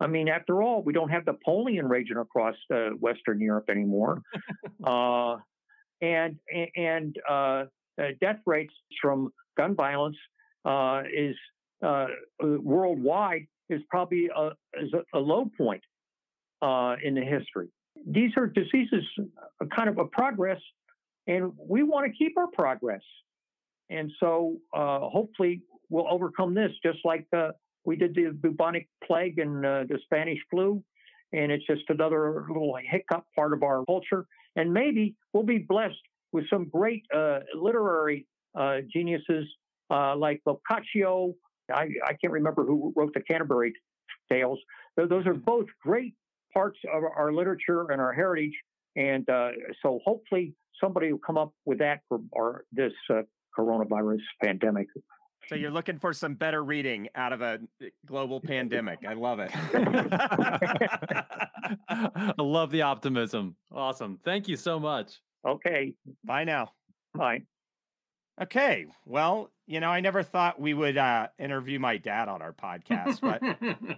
I 0.00 0.06
mean, 0.06 0.28
after 0.28 0.62
all, 0.62 0.82
we 0.82 0.92
don't 0.92 1.10
have 1.10 1.24
the 1.24 1.32
Napoleon 1.32 1.88
raging 1.88 2.18
across 2.18 2.54
uh, 2.72 2.90
Western 3.00 3.40
Europe 3.40 3.68
anymore, 3.68 4.22
uh, 4.84 5.36
and 6.00 6.38
and 6.76 7.16
uh, 7.28 7.32
uh, 7.32 7.64
death 8.20 8.38
rates 8.46 8.72
from 9.02 9.32
gun 9.56 9.74
violence 9.74 10.16
uh, 10.64 11.02
is 11.12 11.34
uh, 11.84 12.06
worldwide 12.40 13.46
is 13.70 13.82
probably 13.90 14.30
a, 14.34 14.50
is 14.80 14.92
a, 14.94 15.18
a 15.18 15.20
low 15.20 15.50
point 15.56 15.82
in 17.02 17.14
the 17.14 17.24
history. 17.24 17.68
These 18.06 18.30
are 18.36 18.46
diseases, 18.46 19.04
a 19.60 19.66
kind 19.66 19.88
of 19.88 19.98
a 19.98 20.04
progress, 20.04 20.60
and 21.26 21.52
we 21.58 21.82
want 21.82 22.06
to 22.06 22.16
keep 22.16 22.38
our 22.38 22.46
progress. 22.46 23.02
And 23.90 24.12
so, 24.20 24.58
hopefully, 24.72 25.62
we'll 25.90 26.08
overcome 26.08 26.54
this, 26.54 26.70
just 26.84 26.98
like 27.04 27.26
we 27.84 27.96
did 27.96 28.14
the 28.14 28.30
bubonic 28.32 28.88
plague 29.04 29.38
and 29.38 29.64
uh, 29.64 29.84
the 29.88 29.98
Spanish 30.04 30.38
flu, 30.50 30.82
and 31.32 31.50
it's 31.50 31.66
just 31.66 31.82
another 31.88 32.44
little 32.48 32.76
hiccup 32.90 33.24
part 33.34 33.52
of 33.52 33.62
our 33.62 33.84
culture. 33.86 34.26
And 34.56 34.72
maybe 34.72 35.14
we'll 35.32 35.44
be 35.44 35.58
blessed 35.58 35.94
with 36.32 36.44
some 36.50 36.68
great 36.68 37.04
uh, 37.14 37.40
literary 37.54 38.26
uh, 38.58 38.78
geniuses 38.92 39.46
uh, 39.90 40.16
like 40.16 40.42
Boccaccio. 40.44 41.34
I, 41.72 41.88
I, 42.06 42.14
can't 42.20 42.32
remember 42.32 42.64
who 42.64 42.92
wrote 42.96 43.12
the 43.14 43.20
Canterbury 43.20 43.72
Tales. 44.30 44.58
Those 44.96 45.26
are 45.26 45.34
both 45.34 45.66
great 45.82 46.14
parts 46.52 46.78
of 46.92 47.02
our 47.16 47.32
literature 47.32 47.90
and 47.90 48.00
our 48.00 48.12
heritage. 48.12 48.52
And 48.96 49.28
uh, 49.28 49.50
so 49.82 50.00
hopefully 50.04 50.54
somebody 50.82 51.12
will 51.12 51.20
come 51.20 51.38
up 51.38 51.52
with 51.64 51.78
that 51.78 52.00
for 52.08 52.20
our, 52.36 52.64
this 52.72 52.92
uh, 53.10 53.22
coronavirus 53.56 54.20
pandemic. 54.42 54.88
So 55.48 55.54
you're 55.54 55.70
looking 55.70 55.98
for 55.98 56.12
some 56.12 56.34
better 56.34 56.62
reading 56.62 57.08
out 57.14 57.32
of 57.32 57.40
a 57.40 57.58
eh, 57.82 57.86
global 58.04 58.40
pandemic. 58.40 58.98
I 59.08 59.14
love 59.14 59.40
it. 59.40 59.50
I 61.88 62.32
love 62.38 62.70
the 62.70 62.82
optimism. 62.82 63.56
Awesome. 63.72 64.18
Thank 64.24 64.46
you 64.46 64.56
so 64.56 64.78
much. 64.78 65.20
Okay. 65.46 65.94
Bye 66.22 66.44
now. 66.44 66.72
Bye. 67.14 67.42
Okay. 68.42 68.86
Well, 69.06 69.50
you 69.68 69.80
know, 69.80 69.90
I 69.90 70.00
never 70.00 70.22
thought 70.22 70.58
we 70.58 70.72
would 70.72 70.96
uh, 70.96 71.28
interview 71.38 71.78
my 71.78 71.98
dad 71.98 72.28
on 72.28 72.40
our 72.40 72.54
podcast, 72.54 73.20
but 73.20 73.42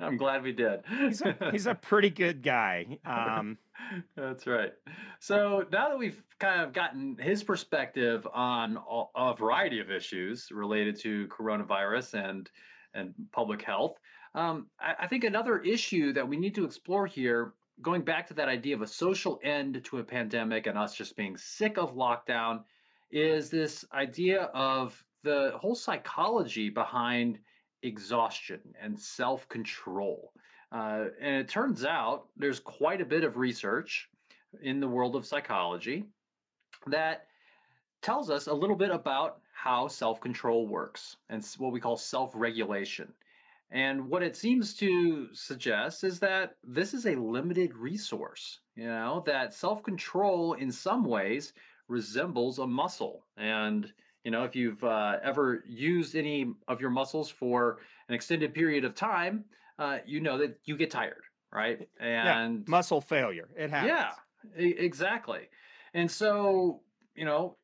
I'm 0.02 0.16
glad 0.16 0.42
we 0.42 0.52
did. 0.52 0.80
he's, 0.98 1.22
a, 1.22 1.36
he's 1.52 1.66
a 1.66 1.76
pretty 1.76 2.10
good 2.10 2.42
guy. 2.42 2.98
Um, 3.06 3.56
That's 4.16 4.48
right. 4.48 4.72
So 5.20 5.64
now 5.70 5.88
that 5.88 5.96
we've 5.98 6.20
kind 6.40 6.60
of 6.60 6.72
gotten 6.72 7.16
his 7.18 7.44
perspective 7.44 8.26
on 8.34 8.78
a 9.14 9.34
variety 9.36 9.78
of 9.78 9.92
issues 9.92 10.48
related 10.50 10.98
to 11.02 11.28
coronavirus 11.28 12.28
and 12.28 12.50
and 12.92 13.14
public 13.30 13.62
health, 13.62 13.96
um, 14.34 14.66
I, 14.80 15.04
I 15.04 15.06
think 15.06 15.22
another 15.22 15.60
issue 15.60 16.12
that 16.14 16.26
we 16.26 16.36
need 16.36 16.56
to 16.56 16.64
explore 16.64 17.06
here 17.06 17.52
going 17.80 18.02
back 18.02 18.26
to 18.26 18.34
that 18.34 18.48
idea 18.48 18.74
of 18.74 18.82
a 18.82 18.86
social 18.88 19.38
end 19.44 19.80
to 19.84 19.98
a 19.98 20.04
pandemic 20.04 20.66
and 20.66 20.76
us 20.76 20.96
just 20.96 21.16
being 21.16 21.36
sick 21.36 21.78
of 21.78 21.94
lockdown 21.94 22.64
is 23.12 23.50
this 23.50 23.84
idea 23.92 24.42
of 24.52 25.02
the 25.22 25.52
whole 25.56 25.74
psychology 25.74 26.70
behind 26.70 27.38
exhaustion 27.82 28.60
and 28.80 28.98
self 28.98 29.48
control. 29.48 30.32
Uh, 30.72 31.06
and 31.20 31.36
it 31.36 31.48
turns 31.48 31.84
out 31.84 32.26
there's 32.36 32.60
quite 32.60 33.00
a 33.00 33.04
bit 33.04 33.24
of 33.24 33.36
research 33.36 34.08
in 34.62 34.80
the 34.80 34.88
world 34.88 35.16
of 35.16 35.26
psychology 35.26 36.04
that 36.86 37.26
tells 38.02 38.30
us 38.30 38.46
a 38.46 38.54
little 38.54 38.76
bit 38.76 38.90
about 38.90 39.40
how 39.52 39.88
self 39.88 40.20
control 40.20 40.66
works 40.66 41.16
and 41.28 41.44
what 41.58 41.72
we 41.72 41.80
call 41.80 41.96
self 41.96 42.32
regulation. 42.34 43.12
And 43.72 44.08
what 44.08 44.22
it 44.22 44.36
seems 44.36 44.74
to 44.74 45.32
suggest 45.32 46.02
is 46.02 46.18
that 46.20 46.56
this 46.64 46.92
is 46.92 47.06
a 47.06 47.14
limited 47.14 47.74
resource, 47.76 48.60
you 48.74 48.86
know, 48.86 49.22
that 49.26 49.54
self 49.54 49.82
control 49.82 50.54
in 50.54 50.72
some 50.72 51.04
ways 51.04 51.52
resembles 51.88 52.58
a 52.58 52.66
muscle. 52.66 53.26
And, 53.36 53.92
you 54.24 54.30
know, 54.30 54.44
if 54.44 54.54
you've 54.54 54.82
uh, 54.84 55.16
ever 55.22 55.64
used 55.66 56.14
any 56.14 56.52
of 56.68 56.80
your 56.80 56.90
muscles 56.90 57.30
for 57.30 57.78
an 58.08 58.14
extended 58.14 58.54
period 58.54 58.84
of 58.84 58.94
time, 58.94 59.44
uh, 59.78 59.98
you 60.06 60.20
know 60.20 60.38
that 60.38 60.58
you 60.64 60.76
get 60.76 60.90
tired, 60.90 61.22
right? 61.52 61.88
And 61.98 62.58
yeah, 62.58 62.70
muscle 62.70 63.00
failure. 63.00 63.48
It 63.56 63.70
happens. 63.70 63.92
Yeah, 64.56 64.62
exactly. 64.62 65.48
And 65.94 66.10
so, 66.10 66.82
you 67.14 67.24
know, 67.24 67.56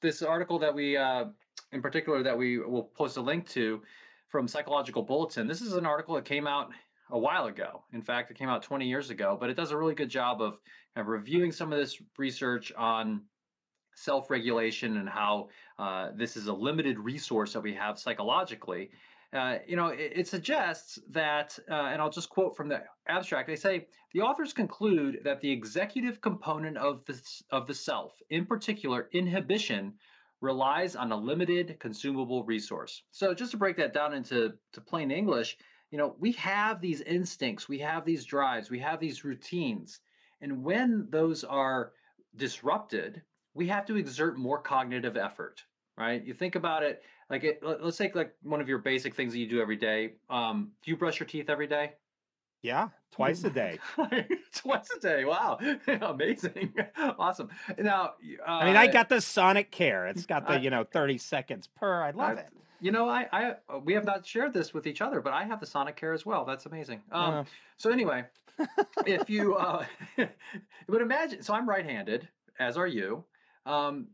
this 0.00 0.22
article 0.22 0.58
that 0.58 0.74
we, 0.74 0.96
uh, 0.96 1.26
in 1.72 1.80
particular, 1.80 2.22
that 2.22 2.36
we 2.36 2.58
will 2.58 2.84
post 2.84 3.16
a 3.16 3.20
link 3.20 3.48
to 3.50 3.82
from 4.28 4.48
Psychological 4.48 5.02
Bulletin, 5.02 5.46
this 5.46 5.60
is 5.60 5.74
an 5.74 5.86
article 5.86 6.16
that 6.16 6.24
came 6.24 6.48
out 6.48 6.70
a 7.10 7.18
while 7.18 7.46
ago. 7.46 7.84
In 7.92 8.02
fact, 8.02 8.32
it 8.32 8.36
came 8.36 8.48
out 8.48 8.64
20 8.64 8.84
years 8.84 9.10
ago, 9.10 9.36
but 9.38 9.48
it 9.48 9.54
does 9.54 9.70
a 9.70 9.76
really 9.76 9.94
good 9.94 10.08
job 10.08 10.42
of 10.42 10.58
of 10.96 11.08
reviewing 11.08 11.52
some 11.52 11.72
of 11.72 11.78
this 11.78 12.00
research 12.18 12.72
on 12.76 13.22
self 13.94 14.30
regulation 14.30 14.98
and 14.98 15.08
how 15.08 15.48
uh, 15.78 16.10
this 16.14 16.36
is 16.36 16.46
a 16.46 16.52
limited 16.52 16.98
resource 16.98 17.52
that 17.52 17.60
we 17.60 17.74
have 17.74 17.98
psychologically. 17.98 18.90
Uh, 19.32 19.58
you 19.66 19.74
know, 19.74 19.88
it, 19.88 20.12
it 20.14 20.28
suggests 20.28 21.00
that, 21.10 21.58
uh, 21.68 21.74
and 21.74 22.00
I'll 22.00 22.10
just 22.10 22.30
quote 22.30 22.56
from 22.56 22.68
the 22.68 22.84
abstract. 23.08 23.48
They 23.48 23.56
say 23.56 23.88
the 24.12 24.20
authors 24.20 24.52
conclude 24.52 25.20
that 25.24 25.40
the 25.40 25.50
executive 25.50 26.20
component 26.20 26.76
of 26.76 27.04
the 27.04 27.20
of 27.50 27.66
the 27.66 27.74
self, 27.74 28.12
in 28.30 28.46
particular 28.46 29.08
inhibition, 29.12 29.94
relies 30.40 30.94
on 30.94 31.10
a 31.10 31.16
limited 31.16 31.76
consumable 31.80 32.44
resource. 32.44 33.02
So, 33.10 33.34
just 33.34 33.50
to 33.50 33.56
break 33.56 33.76
that 33.78 33.92
down 33.92 34.14
into 34.14 34.52
to 34.72 34.80
plain 34.80 35.10
English, 35.10 35.56
you 35.90 35.98
know, 35.98 36.14
we 36.20 36.32
have 36.32 36.80
these 36.80 37.00
instincts, 37.00 37.68
we 37.68 37.78
have 37.80 38.04
these 38.04 38.24
drives, 38.24 38.70
we 38.70 38.78
have 38.78 39.00
these 39.00 39.24
routines, 39.24 40.00
and 40.40 40.62
when 40.62 41.08
those 41.10 41.42
are 41.42 41.92
disrupted, 42.36 43.22
we 43.54 43.68
have 43.68 43.86
to 43.86 43.96
exert 43.96 44.36
more 44.36 44.58
cognitive 44.58 45.16
effort 45.16 45.64
right? 45.96 46.24
You 46.24 46.34
think 46.34 46.54
about 46.54 46.82
it 46.82 47.02
like 47.30 47.44
it, 47.44 47.62
let's 47.62 47.96
take 47.96 48.14
like 48.14 48.34
one 48.42 48.60
of 48.60 48.68
your 48.68 48.78
basic 48.78 49.14
things 49.14 49.32
that 49.32 49.38
you 49.38 49.48
do 49.48 49.60
every 49.60 49.76
day. 49.76 50.12
Um, 50.28 50.72
do 50.82 50.90
you 50.90 50.96
brush 50.96 51.18
your 51.18 51.26
teeth 51.26 51.48
every 51.48 51.66
day? 51.66 51.92
Yeah, 52.62 52.88
twice 53.12 53.44
a 53.44 53.50
day. 53.50 53.78
twice 54.54 54.88
a 54.96 55.00
day. 55.00 55.24
Wow, 55.24 55.58
amazing, 55.86 56.74
awesome. 56.96 57.50
Now, 57.78 58.14
uh, 58.46 58.50
I 58.50 58.64
mean, 58.66 58.76
I 58.76 58.86
got 58.86 59.08
the 59.08 59.16
Sonicare. 59.16 60.10
It's 60.10 60.26
got 60.26 60.46
the 60.46 60.54
I, 60.54 60.58
you 60.58 60.70
know 60.70 60.84
thirty 60.84 61.18
seconds 61.18 61.66
per. 61.66 62.02
I 62.02 62.10
love 62.10 62.38
I, 62.38 62.40
it. 62.40 62.48
You 62.80 62.90
know, 62.90 63.08
I, 63.08 63.28
I 63.32 63.54
uh, 63.68 63.78
we 63.82 63.92
have 63.94 64.04
not 64.04 64.26
shared 64.26 64.54
this 64.54 64.72
with 64.72 64.86
each 64.86 65.02
other, 65.02 65.20
but 65.20 65.32
I 65.32 65.44
have 65.44 65.60
the 65.60 65.66
Sonicare 65.66 66.14
as 66.14 66.24
well. 66.24 66.44
That's 66.44 66.66
amazing. 66.66 67.02
Um, 67.12 67.34
uh. 67.34 67.44
So 67.76 67.90
anyway, 67.90 68.24
if 69.06 69.28
you 69.28 69.54
uh, 69.56 69.84
but 70.88 71.02
imagine, 71.02 71.42
so 71.42 71.52
I'm 71.54 71.68
right-handed, 71.68 72.28
as 72.58 72.78
are 72.78 72.86
you. 72.86 73.24
Um, 73.66 74.08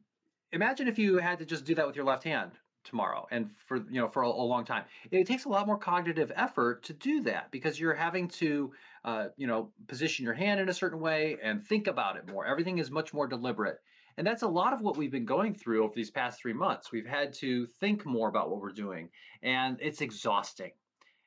imagine 0.53 0.89
if 0.89 0.99
you 0.99 1.19
had 1.19 1.39
to 1.39 1.45
just 1.45 1.65
do 1.65 1.75
that 1.75 1.87
with 1.87 1.97
your 1.97 2.05
left 2.05 2.25
hand 2.25 2.53
tomorrow 2.85 3.27
and 3.31 3.51
for 3.67 3.77
you 3.77 4.01
know 4.01 4.09
for 4.09 4.23
a, 4.23 4.29
a, 4.29 4.31
long 4.31 4.65
time. 4.65 4.85
It 5.11 5.27
takes 5.27 5.45
a 5.45 5.49
lot 5.49 5.67
more 5.67 5.77
cognitive 5.77 6.33
effort 6.35 6.83
to 6.85 6.93
do 6.93 7.23
that 7.23 7.51
because 7.51 7.79
you're 7.79 7.95
having 7.95 8.29
to 8.29 8.73
uh, 9.05 9.27
you 9.37 9.47
know 9.47 9.71
position 9.87 10.25
your 10.25 10.35
hand 10.35 10.61
in 10.61 10.69
a 10.69 10.75
certain 10.75 11.01
way 11.01 11.37
and 11.43 11.63
think 11.65 11.87
about 11.87 12.17
it 12.17 12.29
more. 12.29 12.47
Everything 12.47 12.79
is 12.79 12.91
much 12.91 13.13
more 13.13 13.27
deliberate. 13.27 13.79
And 14.17 14.27
that's 14.27 14.43
a 14.43 14.49
lot 14.49 14.73
of 14.73 14.83
what 14.83 14.97
we've 14.97 15.11
been 15.11 15.25
going 15.25 15.55
through 15.55 15.85
over 15.85 15.95
these 15.95 16.11
past 16.11 16.41
three 16.41 16.53
months. 16.53 16.93
We've 16.93 17.07
had 17.07 17.33
to 17.35 17.67
think 17.67 18.05
more 18.05 18.29
about 18.29 18.51
what 18.51 18.61
we're 18.61 18.73
doing 18.73 19.09
and 19.43 19.79
it's 19.81 20.01
exhausting. 20.01 20.73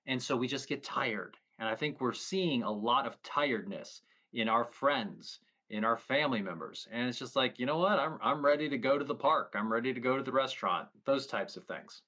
And 0.06 0.22
so 0.22 0.36
we 0.36 0.48
just 0.48 0.68
get 0.68 0.84
tired. 0.84 1.38
And 1.60 1.70
i 1.70 1.76
think 1.76 2.02
we're 2.02 2.14
seeing 2.14 2.64
a 2.64 2.72
lot 2.72 3.08
of 3.08 3.22
tiredness 3.24 4.02
in 4.34 4.50
our 4.50 4.66
friends 4.66 5.40
in 5.74 5.84
our 5.84 5.98
family 5.98 6.42
members. 6.42 6.88
And 6.92 7.10
it's 7.10 7.18
just 7.18 7.36
like, 7.36 7.60
you 7.60 7.66
know 7.66 7.80
what? 7.80 8.00
I'm 8.00 8.18
I'm 8.22 8.46
ready 8.46 8.70
to 8.70 8.78
go 8.78 8.98
to 8.98 9.04
the 9.04 9.16
park. 9.16 9.54
I'm 9.58 9.72
ready 9.72 9.94
to 9.94 10.00
go 10.00 10.18
to 10.18 10.24
the 10.24 10.32
restaurant. 10.32 10.88
Those 11.06 11.26
types 11.26 11.58
of 11.58 11.66
things. 11.66 12.02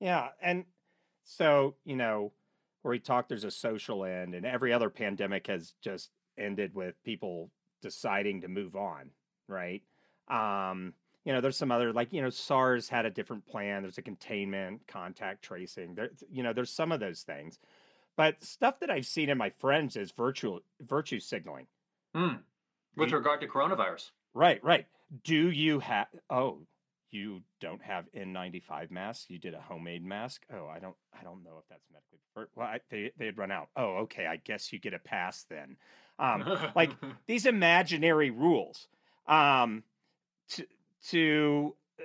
Yeah, 0.00 0.28
and 0.42 0.64
so, 1.24 1.76
you 1.84 1.96
know, 1.96 2.32
where 2.82 2.92
we 2.92 2.98
talk 2.98 3.28
there's 3.28 3.44
a 3.44 3.50
social 3.50 4.04
end 4.04 4.34
and 4.34 4.44
every 4.44 4.72
other 4.72 4.90
pandemic 4.90 5.46
has 5.46 5.74
just 5.82 6.10
ended 6.38 6.74
with 6.74 7.02
people 7.04 7.50
deciding 7.80 8.40
to 8.42 8.48
move 8.48 8.74
on, 8.74 9.10
right? 9.48 9.82
Um, 10.28 10.94
you 11.24 11.32
know, 11.32 11.40
there's 11.40 11.56
some 11.56 11.72
other 11.72 11.92
like, 11.92 12.12
you 12.12 12.20
know, 12.20 12.30
SARS 12.30 12.88
had 12.88 13.06
a 13.06 13.10
different 13.10 13.46
plan. 13.46 13.82
There's 13.82 13.98
a 13.98 14.02
containment, 14.02 14.86
contact 14.86 15.42
tracing. 15.42 15.94
There, 15.94 16.10
you 16.30 16.42
know, 16.42 16.52
there's 16.52 16.70
some 16.70 16.92
of 16.92 17.00
those 17.00 17.22
things. 17.22 17.58
But 18.16 18.44
stuff 18.44 18.80
that 18.80 18.90
I've 18.90 19.06
seen 19.06 19.28
in 19.28 19.38
my 19.38 19.50
friends 19.50 19.96
is 19.96 20.12
virtual 20.12 20.60
virtue 20.80 21.20
signaling. 21.20 21.66
Mm. 22.14 22.40
With 22.96 23.12
regard 23.12 23.40
to 23.40 23.46
coronavirus. 23.46 24.10
Right, 24.34 24.62
right. 24.64 24.86
Do 25.22 25.50
you 25.50 25.80
have, 25.80 26.06
oh, 26.30 26.58
you 27.10 27.42
don't 27.60 27.82
have 27.82 28.06
N95 28.16 28.90
masks. 28.90 29.26
You 29.28 29.38
did 29.38 29.54
a 29.54 29.60
homemade 29.60 30.04
mask. 30.04 30.42
Oh, 30.52 30.66
I 30.66 30.80
don't, 30.80 30.96
I 31.18 31.22
don't 31.22 31.44
know 31.44 31.58
if 31.60 31.68
that's 31.68 31.84
medically 31.92 32.18
preferred. 32.34 32.48
Well, 32.56 32.66
I, 32.66 32.80
they 32.90 33.12
they 33.16 33.26
had 33.26 33.38
run 33.38 33.52
out. 33.52 33.68
Oh, 33.76 33.98
okay. 34.02 34.26
I 34.26 34.36
guess 34.36 34.72
you 34.72 34.80
get 34.80 34.94
a 34.94 34.98
pass 34.98 35.44
then. 35.48 35.76
Um, 36.18 36.44
like 36.74 36.90
these 37.26 37.46
imaginary 37.46 38.30
rules. 38.30 38.88
um, 39.28 39.84
to 40.48 40.66
to 41.10 41.74
uh, 42.00 42.04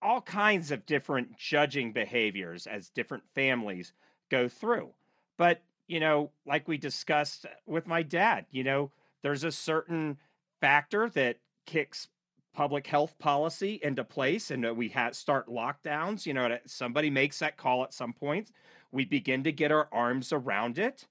all 0.00 0.20
kinds 0.20 0.70
of 0.70 0.86
different 0.86 1.36
judging 1.36 1.92
behaviors 1.92 2.66
as 2.66 2.90
different 2.90 3.24
families 3.34 3.92
go 4.30 4.48
through. 4.48 4.90
But 5.36 5.62
you 5.88 5.98
know, 6.00 6.30
like 6.46 6.68
we 6.68 6.78
discussed 6.78 7.46
with 7.66 7.86
my 7.86 8.02
dad, 8.02 8.46
you 8.50 8.62
know, 8.62 8.90
there's 9.22 9.44
a 9.44 9.52
certain 9.52 10.18
factor 10.60 11.08
that 11.10 11.38
kicks 11.66 12.08
public 12.54 12.86
health 12.86 13.18
policy 13.18 13.78
into 13.82 14.02
place 14.02 14.50
and 14.50 14.76
we 14.76 14.88
have 14.88 15.14
start 15.14 15.48
lockdowns 15.48 16.26
you 16.26 16.34
know 16.34 16.58
somebody 16.66 17.10
makes 17.10 17.38
that 17.38 17.56
call 17.56 17.84
at 17.84 17.94
some 17.94 18.12
point 18.12 18.50
we 18.90 19.04
begin 19.04 19.44
to 19.44 19.52
get 19.52 19.72
our 19.72 19.88
arms 19.92 20.32
around 20.32 20.78
it. 20.78 21.06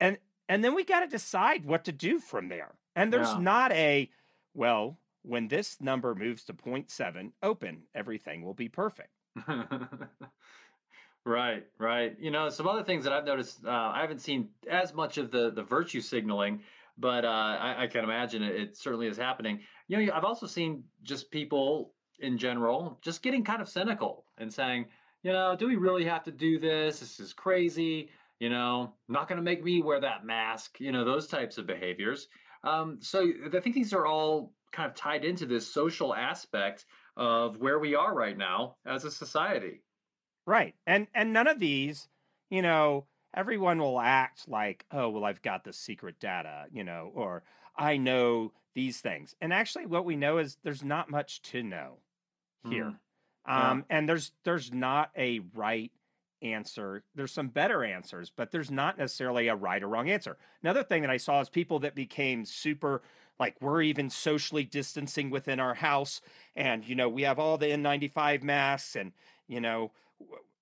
And 0.00 0.18
and 0.48 0.64
then 0.64 0.74
we 0.74 0.84
got 0.84 1.00
to 1.00 1.06
decide 1.06 1.64
what 1.64 1.84
to 1.84 1.92
do 1.92 2.18
from 2.18 2.48
there. 2.48 2.72
And 2.96 3.12
there's 3.12 3.32
yeah. 3.32 3.38
not 3.38 3.72
a 3.72 4.10
well 4.54 4.98
when 5.22 5.48
this 5.48 5.80
number 5.80 6.14
moves 6.14 6.44
to 6.44 6.54
0.7 6.54 7.32
open 7.42 7.82
everything 7.94 8.42
will 8.42 8.54
be 8.54 8.68
perfect. 8.68 9.10
Right 11.26 11.66
right. 11.78 12.16
You 12.18 12.30
know 12.30 12.48
some 12.48 12.66
other 12.66 12.82
things 12.82 13.04
that 13.04 13.12
i've 13.12 13.26
noticed 13.26 13.62
uh, 13.66 13.92
i 13.94 14.00
haven't 14.00 14.20
seen 14.20 14.48
as 14.70 14.94
much 14.94 15.18
of 15.18 15.30
the 15.30 15.50
the 15.50 15.62
virtue 15.62 16.00
signaling 16.00 16.62
but 17.00 17.24
uh, 17.24 17.28
I, 17.28 17.84
I, 17.84 17.86
can 17.86 18.04
imagine 18.04 18.42
it, 18.42 18.54
it 18.54 18.76
certainly 18.76 19.06
is 19.06 19.16
happening. 19.16 19.60
You 19.88 20.06
know, 20.06 20.12
I've 20.12 20.24
also 20.24 20.46
seen 20.46 20.84
just 21.02 21.30
people 21.30 21.94
in 22.20 22.36
general 22.36 22.98
just 23.02 23.22
getting 23.22 23.42
kind 23.42 23.62
of 23.62 23.68
cynical 23.68 24.26
and 24.38 24.52
saying, 24.52 24.86
you 25.22 25.32
know, 25.32 25.56
do 25.56 25.66
we 25.66 25.76
really 25.76 26.04
have 26.04 26.22
to 26.24 26.30
do 26.30 26.58
this? 26.58 27.00
This 27.00 27.18
is 27.18 27.32
crazy. 27.32 28.10
You 28.38 28.50
know, 28.50 28.94
not 29.08 29.28
going 29.28 29.36
to 29.36 29.42
make 29.42 29.64
me 29.64 29.82
wear 29.82 30.00
that 30.00 30.24
mask. 30.24 30.80
You 30.80 30.92
know, 30.92 31.04
those 31.04 31.26
types 31.26 31.58
of 31.58 31.66
behaviors. 31.66 32.28
Um, 32.64 32.98
so 33.00 33.30
I 33.52 33.60
think 33.60 33.74
these 33.74 33.92
are 33.92 34.06
all 34.06 34.52
kind 34.72 34.88
of 34.88 34.94
tied 34.94 35.24
into 35.24 35.46
this 35.46 35.72
social 35.72 36.14
aspect 36.14 36.86
of 37.16 37.58
where 37.58 37.78
we 37.78 37.94
are 37.94 38.14
right 38.14 38.36
now 38.36 38.76
as 38.86 39.04
a 39.04 39.10
society. 39.10 39.82
Right, 40.46 40.74
and 40.86 41.06
and 41.14 41.32
none 41.32 41.48
of 41.48 41.58
these, 41.58 42.08
you 42.48 42.62
know, 42.62 43.06
everyone 43.34 43.78
will 43.78 44.00
act 44.00 44.48
like, 44.48 44.84
oh, 44.90 45.08
well, 45.08 45.24
I've 45.24 45.42
got 45.42 45.64
the 45.64 45.72
secret 45.72 46.18
data, 46.20 46.66
you 46.72 46.84
know, 46.84 47.10
or 47.14 47.42
I 47.76 47.96
know 47.96 48.52
these 48.74 49.00
things. 49.00 49.34
And 49.40 49.52
actually, 49.52 49.86
what 49.86 50.04
we 50.04 50.16
know 50.16 50.38
is 50.38 50.58
there's 50.62 50.84
not 50.84 51.10
much 51.10 51.42
to 51.42 51.62
know 51.62 51.98
here. 52.68 52.84
Mm. 52.84 52.96
Um, 53.46 53.84
yeah. 53.90 53.96
And 53.96 54.08
there's 54.08 54.32
there's 54.44 54.72
not 54.72 55.10
a 55.16 55.40
right 55.54 55.90
answer. 56.42 57.02
There's 57.14 57.32
some 57.32 57.48
better 57.48 57.84
answers, 57.84 58.32
but 58.34 58.50
there's 58.50 58.70
not 58.70 58.98
necessarily 58.98 59.48
a 59.48 59.56
right 59.56 59.82
or 59.82 59.88
wrong 59.88 60.10
answer. 60.10 60.36
Another 60.62 60.82
thing 60.82 61.02
that 61.02 61.10
I 61.10 61.16
saw 61.16 61.40
is 61.40 61.48
people 61.48 61.80
that 61.80 61.94
became 61.94 62.44
super 62.44 63.02
like 63.38 63.56
we're 63.60 63.82
even 63.82 64.10
socially 64.10 64.64
distancing 64.64 65.30
within 65.30 65.58
our 65.58 65.74
house 65.74 66.20
and 66.54 66.86
you 66.86 66.94
know 66.94 67.08
we 67.08 67.22
have 67.22 67.38
all 67.38 67.56
the 67.56 67.66
N95 67.66 68.42
masks 68.42 68.96
and 68.96 69.12
you 69.48 69.60
know 69.60 69.90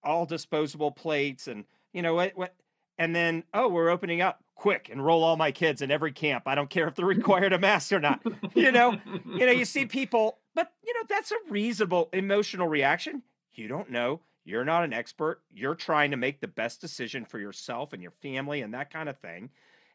all 0.04 0.24
disposable 0.24 0.92
plates 0.92 1.48
and 1.48 1.64
you 1.92 2.02
know 2.02 2.14
what 2.14 2.32
what 2.36 2.54
and 2.98 3.14
then 3.14 3.44
oh 3.54 3.68
we're 3.68 3.90
opening 3.90 4.20
up 4.20 4.42
quick 4.54 4.88
enroll 4.90 5.22
all 5.22 5.36
my 5.36 5.52
kids 5.52 5.82
in 5.82 5.90
every 5.90 6.12
camp. 6.12 6.44
I 6.46 6.54
don't 6.54 6.70
care 6.70 6.88
if 6.88 6.94
they're 6.94 7.06
required 7.06 7.52
a 7.52 7.58
mask 7.58 7.92
or 7.92 8.00
not. 8.00 8.20
You 8.54 8.72
know 8.72 8.98
you 9.26 9.46
know 9.46 9.52
you 9.52 9.64
see 9.64 9.86
people 9.86 10.38
but 10.54 10.72
you 10.84 10.94
know 10.94 11.04
that's 11.08 11.30
a 11.30 11.36
reasonable 11.48 12.08
emotional 12.12 12.68
reaction. 12.68 13.22
You 13.52 13.68
don't 13.68 13.90
know. 13.90 14.20
You're 14.44 14.64
not 14.64 14.84
an 14.84 14.92
expert. 14.92 15.42
You're 15.52 15.74
trying 15.74 16.10
to 16.10 16.16
make 16.16 16.40
the 16.40 16.48
best 16.48 16.80
decision 16.80 17.24
for 17.24 17.38
yourself 17.38 17.92
and 17.92 18.02
your 18.02 18.12
family 18.22 18.62
and 18.62 18.72
that 18.72 18.90
kind 18.90 19.08
of 19.08 19.18
thing. 19.18 19.50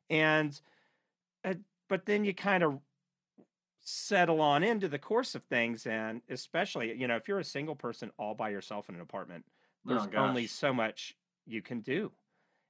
And 0.10 0.60
uh, 1.44 1.56
but 1.90 2.06
then 2.06 2.24
you 2.24 2.34
kind 2.34 2.64
of 2.64 2.80
settle 3.80 4.40
on 4.40 4.64
into 4.64 4.88
the 4.88 4.98
course 4.98 5.36
of 5.36 5.44
things 5.44 5.86
and 5.86 6.22
especially 6.30 6.94
you 6.94 7.08
know 7.08 7.18
if 7.18 7.28
you're 7.28 7.40
a 7.40 7.44
single 7.44 7.76
person 7.76 8.12
all 8.18 8.34
by 8.34 8.50
yourself 8.50 8.88
in 8.88 8.96
an 8.96 9.02
apartment 9.02 9.44
there's 9.84 10.08
oh, 10.16 10.20
only 10.20 10.48
so 10.48 10.74
much 10.74 11.18
you 11.46 11.62
can 11.62 11.82
do. 11.82 12.12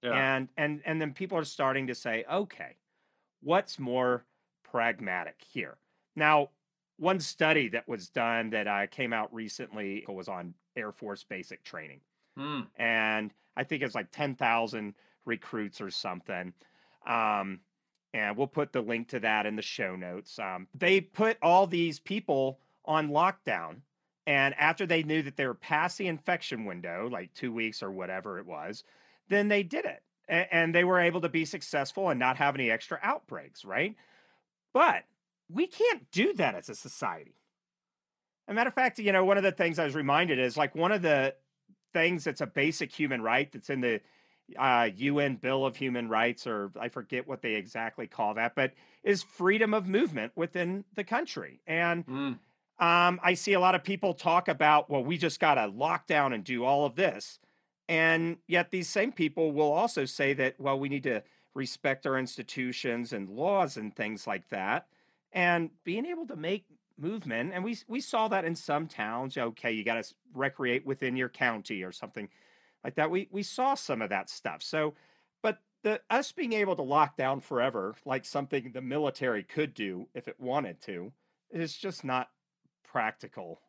Yeah. 0.01 0.13
And 0.13 0.49
and 0.57 0.81
and 0.85 1.01
then 1.01 1.13
people 1.13 1.37
are 1.37 1.45
starting 1.45 1.87
to 1.87 1.95
say, 1.95 2.25
okay, 2.31 2.75
what's 3.41 3.79
more 3.79 4.25
pragmatic 4.63 5.35
here? 5.47 5.77
Now, 6.15 6.49
one 6.97 7.19
study 7.19 7.69
that 7.69 7.87
was 7.87 8.09
done 8.09 8.49
that 8.51 8.67
uh, 8.67 8.87
came 8.87 9.13
out 9.13 9.33
recently 9.33 10.05
was 10.07 10.27
on 10.27 10.53
Air 10.75 10.91
Force 10.91 11.23
basic 11.23 11.63
training. 11.63 12.01
Mm. 12.37 12.67
And 12.77 13.33
I 13.55 13.63
think 13.63 13.83
it's 13.83 13.95
like 13.95 14.11
10,000 14.11 14.93
recruits 15.25 15.81
or 15.81 15.89
something. 15.89 16.53
Um, 17.07 17.59
and 18.13 18.37
we'll 18.37 18.47
put 18.47 18.73
the 18.73 18.81
link 18.81 19.09
to 19.09 19.19
that 19.21 19.45
in 19.45 19.55
the 19.55 19.61
show 19.61 19.95
notes. 19.95 20.37
Um, 20.37 20.67
they 20.75 21.01
put 21.01 21.37
all 21.41 21.65
these 21.65 21.99
people 21.99 22.59
on 22.85 23.09
lockdown 23.09 23.77
and 24.25 24.55
after 24.57 24.85
they 24.85 25.03
knew 25.03 25.21
that 25.21 25.35
they 25.35 25.45
were 25.45 25.53
past 25.53 25.97
the 25.97 26.07
infection 26.07 26.65
window, 26.65 27.09
like 27.11 27.33
two 27.33 27.51
weeks 27.51 27.83
or 27.83 27.91
whatever 27.91 28.39
it 28.39 28.45
was, 28.45 28.83
then 29.29 29.49
they 29.49 29.63
did 29.63 29.85
it. 29.85 30.01
And 30.29 30.73
they 30.73 30.85
were 30.85 30.99
able 30.99 31.19
to 31.21 31.29
be 31.29 31.43
successful 31.43 32.09
and 32.09 32.19
not 32.19 32.37
have 32.37 32.55
any 32.55 32.71
extra 32.71 32.97
outbreaks, 33.03 33.65
right? 33.65 33.95
But 34.73 35.03
we 35.49 35.67
can't 35.67 36.09
do 36.11 36.33
that 36.35 36.55
as 36.55 36.69
a 36.69 36.75
society. 36.75 37.35
As 38.47 38.53
a 38.53 38.55
matter 38.55 38.69
of 38.69 38.73
fact, 38.73 38.99
you 38.99 39.11
know, 39.11 39.25
one 39.25 39.37
of 39.37 39.43
the 39.43 39.51
things 39.51 39.79
I 39.79 39.85
was 39.85 39.95
reminded 39.95 40.39
is 40.39 40.55
like 40.55 40.75
one 40.75 40.93
of 40.93 41.01
the 41.01 41.35
things 41.91 42.23
that's 42.23 42.41
a 42.41 42.47
basic 42.47 42.91
human 42.91 43.21
right 43.21 43.51
that's 43.51 43.69
in 43.69 43.81
the 43.81 44.01
uh, 44.57 44.89
UN 44.95 45.35
Bill 45.35 45.65
of 45.65 45.75
Human 45.75 46.09
Rights, 46.09 46.47
or 46.47 46.71
I 46.79 46.89
forget 46.89 47.27
what 47.27 47.41
they 47.41 47.55
exactly 47.55 48.07
call 48.07 48.33
that, 48.35 48.55
but 48.55 48.73
is 49.03 49.23
freedom 49.23 49.73
of 49.73 49.87
movement 49.87 50.31
within 50.35 50.85
the 50.95 51.03
country. 51.03 51.61
And 51.67 52.05
mm. 52.05 52.39
Um, 52.79 53.19
I 53.23 53.35
see 53.35 53.53
a 53.53 53.59
lot 53.59 53.75
of 53.75 53.83
people 53.83 54.13
talk 54.13 54.47
about, 54.47 54.89
well, 54.89 55.03
we 55.03 55.17
just 55.17 55.39
got 55.39 55.55
to 55.55 55.67
lock 55.67 56.07
down 56.07 56.33
and 56.33 56.43
do 56.43 56.65
all 56.65 56.85
of 56.85 56.95
this. 56.95 57.39
And 57.87 58.37
yet 58.47 58.71
these 58.71 58.89
same 58.89 59.11
people 59.11 59.51
will 59.51 59.71
also 59.71 60.05
say 60.05 60.33
that, 60.33 60.59
well, 60.59 60.79
we 60.79 60.89
need 60.89 61.03
to 61.03 61.23
respect 61.53 62.07
our 62.07 62.17
institutions 62.17 63.13
and 63.13 63.29
laws 63.29 63.77
and 63.77 63.95
things 63.95 64.25
like 64.25 64.49
that. 64.49 64.87
And 65.31 65.69
being 65.83 66.05
able 66.05 66.27
to 66.27 66.35
make 66.35 66.65
movement, 66.97 67.51
and 67.53 67.63
we 67.63 67.77
we 67.87 68.01
saw 68.01 68.27
that 68.27 68.45
in 68.45 68.55
some 68.55 68.87
towns. 68.87 69.37
Okay, 69.37 69.71
you 69.71 69.83
got 69.83 70.03
to 70.03 70.13
recreate 70.33 70.85
within 70.85 71.15
your 71.15 71.29
county 71.29 71.83
or 71.83 71.91
something 71.91 72.29
like 72.83 72.95
that. 72.95 73.09
We 73.11 73.27
we 73.31 73.43
saw 73.43 73.75
some 73.75 74.01
of 74.01 74.09
that 74.09 74.29
stuff. 74.29 74.61
So, 74.61 74.93
but 75.41 75.59
the 75.83 76.01
us 76.09 76.31
being 76.31 76.53
able 76.53 76.75
to 76.75 76.81
lock 76.81 77.17
down 77.17 77.39
forever, 77.39 77.95
like 78.05 78.25
something 78.25 78.71
the 78.71 78.81
military 78.81 79.43
could 79.43 79.73
do 79.73 80.07
if 80.13 80.27
it 80.27 80.39
wanted 80.39 80.81
to, 80.81 81.11
is 81.51 81.75
just 81.75 82.03
not 82.03 82.29
practical 82.93 83.59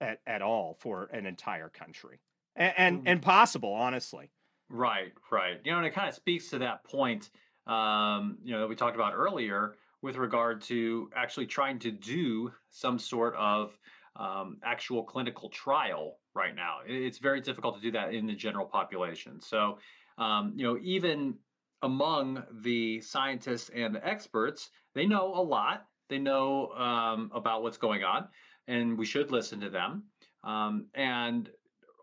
at, 0.00 0.20
at 0.26 0.42
all 0.42 0.76
for 0.80 1.04
an 1.12 1.26
entire 1.26 1.68
country 1.68 2.18
and, 2.56 2.74
and, 2.76 2.98
mm. 2.98 3.02
and 3.06 3.22
possible, 3.22 3.72
honestly. 3.72 4.30
Right, 4.68 5.12
right. 5.30 5.58
You 5.64 5.70
know, 5.70 5.78
and 5.78 5.86
it 5.86 5.94
kind 5.94 6.08
of 6.08 6.14
speaks 6.14 6.50
to 6.50 6.58
that 6.58 6.84
point, 6.84 7.30
um, 7.66 8.38
you 8.44 8.52
know, 8.52 8.60
that 8.60 8.68
we 8.68 8.74
talked 8.74 8.96
about 8.96 9.14
earlier 9.14 9.76
with 10.02 10.16
regard 10.16 10.60
to 10.62 11.08
actually 11.16 11.46
trying 11.46 11.78
to 11.78 11.90
do 11.92 12.52
some 12.68 12.98
sort 12.98 13.34
of 13.36 13.78
um, 14.16 14.58
actual 14.64 15.04
clinical 15.04 15.48
trial 15.48 16.18
right 16.34 16.54
now. 16.54 16.78
It's 16.86 17.18
very 17.18 17.40
difficult 17.40 17.76
to 17.76 17.80
do 17.80 17.92
that 17.92 18.12
in 18.12 18.26
the 18.26 18.34
general 18.34 18.66
population. 18.66 19.40
So, 19.40 19.78
um, 20.18 20.52
you 20.56 20.64
know, 20.64 20.78
even 20.82 21.34
among 21.82 22.42
the 22.62 23.00
scientists 23.00 23.70
and 23.72 23.94
the 23.94 24.06
experts, 24.06 24.70
they 24.94 25.06
know 25.06 25.32
a 25.34 25.42
lot. 25.42 25.86
They 26.08 26.18
know 26.18 26.72
um, 26.72 27.30
about 27.32 27.62
what's 27.62 27.76
going 27.76 28.02
on 28.02 28.28
and 28.68 28.96
we 28.96 29.06
should 29.06 29.32
listen 29.32 29.58
to 29.60 29.70
them. 29.70 30.04
Um, 30.44 30.86
and 30.94 31.50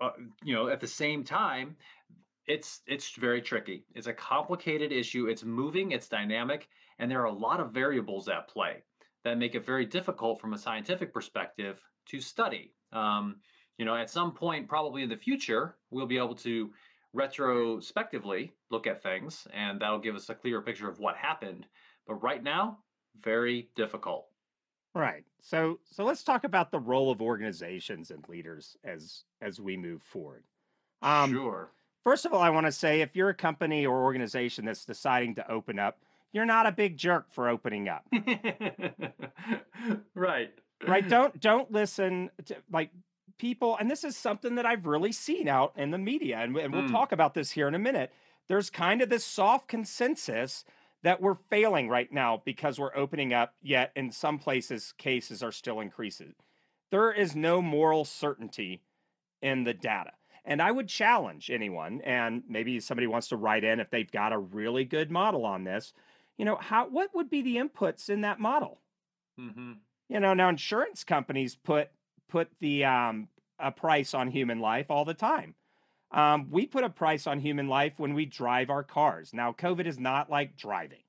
uh, 0.01 0.11
you 0.43 0.53
know, 0.53 0.67
at 0.67 0.81
the 0.81 0.87
same 0.87 1.23
time, 1.23 1.77
it's 2.47 2.81
it's 2.85 3.15
very 3.15 3.41
tricky. 3.41 3.85
It's 3.93 4.07
a 4.07 4.13
complicated 4.13 4.91
issue. 4.91 5.27
It's 5.27 5.43
moving. 5.43 5.91
It's 5.91 6.09
dynamic, 6.09 6.67
and 6.99 7.09
there 7.09 7.21
are 7.21 7.25
a 7.25 7.33
lot 7.33 7.59
of 7.59 7.71
variables 7.71 8.27
at 8.27 8.49
play 8.49 8.83
that 9.23 9.37
make 9.37 9.55
it 9.55 9.65
very 9.65 9.85
difficult 9.85 10.39
from 10.39 10.53
a 10.53 10.57
scientific 10.57 11.13
perspective 11.13 11.81
to 12.07 12.19
study. 12.19 12.73
Um, 12.91 13.37
you 13.77 13.85
know, 13.85 13.95
at 13.95 14.09
some 14.09 14.31
point, 14.31 14.67
probably 14.67 15.01
in 15.01 15.09
the 15.09 15.17
future, 15.17 15.77
we'll 15.89 16.05
be 16.05 16.17
able 16.17 16.35
to 16.35 16.71
retrospectively 17.13 18.53
look 18.69 18.85
at 18.85 19.01
things, 19.01 19.47
and 19.53 19.79
that'll 19.79 19.99
give 19.99 20.15
us 20.15 20.29
a 20.29 20.35
clearer 20.35 20.61
picture 20.61 20.89
of 20.89 20.99
what 20.99 21.15
happened. 21.15 21.65
But 22.07 22.15
right 22.15 22.43
now, 22.43 22.79
very 23.21 23.69
difficult. 23.75 24.27
Right. 24.95 25.25
So 25.41 25.79
so 25.91 26.05
let's 26.05 26.23
talk 26.23 26.45
about 26.45 26.71
the 26.71 26.79
role 26.79 27.11
of 27.11 27.21
organizations 27.21 28.09
and 28.09 28.27
leaders 28.29 28.77
as 28.83 29.25
as 29.41 29.59
we 29.59 29.75
move 29.75 30.01
forward. 30.01 30.43
Um, 31.01 31.31
sure. 31.31 31.71
First 32.03 32.25
of 32.25 32.33
all, 32.33 32.41
I 32.41 32.49
want 32.49 32.65
to 32.65 32.71
say 32.71 33.01
if 33.01 33.15
you're 33.15 33.29
a 33.29 33.35
company 33.35 33.85
or 33.85 34.03
organization 34.03 34.65
that's 34.65 34.85
deciding 34.85 35.35
to 35.35 35.51
open 35.51 35.79
up, 35.79 35.99
you're 36.31 36.45
not 36.45 36.65
a 36.65 36.71
big 36.71 36.97
jerk 36.97 37.25
for 37.29 37.49
opening 37.49 37.89
up. 37.89 38.05
right. 40.15 40.51
Right. 40.87 41.09
Don't 41.09 41.39
don't 41.39 41.71
listen 41.71 42.29
to 42.45 42.55
like 42.71 42.91
people, 43.37 43.77
and 43.77 43.89
this 43.89 44.03
is 44.03 44.15
something 44.15 44.55
that 44.55 44.65
I've 44.65 44.85
really 44.85 45.11
seen 45.11 45.47
out 45.47 45.73
in 45.77 45.91
the 45.91 45.97
media, 45.97 46.39
and, 46.39 46.55
and 46.57 46.73
we'll 46.73 46.83
mm. 46.83 46.91
talk 46.91 47.11
about 47.11 47.33
this 47.33 47.51
here 47.51 47.67
in 47.67 47.75
a 47.75 47.79
minute. 47.79 48.11
There's 48.47 48.69
kind 48.69 49.01
of 49.01 49.09
this 49.09 49.25
soft 49.25 49.67
consensus 49.67 50.63
that 51.05 51.21
we're 51.21 51.37
failing 51.51 51.87
right 51.87 52.11
now 52.11 52.41
because 52.45 52.79
we're 52.79 52.95
opening 52.95 53.31
up, 53.31 53.53
yet 53.61 53.91
in 53.95 54.11
some 54.11 54.39
places, 54.39 54.91
cases 54.97 55.43
are 55.43 55.51
still 55.51 55.79
increasing. 55.79 56.33
There 56.89 57.11
is 57.11 57.35
no 57.35 57.61
moral 57.61 58.05
certainty 58.05 58.81
in 59.39 59.65
the 59.65 59.73
data. 59.75 60.13
And 60.43 60.63
I 60.63 60.71
would 60.71 60.87
challenge 60.87 61.51
anyone, 61.51 62.01
and 62.01 62.41
maybe 62.49 62.79
somebody 62.79 63.05
wants 63.05 63.27
to 63.27 63.37
write 63.37 63.63
in 63.63 63.79
if 63.79 63.91
they've 63.91 64.11
got 64.11 64.33
a 64.33 64.39
really 64.39 64.83
good 64.83 65.11
model 65.11 65.45
on 65.45 65.63
this. 65.63 65.93
You 66.39 66.45
know, 66.45 66.55
how 66.55 66.87
what 66.87 67.13
would 67.13 67.29
be 67.29 67.43
the 67.43 67.57
inputs 67.57 68.09
in 68.09 68.21
that 68.21 68.39
model? 68.39 68.81
Mm-hmm. 69.39 69.73
You 70.09 70.19
know, 70.19 70.33
now 70.33 70.49
insurance 70.49 71.03
companies 71.03 71.55
put 71.55 71.89
put 72.29 72.49
the 72.59 72.83
um, 72.83 73.27
a 73.59 73.71
price 73.71 74.15
on 74.15 74.31
human 74.31 74.59
life 74.59 74.89
all 74.89 75.05
the 75.05 75.13
time. 75.13 75.53
Um, 76.11 76.47
we 76.49 76.65
put 76.65 76.83
a 76.83 76.89
price 76.89 77.27
on 77.27 77.39
human 77.39 77.67
life 77.67 77.93
when 77.97 78.13
we 78.13 78.25
drive 78.25 78.69
our 78.69 78.83
cars. 78.83 79.33
Now, 79.33 79.51
COVID 79.51 79.85
is 79.85 79.99
not 79.99 80.29
like 80.29 80.55
driving, 80.55 81.03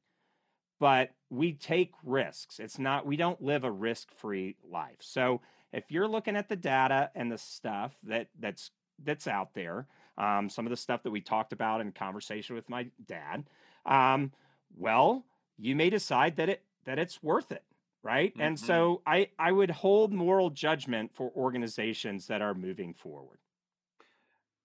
but 0.80 1.10
we 1.30 1.52
take 1.52 1.92
risks. 2.04 2.58
It's 2.58 2.78
not, 2.78 3.06
we 3.06 3.16
don't 3.16 3.40
live 3.42 3.64
a 3.64 3.70
risk 3.70 4.08
free 4.16 4.56
life. 4.68 4.96
So 5.00 5.42
if 5.72 5.84
you're 5.90 6.08
looking 6.08 6.36
at 6.36 6.48
the 6.48 6.56
data 6.56 7.10
and 7.14 7.30
the 7.30 7.38
stuff 7.38 7.94
that 8.04 8.28
that's 8.38 8.70
that's 9.04 9.26
out 9.26 9.52
there, 9.54 9.86
um, 10.16 10.48
some 10.48 10.64
of 10.66 10.70
the 10.70 10.76
stuff 10.76 11.02
that 11.02 11.10
we 11.10 11.20
talked 11.20 11.52
about 11.52 11.82
in 11.82 11.92
conversation 11.92 12.56
with 12.56 12.68
my 12.70 12.86
dad, 13.06 13.44
um, 13.84 14.32
well, 14.74 15.26
you 15.58 15.76
may 15.76 15.90
decide 15.90 16.36
that 16.36 16.48
it 16.48 16.62
that 16.84 16.98
it's 16.98 17.22
worth 17.22 17.52
it 17.52 17.64
right 18.02 18.32
mm-hmm. 18.32 18.42
and 18.42 18.60
so 18.60 19.02
i 19.06 19.28
i 19.38 19.50
would 19.50 19.70
hold 19.70 20.12
moral 20.12 20.50
judgment 20.50 21.10
for 21.14 21.30
organizations 21.36 22.26
that 22.26 22.40
are 22.42 22.54
moving 22.54 22.94
forward 22.94 23.38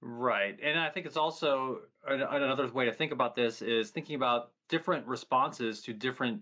right 0.01 0.57
and 0.63 0.79
i 0.79 0.89
think 0.89 1.05
it's 1.05 1.17
also 1.17 1.79
another 2.07 2.67
way 2.71 2.85
to 2.85 2.93
think 2.93 3.11
about 3.11 3.35
this 3.35 3.61
is 3.61 3.91
thinking 3.91 4.15
about 4.15 4.51
different 4.69 5.05
responses 5.05 5.81
to 5.81 5.93
different 5.93 6.41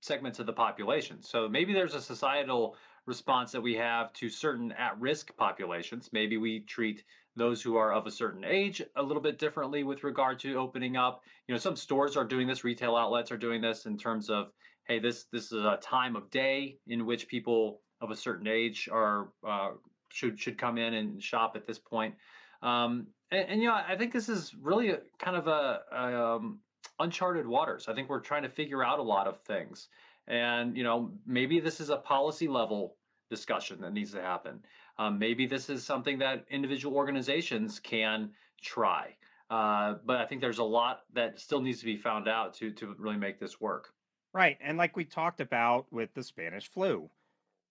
segments 0.00 0.38
of 0.38 0.46
the 0.46 0.52
population. 0.52 1.22
So 1.22 1.48
maybe 1.48 1.72
there's 1.72 1.94
a 1.94 2.00
societal 2.00 2.76
response 3.06 3.52
that 3.52 3.60
we 3.60 3.74
have 3.74 4.12
to 4.14 4.28
certain 4.28 4.72
at-risk 4.72 5.34
populations. 5.36 6.10
Maybe 6.12 6.36
we 6.36 6.60
treat 6.60 7.04
those 7.36 7.62
who 7.62 7.76
are 7.76 7.92
of 7.92 8.06
a 8.06 8.10
certain 8.10 8.44
age 8.44 8.82
a 8.96 9.02
little 9.02 9.22
bit 9.22 9.38
differently 9.38 9.84
with 9.84 10.04
regard 10.04 10.38
to 10.40 10.56
opening 10.56 10.96
up. 10.96 11.22
You 11.46 11.54
know 11.54 11.58
some 11.58 11.76
stores 11.76 12.16
are 12.16 12.24
doing 12.24 12.46
this 12.46 12.64
retail 12.64 12.96
outlets 12.96 13.30
are 13.30 13.38
doing 13.38 13.60
this 13.60 13.86
in 13.86 13.96
terms 13.96 14.28
of 14.28 14.50
hey, 14.86 14.98
this 14.98 15.24
this 15.32 15.52
is 15.52 15.64
a 15.64 15.78
time 15.80 16.16
of 16.16 16.30
day 16.30 16.78
in 16.86 17.06
which 17.06 17.28
people 17.28 17.80
of 18.00 18.10
a 18.10 18.16
certain 18.16 18.46
age 18.46 18.88
are 18.90 19.28
uh, 19.46 19.70
should 20.10 20.38
should 20.38 20.58
come 20.58 20.78
in 20.78 20.94
and 20.94 21.22
shop 21.22 21.52
at 21.54 21.66
this 21.66 21.78
point. 21.78 22.14
Um, 22.62 23.08
and, 23.30 23.48
and, 23.50 23.62
you 23.62 23.68
know, 23.68 23.74
I 23.74 23.96
think 23.96 24.12
this 24.12 24.28
is 24.28 24.54
really 24.60 24.90
a, 24.90 24.98
kind 25.18 25.36
of 25.36 25.46
a, 25.46 25.80
a 25.92 26.36
um, 26.36 26.60
uncharted 26.98 27.46
waters. 27.46 27.86
I 27.88 27.94
think 27.94 28.08
we're 28.08 28.20
trying 28.20 28.42
to 28.42 28.48
figure 28.48 28.82
out 28.82 28.98
a 28.98 29.02
lot 29.02 29.26
of 29.26 29.40
things, 29.42 29.88
and 30.26 30.76
you 30.76 30.84
know, 30.84 31.12
maybe 31.26 31.60
this 31.60 31.80
is 31.80 31.90
a 31.90 31.96
policy 31.96 32.48
level 32.48 32.96
discussion 33.30 33.80
that 33.82 33.92
needs 33.92 34.12
to 34.12 34.22
happen. 34.22 34.60
Um, 34.98 35.18
maybe 35.18 35.46
this 35.46 35.70
is 35.70 35.84
something 35.84 36.18
that 36.18 36.44
individual 36.50 36.96
organizations 36.96 37.78
can 37.78 38.30
try. 38.60 39.14
Uh, 39.50 39.94
but 40.04 40.16
I 40.16 40.26
think 40.26 40.40
there's 40.40 40.58
a 40.58 40.64
lot 40.64 41.02
that 41.14 41.40
still 41.40 41.60
needs 41.60 41.80
to 41.80 41.86
be 41.86 41.96
found 41.96 42.28
out 42.28 42.54
to 42.54 42.70
to 42.72 42.94
really 42.98 43.16
make 43.16 43.38
this 43.38 43.60
work. 43.60 43.92
Right. 44.34 44.58
And 44.60 44.76
like 44.76 44.96
we 44.96 45.04
talked 45.04 45.40
about 45.40 45.86
with 45.90 46.12
the 46.14 46.22
Spanish 46.22 46.70
flu, 46.70 47.08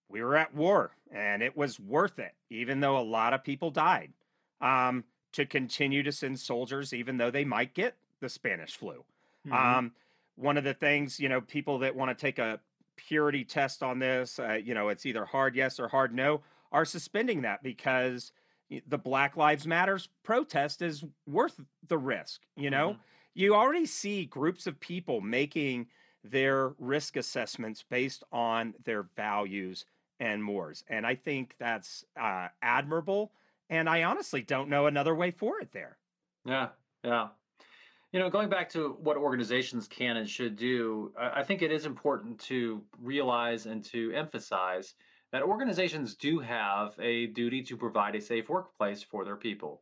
we 0.10 0.24
were 0.24 0.36
at 0.36 0.56
war 0.56 0.92
and 1.12 1.44
it 1.44 1.56
was 1.56 1.80
worth 1.80 2.18
it, 2.18 2.34
even 2.50 2.80
though 2.80 2.98
a 2.98 3.02
lot 3.02 3.34
of 3.34 3.44
people 3.44 3.70
died, 3.70 4.12
um, 4.62 5.04
to 5.34 5.46
continue 5.46 6.04
to 6.04 6.12
send 6.12 6.40
soldiers, 6.40 6.94
even 6.94 7.18
though 7.18 7.32
they 7.32 7.46
might 7.46 7.74
get 7.74 7.96
the 8.20 8.30
Spanish 8.30 8.76
flu. 8.76 9.04
Mm-hmm. 9.46 9.54
Um, 9.54 9.92
one 10.36 10.58
of 10.58 10.64
the 10.64 10.74
things, 10.74 11.20
you 11.20 11.30
know, 11.30 11.42
people 11.42 11.80
that 11.80 11.96
want 11.96 12.16
to 12.16 12.20
take 12.20 12.40
a 12.40 12.60
purity 12.96 13.44
test 13.44 13.84
on 13.84 14.00
this, 14.00 14.40
uh, 14.40 14.54
you 14.54 14.74
know, 14.74 14.90
it's 14.90 15.06
either 15.06 15.26
hard 15.26 15.56
yes 15.56 15.80
or 15.80 15.88
hard 15.88 16.14
no, 16.14 16.42
are 16.72 16.86
suspending 16.86 17.42
that 17.42 17.64
because 17.64 18.32
the 18.88 18.98
Black 18.98 19.38
Lives 19.38 19.66
Matters 19.66 20.10
protest 20.24 20.82
is 20.82 21.04
worth 21.26 21.60
the 21.88 21.98
risk. 21.98 22.42
You 22.56 22.70
know, 22.70 22.92
mm-hmm. 22.92 23.02
you 23.34 23.56
already 23.56 23.86
see 23.86 24.26
groups 24.26 24.68
of 24.68 24.80
people 24.80 25.22
making 25.22 25.88
their 26.24 26.74
risk 26.78 27.16
assessments 27.16 27.84
based 27.90 28.24
on 28.32 28.74
their 28.84 29.04
values 29.16 29.86
and 30.20 30.44
mores. 30.44 30.84
And 30.90 31.06
I 31.06 31.16
think 31.16 31.56
that's 31.60 32.04
uh, 32.20 32.48
admirable. 32.62 33.32
And 33.70 33.90
I 33.90 34.04
honestly 34.04 34.42
don't 34.42 34.70
know 34.70 34.86
another 34.86 35.16
way 35.16 35.32
for 35.32 35.60
it 35.60 35.72
there. 35.72 35.98
Yeah, 36.46 36.70
yeah. 37.04 37.28
You 38.14 38.20
know, 38.20 38.30
going 38.30 38.50
back 38.50 38.70
to 38.70 38.98
what 39.02 39.18
organizations 39.18 39.88
can 39.88 40.18
and 40.18 40.30
should 40.30 40.56
do, 40.56 41.12
I 41.20 41.44
think 41.44 41.62
it 41.62 41.72
is 41.72 41.86
important 41.86 42.40
to 42.42 42.82
realize 43.02 43.66
and 43.66 43.84
to 43.86 44.14
emphasize 44.14 44.96
that 45.34 45.44
organizations 45.44 46.16
do 46.16 46.40
have 46.40 46.96
a 47.00 47.28
duty 47.28 47.62
to 47.64 47.76
provide 47.76 48.16
a 48.16 48.22
safe 48.22 48.48
workplace 48.48 49.04
for 49.04 49.26
their 49.26 49.36
people. 49.36 49.82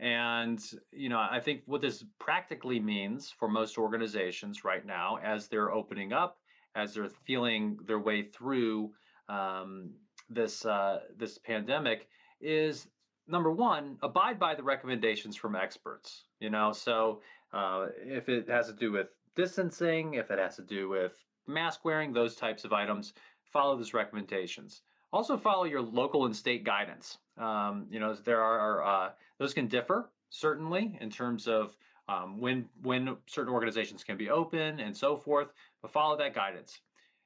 And, 0.00 0.60
you 0.90 1.08
know, 1.08 1.18
I 1.18 1.38
think 1.40 1.62
what 1.66 1.80
this 1.80 2.04
practically 2.18 2.80
means 2.80 3.30
for 3.30 3.48
most 3.48 3.78
organizations 3.78 4.64
right 4.64 4.84
now, 4.84 5.18
as 5.22 5.46
they're 5.46 5.70
opening 5.70 6.12
up, 6.12 6.38
as 6.74 6.94
they're 6.94 7.08
feeling 7.08 7.78
their 7.86 7.98
way 8.00 8.22
through 8.22 8.92
um, 9.28 9.90
this 10.28 10.64
uh, 10.64 11.00
this 11.16 11.38
pandemic, 11.38 12.08
is 12.40 12.88
number 13.30 13.50
one, 13.50 13.96
abide 14.02 14.38
by 14.38 14.54
the 14.54 14.62
recommendations 14.62 15.36
from 15.36 15.56
experts. 15.56 16.24
You 16.40 16.50
know, 16.50 16.72
so 16.72 17.20
uh, 17.52 17.86
if 18.02 18.28
it 18.28 18.48
has 18.48 18.66
to 18.66 18.72
do 18.72 18.92
with 18.92 19.08
distancing, 19.36 20.14
if 20.14 20.30
it 20.30 20.38
has 20.38 20.56
to 20.56 20.62
do 20.62 20.88
with 20.88 21.12
mask 21.46 21.84
wearing, 21.84 22.12
those 22.12 22.36
types 22.36 22.64
of 22.64 22.72
items, 22.72 23.12
follow 23.44 23.76
those 23.76 23.94
recommendations. 23.94 24.82
Also, 25.12 25.36
follow 25.36 25.64
your 25.64 25.82
local 25.82 26.26
and 26.26 26.36
state 26.36 26.64
guidance. 26.64 27.18
Um, 27.36 27.86
you 27.90 27.98
know, 27.98 28.14
there 28.14 28.40
are 28.42 28.84
uh, 28.84 29.10
those 29.38 29.54
can 29.54 29.66
differ 29.66 30.10
certainly 30.30 30.96
in 31.00 31.10
terms 31.10 31.48
of 31.48 31.76
um, 32.08 32.40
when 32.40 32.68
when 32.82 33.16
certain 33.26 33.52
organizations 33.52 34.04
can 34.04 34.16
be 34.16 34.30
open 34.30 34.80
and 34.80 34.96
so 34.96 35.16
forth, 35.16 35.48
but 35.82 35.90
follow 35.90 36.16
that 36.16 36.34
guidance. 36.34 36.80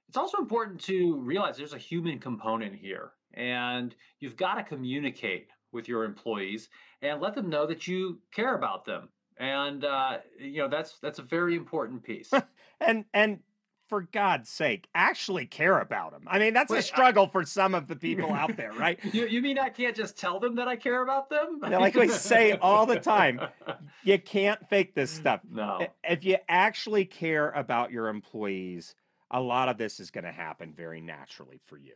It's 0.09 0.17
also 0.17 0.39
important 0.39 0.81
to 0.83 1.17
realize 1.17 1.57
there's 1.57 1.73
a 1.73 1.79
human 1.79 2.19
component 2.19 2.75
here, 2.75 3.13
and 3.35 3.95
you've 4.21 4.37
got 4.37 4.55
to 4.55 4.63
communicate 4.63 5.49
with 5.75 5.89
your 5.89 6.05
employees 6.05 6.69
and 7.03 7.21
let 7.21 7.35
them 7.35 7.51
know 7.51 7.67
that 7.67 7.87
you 7.87 8.21
care 8.33 8.55
about 8.55 8.85
them. 8.85 9.09
And 9.37 9.85
uh, 9.85 10.19
you 10.39 10.59
know 10.59 10.69
that's 10.69 10.99
that's 11.01 11.19
a 11.19 11.23
very 11.23 11.57
important 11.57 12.03
piece. 12.03 12.31
and 12.81 13.05
and 13.13 13.41
for 13.89 14.03
God's 14.03 14.49
sake, 14.49 14.89
actually 14.95 15.47
care 15.47 15.79
about 15.81 16.13
them. 16.13 16.23
I 16.27 16.39
mean, 16.39 16.55
that's 16.55 16.71
Wait, 16.71 16.79
a 16.79 16.83
struggle 16.83 17.27
I, 17.27 17.31
for 17.31 17.45
some 17.45 17.75
of 17.75 17.87
the 17.87 17.97
people 17.97 18.33
out 18.33 18.57
there, 18.57 18.73
right? 18.73 18.99
You, 19.13 19.27
you 19.27 19.43
mean 19.43 19.59
I 19.59 19.69
can't 19.69 19.95
just 19.95 20.17
tell 20.17 20.41
them 20.41 20.55
that 20.57 20.69
I 20.69 20.77
care 20.77 21.03
about 21.03 21.29
them? 21.29 21.59
like 21.61 21.95
we 21.95 22.09
say 22.09 22.53
all 22.53 22.87
the 22.87 22.99
time, 22.99 23.41
you 24.05 24.19
can't 24.19 24.67
fake 24.69 24.95
this 24.95 25.11
stuff. 25.11 25.41
No. 25.51 25.87
If 26.03 26.25
you 26.25 26.39
actually 26.49 27.05
care 27.05 27.51
about 27.51 27.91
your 27.91 28.09
employees, 28.09 28.95
a 29.31 29.41
lot 29.41 29.69
of 29.69 29.79
this 29.79 30.01
is 30.01 30.11
going 30.11 30.25
to 30.25 30.33
happen 30.33 30.73
very 30.75 31.01
naturally 31.01 31.61
for 31.67 31.77
you. 31.77 31.95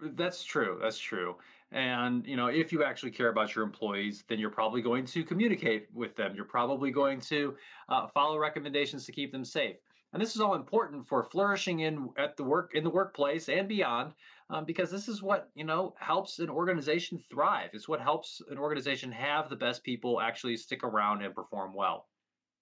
That's 0.00 0.44
true. 0.44 0.78
That's 0.80 0.98
true. 0.98 1.36
And, 1.72 2.24
you 2.26 2.36
know, 2.36 2.46
if 2.46 2.72
you 2.72 2.84
actually 2.84 3.10
care 3.10 3.28
about 3.28 3.54
your 3.54 3.64
employees, 3.64 4.24
then 4.28 4.38
you're 4.38 4.50
probably 4.50 4.82
going 4.82 5.04
to 5.06 5.24
communicate 5.24 5.88
with 5.92 6.14
them. 6.14 6.34
You're 6.34 6.44
probably 6.44 6.90
going 6.90 7.20
to 7.22 7.56
uh, 7.88 8.06
follow 8.08 8.38
recommendations 8.38 9.04
to 9.06 9.12
keep 9.12 9.32
them 9.32 9.44
safe. 9.44 9.76
And 10.12 10.22
this 10.22 10.34
is 10.34 10.40
all 10.40 10.54
important 10.54 11.06
for 11.06 11.22
flourishing 11.24 11.80
in 11.80 12.08
at 12.16 12.36
the 12.36 12.44
work 12.44 12.70
in 12.74 12.84
the 12.84 12.90
workplace 12.90 13.48
and 13.48 13.68
beyond, 13.68 14.14
um, 14.48 14.64
because 14.64 14.90
this 14.90 15.08
is 15.08 15.22
what 15.22 15.50
you 15.54 15.64
know 15.64 15.94
helps 15.98 16.38
an 16.38 16.48
organization 16.48 17.18
thrive. 17.28 17.70
It's 17.74 17.88
what 17.88 18.00
helps 18.00 18.40
an 18.48 18.56
organization 18.56 19.10
have 19.12 19.50
the 19.50 19.56
best 19.56 19.82
people 19.82 20.20
actually 20.20 20.56
stick 20.56 20.84
around 20.84 21.22
and 21.22 21.34
perform 21.34 21.74
well. 21.74 22.06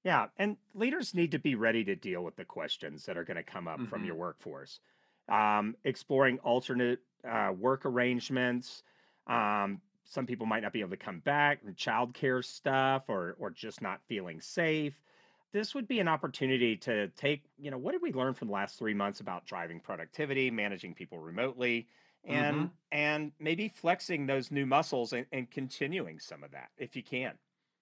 Yeah, 0.02 0.26
and 0.36 0.56
leaders 0.74 1.14
need 1.14 1.30
to 1.30 1.38
be 1.38 1.54
ready 1.54 1.84
to 1.84 1.94
deal 1.94 2.24
with 2.24 2.36
the 2.36 2.44
questions 2.44 3.04
that 3.06 3.16
are 3.16 3.24
going 3.24 3.36
to 3.36 3.42
come 3.42 3.68
up 3.68 3.78
mm-hmm. 3.78 3.88
from 3.88 4.04
your 4.04 4.16
workforce. 4.16 4.80
Um, 5.28 5.76
exploring 5.84 6.38
alternate 6.40 7.00
uh, 7.28 7.52
work 7.56 7.86
arrangements. 7.86 8.82
Um, 9.26 9.80
some 10.04 10.26
people 10.26 10.46
might 10.46 10.62
not 10.62 10.72
be 10.72 10.80
able 10.80 10.90
to 10.90 10.96
come 10.96 11.20
back, 11.20 11.60
childcare 11.76 12.44
stuff, 12.44 13.04
or 13.08 13.36
or 13.38 13.50
just 13.50 13.82
not 13.82 14.00
feeling 14.06 14.40
safe 14.40 14.94
this 15.54 15.72
would 15.72 15.86
be 15.86 16.00
an 16.00 16.08
opportunity 16.08 16.76
to 16.76 17.06
take, 17.10 17.44
you 17.56 17.70
know, 17.70 17.78
what 17.78 17.92
did 17.92 18.02
we 18.02 18.12
learn 18.12 18.34
from 18.34 18.48
the 18.48 18.54
last 18.54 18.76
three 18.76 18.92
months 18.92 19.20
about 19.20 19.46
driving 19.46 19.78
productivity, 19.78 20.50
managing 20.50 20.94
people 20.94 21.20
remotely, 21.20 21.86
and 22.24 22.56
mm-hmm. 22.56 22.66
and 22.90 23.32
maybe 23.38 23.68
flexing 23.68 24.26
those 24.26 24.50
new 24.50 24.66
muscles 24.66 25.12
and, 25.12 25.26
and 25.30 25.48
continuing 25.52 26.18
some 26.18 26.42
of 26.42 26.50
that 26.50 26.70
if 26.76 26.96
you 26.96 27.04
can. 27.04 27.34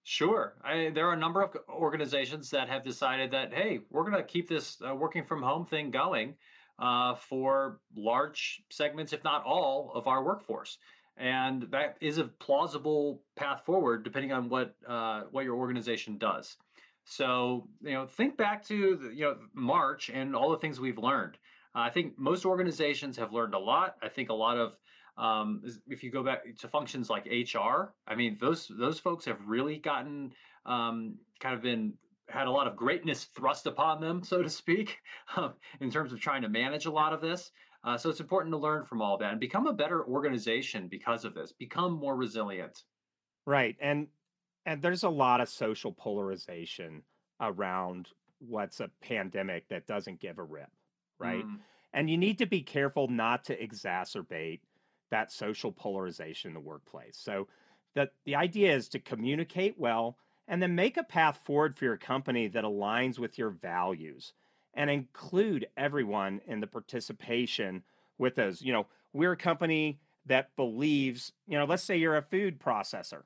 Sure. 0.05 0.55
I, 0.63 0.91
there 0.95 1.09
are 1.09 1.15
a 1.15 1.19
number 1.19 1.43
of 1.43 1.57
organizations 1.71 2.51
that 2.51 2.69
have 2.69 2.85
decided 2.85 3.31
that, 3.31 3.55
hey, 3.55 3.81
we're 3.91 4.03
going 4.03 4.17
to 4.17 4.23
keep 4.23 4.51
this 4.51 4.77
uh, 4.87 4.95
working 4.95 5.25
from 5.25 5.43
home 5.43 5.65
thing 5.65 5.91
going 5.91 6.35
uh, 6.79 7.15
for 7.15 7.79
large 7.97 8.63
segments, 8.69 9.15
if 9.15 9.25
not 9.25 9.45
all, 9.45 9.93
of 9.95 10.09
our 10.09 10.23
workforce. 10.23 10.77
And 11.17 11.65
that 11.71 11.97
is 12.01 12.19
a 12.19 12.25
plausible 12.25 13.23
path 13.37 13.65
forward, 13.65 14.03
depending 14.03 14.33
on 14.33 14.49
what 14.49 14.75
uh, 14.87 15.23
what 15.31 15.45
your 15.45 15.57
organization 15.57 16.19
does. 16.19 16.57
So, 17.05 17.69
you 17.83 17.93
know, 17.93 18.07
think 18.07 18.37
back 18.37 18.65
to 18.67 18.97
the, 18.97 19.15
you 19.15 19.23
know 19.23 19.37
March 19.55 20.11
and 20.11 20.35
all 20.35 20.51
the 20.51 20.59
things 20.59 20.81
we've 20.81 20.99
learned. 20.99 21.37
Uh, 21.75 21.81
I 21.81 21.91
think 21.91 22.19
most 22.19 22.45
organizations 22.45 23.17
have 23.17 23.33
learned 23.33 23.55
a 23.55 23.59
lot. 23.59 23.97
I 24.03 24.09
think 24.09 24.31
a 24.31 24.35
lot 24.35 24.57
of 24.57 24.77
um, 25.19 25.63
if 25.89 26.03
you 26.03 26.11
go 26.11 26.23
back 26.23 26.43
to 26.61 26.69
functions 26.69 27.11
like 27.11 27.27
HR, 27.27 27.93
I 28.07 28.15
mean, 28.15 28.39
those 28.41 28.71
those 28.79 28.99
folks 28.99 29.25
have 29.27 29.39
really 29.47 29.77
gotten 29.79 30.33
um, 30.65 31.17
kind 31.41 31.55
of 31.55 31.63
been 31.63 31.95
had 32.29 32.47
a 32.47 32.51
lot 32.51 32.67
of 32.67 32.77
greatness 32.77 33.25
thrust 33.25 33.67
upon 33.67 34.01
them, 34.01 34.23
so 34.23 34.43
to 34.43 34.49
speak, 34.49 34.99
in 35.81 35.91
terms 35.91 36.13
of 36.13 36.21
trying 36.21 36.43
to 36.43 36.49
manage 36.49 36.87
a 36.87 36.91
lot 36.91 37.13
of 37.13 37.21
this. 37.21 37.51
Uh, 37.85 37.97
so 37.97 38.09
it's 38.11 38.21
important 38.21 38.53
to 38.53 38.59
learn 38.59 38.85
from 38.85 39.03
all 39.03 39.19
that 39.19 39.33
and 39.33 39.41
become 39.41 39.67
a 39.67 39.73
better 39.73 40.05
organization 40.05 40.87
because 40.89 41.25
of 41.25 41.35
this. 41.35 41.53
Become 41.53 41.93
more 41.93 42.17
resilient. 42.17 42.85
Right, 43.47 43.77
and 43.81 44.07
and 44.67 44.81
there's 44.81 45.03
a 45.03 45.09
lot 45.09 45.41
of 45.41 45.49
social 45.49 45.93
polarization 45.93 47.03
around 47.41 48.09
what's 48.39 48.81
a 48.81 48.91
pandemic 49.01 49.69
that 49.69 49.87
doesn't 49.87 50.21
give 50.21 50.39
a 50.39 50.45
rip, 50.45 50.71
right? 51.19 51.45
Mm. 51.45 51.59
And 51.93 52.09
you 52.09 52.17
need 52.17 52.39
to 52.39 52.47
be 52.47 52.63
careful 52.63 53.09
not 53.09 53.45
to 53.45 53.57
exacerbate 53.61 54.61
that 55.11 55.33
social 55.33 55.73
polarization 55.73 56.49
in 56.49 56.55
the 56.55 56.61
workplace. 56.61 57.19
So 57.19 57.49
the 57.95 58.11
the 58.25 58.37
idea 58.37 58.75
is 58.75 58.89
to 58.91 58.99
communicate 58.99 59.79
well 59.79 60.17
and 60.49 60.63
then 60.63 60.75
make 60.75 60.97
a 60.97 61.05
path 61.05 61.41
forward 61.45 61.77
for 61.77 61.85
your 61.85 61.97
company 61.97 62.49
that 62.49 62.65
aligns 62.65 63.19
with 63.19 63.39
your 63.39 63.51
values 63.51 64.33
and 64.75 64.91
include 64.91 65.67
everyone 65.77 66.41
in 66.47 66.61
the 66.61 66.67
participation 66.67 67.83
with 68.19 68.35
those. 68.37 68.63
You 68.63 68.73
know, 68.73 68.87
we're 69.13 69.33
a 69.33 69.37
company 69.37 70.01
that 70.27 70.55
believes, 70.57 71.33
you 71.47 71.59
know, 71.59 71.65
let's 71.65 71.83
say 71.83 71.97
you're 71.97 72.17
a 72.17 72.23
food 72.23 72.61
processor. 72.61 73.23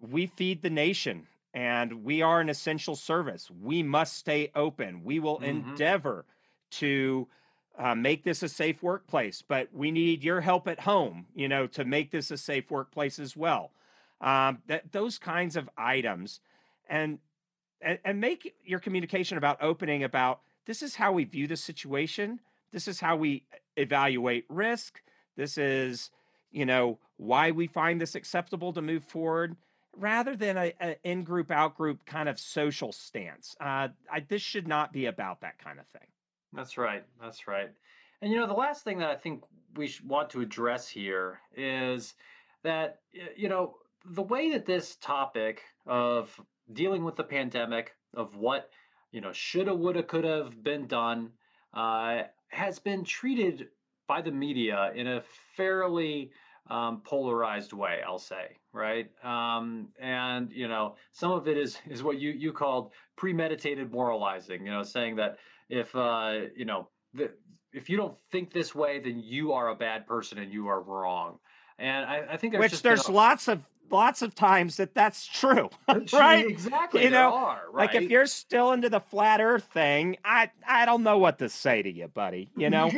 We 0.00 0.26
feed 0.26 0.62
the 0.62 0.70
nation 0.70 1.26
and 1.54 2.04
we 2.04 2.20
are 2.20 2.40
an 2.40 2.48
essential 2.48 2.96
service. 2.96 3.50
We 3.50 3.82
must 3.82 4.16
stay 4.16 4.50
open. 4.54 5.04
We 5.04 5.20
will 5.20 5.36
mm-hmm. 5.36 5.70
endeavor 5.70 6.24
to 6.72 7.28
uh, 7.78 7.94
make 7.94 8.24
this 8.24 8.42
a 8.42 8.48
safe 8.48 8.82
workplace, 8.82 9.42
but 9.46 9.68
we 9.72 9.90
need 9.90 10.24
your 10.24 10.40
help 10.40 10.68
at 10.68 10.80
home, 10.80 11.26
you 11.34 11.48
know, 11.48 11.66
to 11.68 11.84
make 11.84 12.10
this 12.10 12.30
a 12.30 12.36
safe 12.36 12.70
workplace 12.70 13.18
as 13.18 13.36
well. 13.36 13.70
Um, 14.20 14.62
that 14.66 14.92
those 14.92 15.18
kinds 15.18 15.56
of 15.56 15.68
items, 15.76 16.40
and, 16.88 17.18
and 17.84 17.98
and 18.04 18.20
make 18.20 18.54
your 18.64 18.80
communication 18.80 19.38
about 19.38 19.62
opening 19.62 20.02
about 20.02 20.40
this 20.66 20.82
is 20.82 20.96
how 20.96 21.12
we 21.12 21.24
view 21.24 21.46
the 21.46 21.56
situation. 21.56 22.40
This 22.72 22.88
is 22.88 23.00
how 23.00 23.16
we 23.16 23.44
evaluate 23.76 24.46
risk. 24.48 25.00
This 25.36 25.58
is, 25.58 26.10
you 26.50 26.66
know, 26.66 26.98
why 27.16 27.50
we 27.50 27.66
find 27.66 28.00
this 28.00 28.14
acceptable 28.14 28.72
to 28.72 28.82
move 28.82 29.04
forward 29.04 29.56
rather 29.96 30.34
than 30.34 30.56
a, 30.56 30.72
a 30.80 30.96
in-group 31.04 31.52
out-group 31.52 32.04
kind 32.04 32.28
of 32.28 32.36
social 32.40 32.90
stance 32.90 33.54
uh, 33.60 33.86
I, 34.12 34.20
this 34.26 34.42
should 34.42 34.66
not 34.66 34.92
be 34.92 35.06
about 35.06 35.42
that 35.42 35.56
kind 35.58 35.78
of 35.78 35.86
thing 35.86 36.08
that's 36.54 36.78
right. 36.78 37.04
That's 37.20 37.46
right. 37.48 37.70
And 38.22 38.32
you 38.32 38.38
know, 38.38 38.46
the 38.46 38.54
last 38.54 38.84
thing 38.84 38.98
that 38.98 39.10
I 39.10 39.16
think 39.16 39.42
we 39.76 39.92
want 40.06 40.30
to 40.30 40.40
address 40.40 40.88
here 40.88 41.40
is 41.56 42.14
that 42.62 43.00
you 43.36 43.48
know 43.48 43.74
the 44.04 44.22
way 44.22 44.52
that 44.52 44.64
this 44.64 44.96
topic 44.96 45.62
of 45.86 46.40
dealing 46.72 47.04
with 47.04 47.16
the 47.16 47.24
pandemic, 47.24 47.94
of 48.14 48.36
what 48.36 48.70
you 49.12 49.20
know 49.20 49.32
shoulda, 49.32 49.74
woulda, 49.74 50.02
could 50.02 50.24
have 50.24 50.62
been 50.62 50.86
done, 50.86 51.30
uh, 51.72 52.22
has 52.48 52.78
been 52.78 53.04
treated 53.04 53.68
by 54.06 54.20
the 54.20 54.30
media 54.30 54.92
in 54.94 55.06
a 55.06 55.22
fairly 55.56 56.30
um, 56.70 57.02
polarized 57.04 57.72
way, 57.72 58.00
I'll 58.06 58.18
say, 58.18 58.56
right? 58.72 59.10
Um, 59.22 59.88
and 60.00 60.50
you 60.52 60.68
know, 60.68 60.96
some 61.12 61.32
of 61.32 61.48
it 61.48 61.56
is 61.56 61.78
is 61.88 62.02
what 62.02 62.18
you 62.18 62.30
you 62.30 62.52
called 62.52 62.92
premeditated 63.16 63.92
moralizing. 63.92 64.64
You 64.64 64.72
know, 64.72 64.82
saying 64.82 65.16
that 65.16 65.38
if 65.68 65.94
uh, 65.94 66.40
you 66.56 66.64
know 66.64 66.88
the, 67.12 67.30
if 67.72 67.90
you 67.90 67.96
don't 67.96 68.16
think 68.30 68.52
this 68.52 68.74
way, 68.74 69.00
then 69.00 69.20
you 69.22 69.52
are 69.52 69.68
a 69.68 69.74
bad 69.74 70.06
person 70.06 70.38
and 70.38 70.52
you 70.52 70.68
are 70.68 70.80
wrong. 70.80 71.38
And 71.78 72.06
I, 72.06 72.24
I 72.32 72.36
think 72.36 72.52
there's 72.52 72.72
which 72.72 72.82
there's 72.82 73.08
lots 73.08 73.48
of 73.48 73.60
lots 73.90 74.22
of 74.22 74.34
times 74.34 74.76
that 74.76 74.94
that's 74.94 75.26
true, 75.26 75.70
right? 76.12 76.46
Exactly. 76.46 77.04
You 77.04 77.10
know, 77.10 77.34
are, 77.34 77.62
right? 77.72 77.92
like 77.92 78.02
if 78.02 78.10
you're 78.10 78.26
still 78.26 78.72
into 78.72 78.88
the 78.88 79.00
flat 79.00 79.40
Earth 79.40 79.64
thing, 79.72 80.16
I 80.24 80.50
I 80.66 80.84
don't 80.84 81.02
know 81.02 81.18
what 81.18 81.38
to 81.38 81.48
say 81.48 81.82
to 81.82 81.90
you, 81.90 82.08
buddy. 82.08 82.50
You 82.56 82.70
know. 82.70 82.90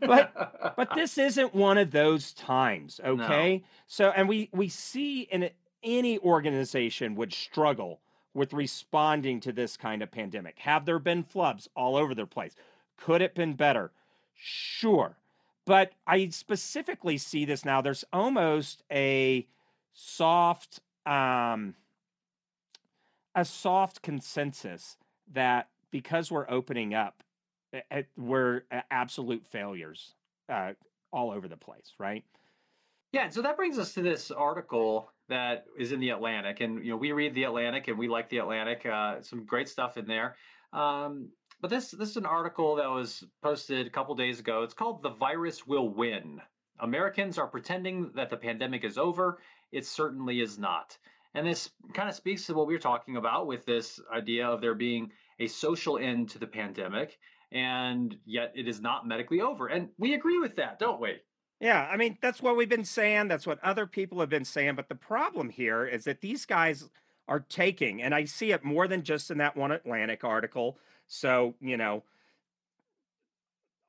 but 0.00 0.74
but 0.76 0.94
this 0.94 1.18
isn't 1.18 1.54
one 1.54 1.78
of 1.78 1.90
those 1.90 2.32
times 2.32 3.00
okay 3.04 3.58
no. 3.58 3.64
so 3.86 4.10
and 4.10 4.28
we 4.28 4.50
we 4.52 4.68
see 4.68 5.22
in 5.22 5.50
any 5.82 6.18
organization 6.18 7.14
would 7.14 7.32
struggle 7.32 8.00
with 8.34 8.52
responding 8.52 9.40
to 9.40 9.52
this 9.52 9.76
kind 9.76 10.02
of 10.02 10.10
pandemic 10.10 10.58
have 10.58 10.84
there 10.84 10.98
been 10.98 11.24
flubs 11.24 11.68
all 11.74 11.96
over 11.96 12.14
the 12.14 12.26
place 12.26 12.54
could 12.96 13.22
it 13.22 13.34
been 13.34 13.54
better 13.54 13.90
sure 14.34 15.16
but 15.64 15.92
i 16.06 16.28
specifically 16.28 17.16
see 17.16 17.44
this 17.44 17.64
now 17.64 17.80
there's 17.80 18.04
almost 18.12 18.82
a 18.92 19.46
soft 20.00 20.78
um 21.06 21.74
a 23.34 23.44
soft 23.44 24.00
consensus 24.02 24.96
that 25.32 25.68
because 25.90 26.30
we're 26.30 26.48
opening 26.48 26.94
up 26.94 27.22
we're 28.16 28.62
absolute 28.90 29.44
failures 29.50 30.14
uh, 30.48 30.72
all 31.12 31.30
over 31.30 31.48
the 31.48 31.56
place, 31.56 31.94
right? 31.98 32.24
Yeah, 33.12 33.28
so 33.30 33.42
that 33.42 33.56
brings 33.56 33.78
us 33.78 33.94
to 33.94 34.02
this 34.02 34.30
article 34.30 35.10
that 35.28 35.66
is 35.78 35.92
in 35.92 36.00
the 36.00 36.10
Atlantic, 36.10 36.60
and 36.60 36.84
you 36.84 36.92
know 36.92 36.96
we 36.96 37.12
read 37.12 37.34
the 37.34 37.44
Atlantic 37.44 37.88
and 37.88 37.98
we 37.98 38.08
like 38.08 38.28
the 38.28 38.38
Atlantic. 38.38 38.84
Uh, 38.86 39.20
some 39.22 39.44
great 39.44 39.68
stuff 39.68 39.96
in 39.96 40.06
there. 40.06 40.36
Um, 40.72 41.28
but 41.60 41.70
this 41.70 41.90
this 41.90 42.10
is 42.10 42.16
an 42.16 42.26
article 42.26 42.76
that 42.76 42.88
was 42.88 43.24
posted 43.42 43.86
a 43.86 43.90
couple 43.90 44.14
days 44.14 44.38
ago. 44.40 44.62
It's 44.62 44.74
called 44.74 45.02
"The 45.02 45.10
Virus 45.10 45.66
Will 45.66 45.88
Win." 45.88 46.40
Americans 46.80 47.38
are 47.38 47.46
pretending 47.46 48.12
that 48.14 48.30
the 48.30 48.36
pandemic 48.36 48.84
is 48.84 48.98
over. 48.98 49.38
It 49.72 49.86
certainly 49.86 50.40
is 50.40 50.58
not. 50.58 50.96
And 51.34 51.46
this 51.46 51.70
kind 51.92 52.08
of 52.08 52.14
speaks 52.14 52.46
to 52.46 52.54
what 52.54 52.66
we 52.66 52.74
were 52.74 52.80
talking 52.80 53.16
about 53.16 53.46
with 53.46 53.64
this 53.64 54.00
idea 54.12 54.46
of 54.46 54.60
there 54.60 54.74
being 54.74 55.12
a 55.38 55.46
social 55.46 55.98
end 55.98 56.30
to 56.30 56.38
the 56.38 56.46
pandemic 56.46 57.18
and 57.52 58.16
yet 58.26 58.52
it 58.54 58.68
is 58.68 58.80
not 58.80 59.06
medically 59.06 59.40
over. 59.40 59.68
And 59.68 59.88
we 59.98 60.14
agree 60.14 60.38
with 60.38 60.56
that, 60.56 60.78
don't 60.78 61.00
we? 61.00 61.18
Yeah, 61.60 61.88
I 61.90 61.96
mean, 61.96 62.18
that's 62.20 62.42
what 62.42 62.56
we've 62.56 62.68
been 62.68 62.84
saying. 62.84 63.28
That's 63.28 63.46
what 63.46 63.62
other 63.64 63.86
people 63.86 64.20
have 64.20 64.28
been 64.28 64.44
saying. 64.44 64.74
But 64.76 64.88
the 64.88 64.94
problem 64.94 65.50
here 65.50 65.84
is 65.86 66.04
that 66.04 66.20
these 66.20 66.44
guys 66.44 66.88
are 67.26 67.40
taking, 67.40 68.00
and 68.02 68.14
I 68.14 68.24
see 68.24 68.52
it 68.52 68.64
more 68.64 68.86
than 68.86 69.02
just 69.02 69.30
in 69.30 69.38
that 69.38 69.56
one 69.56 69.72
Atlantic 69.72 70.24
article. 70.24 70.78
So, 71.06 71.54
you 71.60 71.76
know, 71.76 72.04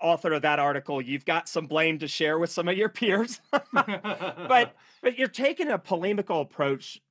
author 0.01 0.33
of 0.33 0.41
that 0.43 0.59
article, 0.59 1.01
you've 1.01 1.25
got 1.25 1.49
some 1.49 1.67
blame 1.67 1.99
to 1.99 2.07
share 2.07 2.39
with 2.39 2.51
some 2.51 2.67
of 2.67 2.77
your 2.77 2.89
peers. 2.89 3.41
but 3.73 4.75
but 5.01 5.17
you're 5.17 5.27
taking 5.27 5.69
a 5.69 5.77
polemical 5.77 6.41
approach 6.41 7.01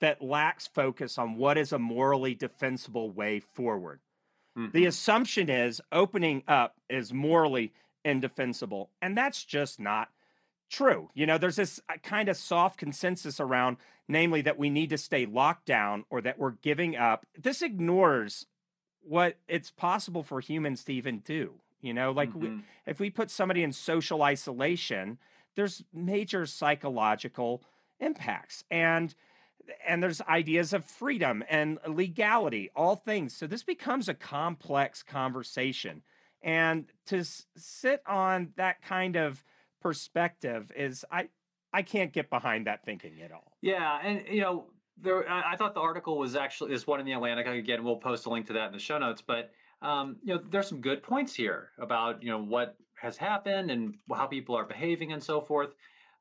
that 0.00 0.22
lacks 0.22 0.66
focus 0.66 1.18
on 1.18 1.36
what 1.36 1.58
is 1.58 1.72
a 1.72 1.78
morally 1.78 2.34
defensible 2.34 3.10
way 3.10 3.40
forward. 3.40 4.00
Mm-hmm. 4.56 4.76
The 4.76 4.86
assumption 4.86 5.50
is 5.50 5.80
opening 5.92 6.42
up 6.46 6.76
is 6.88 7.12
morally 7.12 7.72
indefensible. 8.04 8.90
And 9.00 9.16
that's 9.16 9.44
just 9.44 9.80
not 9.80 10.08
true. 10.70 11.10
You 11.14 11.26
know, 11.26 11.38
there's 11.38 11.56
this 11.56 11.80
uh, 11.88 11.94
kind 12.02 12.28
of 12.28 12.36
soft 12.36 12.78
consensus 12.78 13.40
around, 13.40 13.76
namely, 14.08 14.40
that 14.42 14.58
we 14.58 14.70
need 14.70 14.90
to 14.90 14.98
stay 14.98 15.26
locked 15.26 15.66
down 15.66 16.04
or 16.10 16.20
that 16.22 16.38
we're 16.38 16.52
giving 16.52 16.96
up. 16.96 17.26
This 17.36 17.62
ignores 17.62 18.46
what 19.02 19.36
it's 19.48 19.70
possible 19.70 20.22
for 20.22 20.40
humans 20.40 20.84
to 20.84 20.92
even 20.92 21.20
do. 21.20 21.54
You 21.80 21.94
know, 21.94 22.12
like 22.12 22.30
mm-hmm. 22.30 22.56
we, 22.56 22.62
if 22.86 23.00
we 23.00 23.10
put 23.10 23.30
somebody 23.30 23.62
in 23.62 23.72
social 23.72 24.22
isolation, 24.22 25.18
there's 25.54 25.84
major 25.92 26.46
psychological 26.46 27.62
impacts. 28.00 28.64
And 28.70 29.14
and 29.86 30.02
there's 30.02 30.20
ideas 30.22 30.72
of 30.72 30.84
freedom 30.84 31.44
and 31.48 31.78
legality, 31.86 32.70
all 32.74 32.96
things. 32.96 33.36
So 33.36 33.46
this 33.46 33.62
becomes 33.62 34.08
a 34.08 34.14
complex 34.14 35.02
conversation. 35.02 36.02
And 36.42 36.86
to 37.06 37.18
s- 37.18 37.46
sit 37.56 38.02
on 38.06 38.52
that 38.56 38.80
kind 38.82 39.16
of 39.16 39.44
perspective 39.80 40.72
is 40.74 41.04
I 41.10 41.28
I 41.72 41.82
can't 41.82 42.12
get 42.12 42.30
behind 42.30 42.66
that 42.66 42.84
thinking 42.84 43.20
at 43.22 43.32
all. 43.32 43.52
Yeah, 43.60 43.98
and 44.02 44.24
you 44.28 44.40
know, 44.40 44.66
there 44.96 45.28
I, 45.28 45.52
I 45.52 45.56
thought 45.56 45.74
the 45.74 45.80
article 45.80 46.18
was 46.18 46.36
actually 46.36 46.70
this 46.70 46.86
one 46.86 47.00
in 47.00 47.06
the 47.06 47.12
Atlantic. 47.12 47.46
Again, 47.46 47.84
we'll 47.84 47.96
post 47.96 48.26
a 48.26 48.30
link 48.30 48.46
to 48.46 48.54
that 48.54 48.68
in 48.68 48.72
the 48.72 48.78
show 48.78 48.98
notes. 48.98 49.22
But 49.26 49.50
um, 49.82 50.16
you 50.22 50.34
know, 50.34 50.40
there's 50.50 50.68
some 50.68 50.80
good 50.80 51.02
points 51.02 51.34
here 51.34 51.70
about 51.78 52.22
you 52.22 52.30
know 52.30 52.42
what 52.42 52.76
has 52.94 53.16
happened 53.16 53.70
and 53.70 53.94
how 54.12 54.26
people 54.26 54.56
are 54.56 54.64
behaving 54.64 55.12
and 55.12 55.22
so 55.22 55.40
forth. 55.40 55.74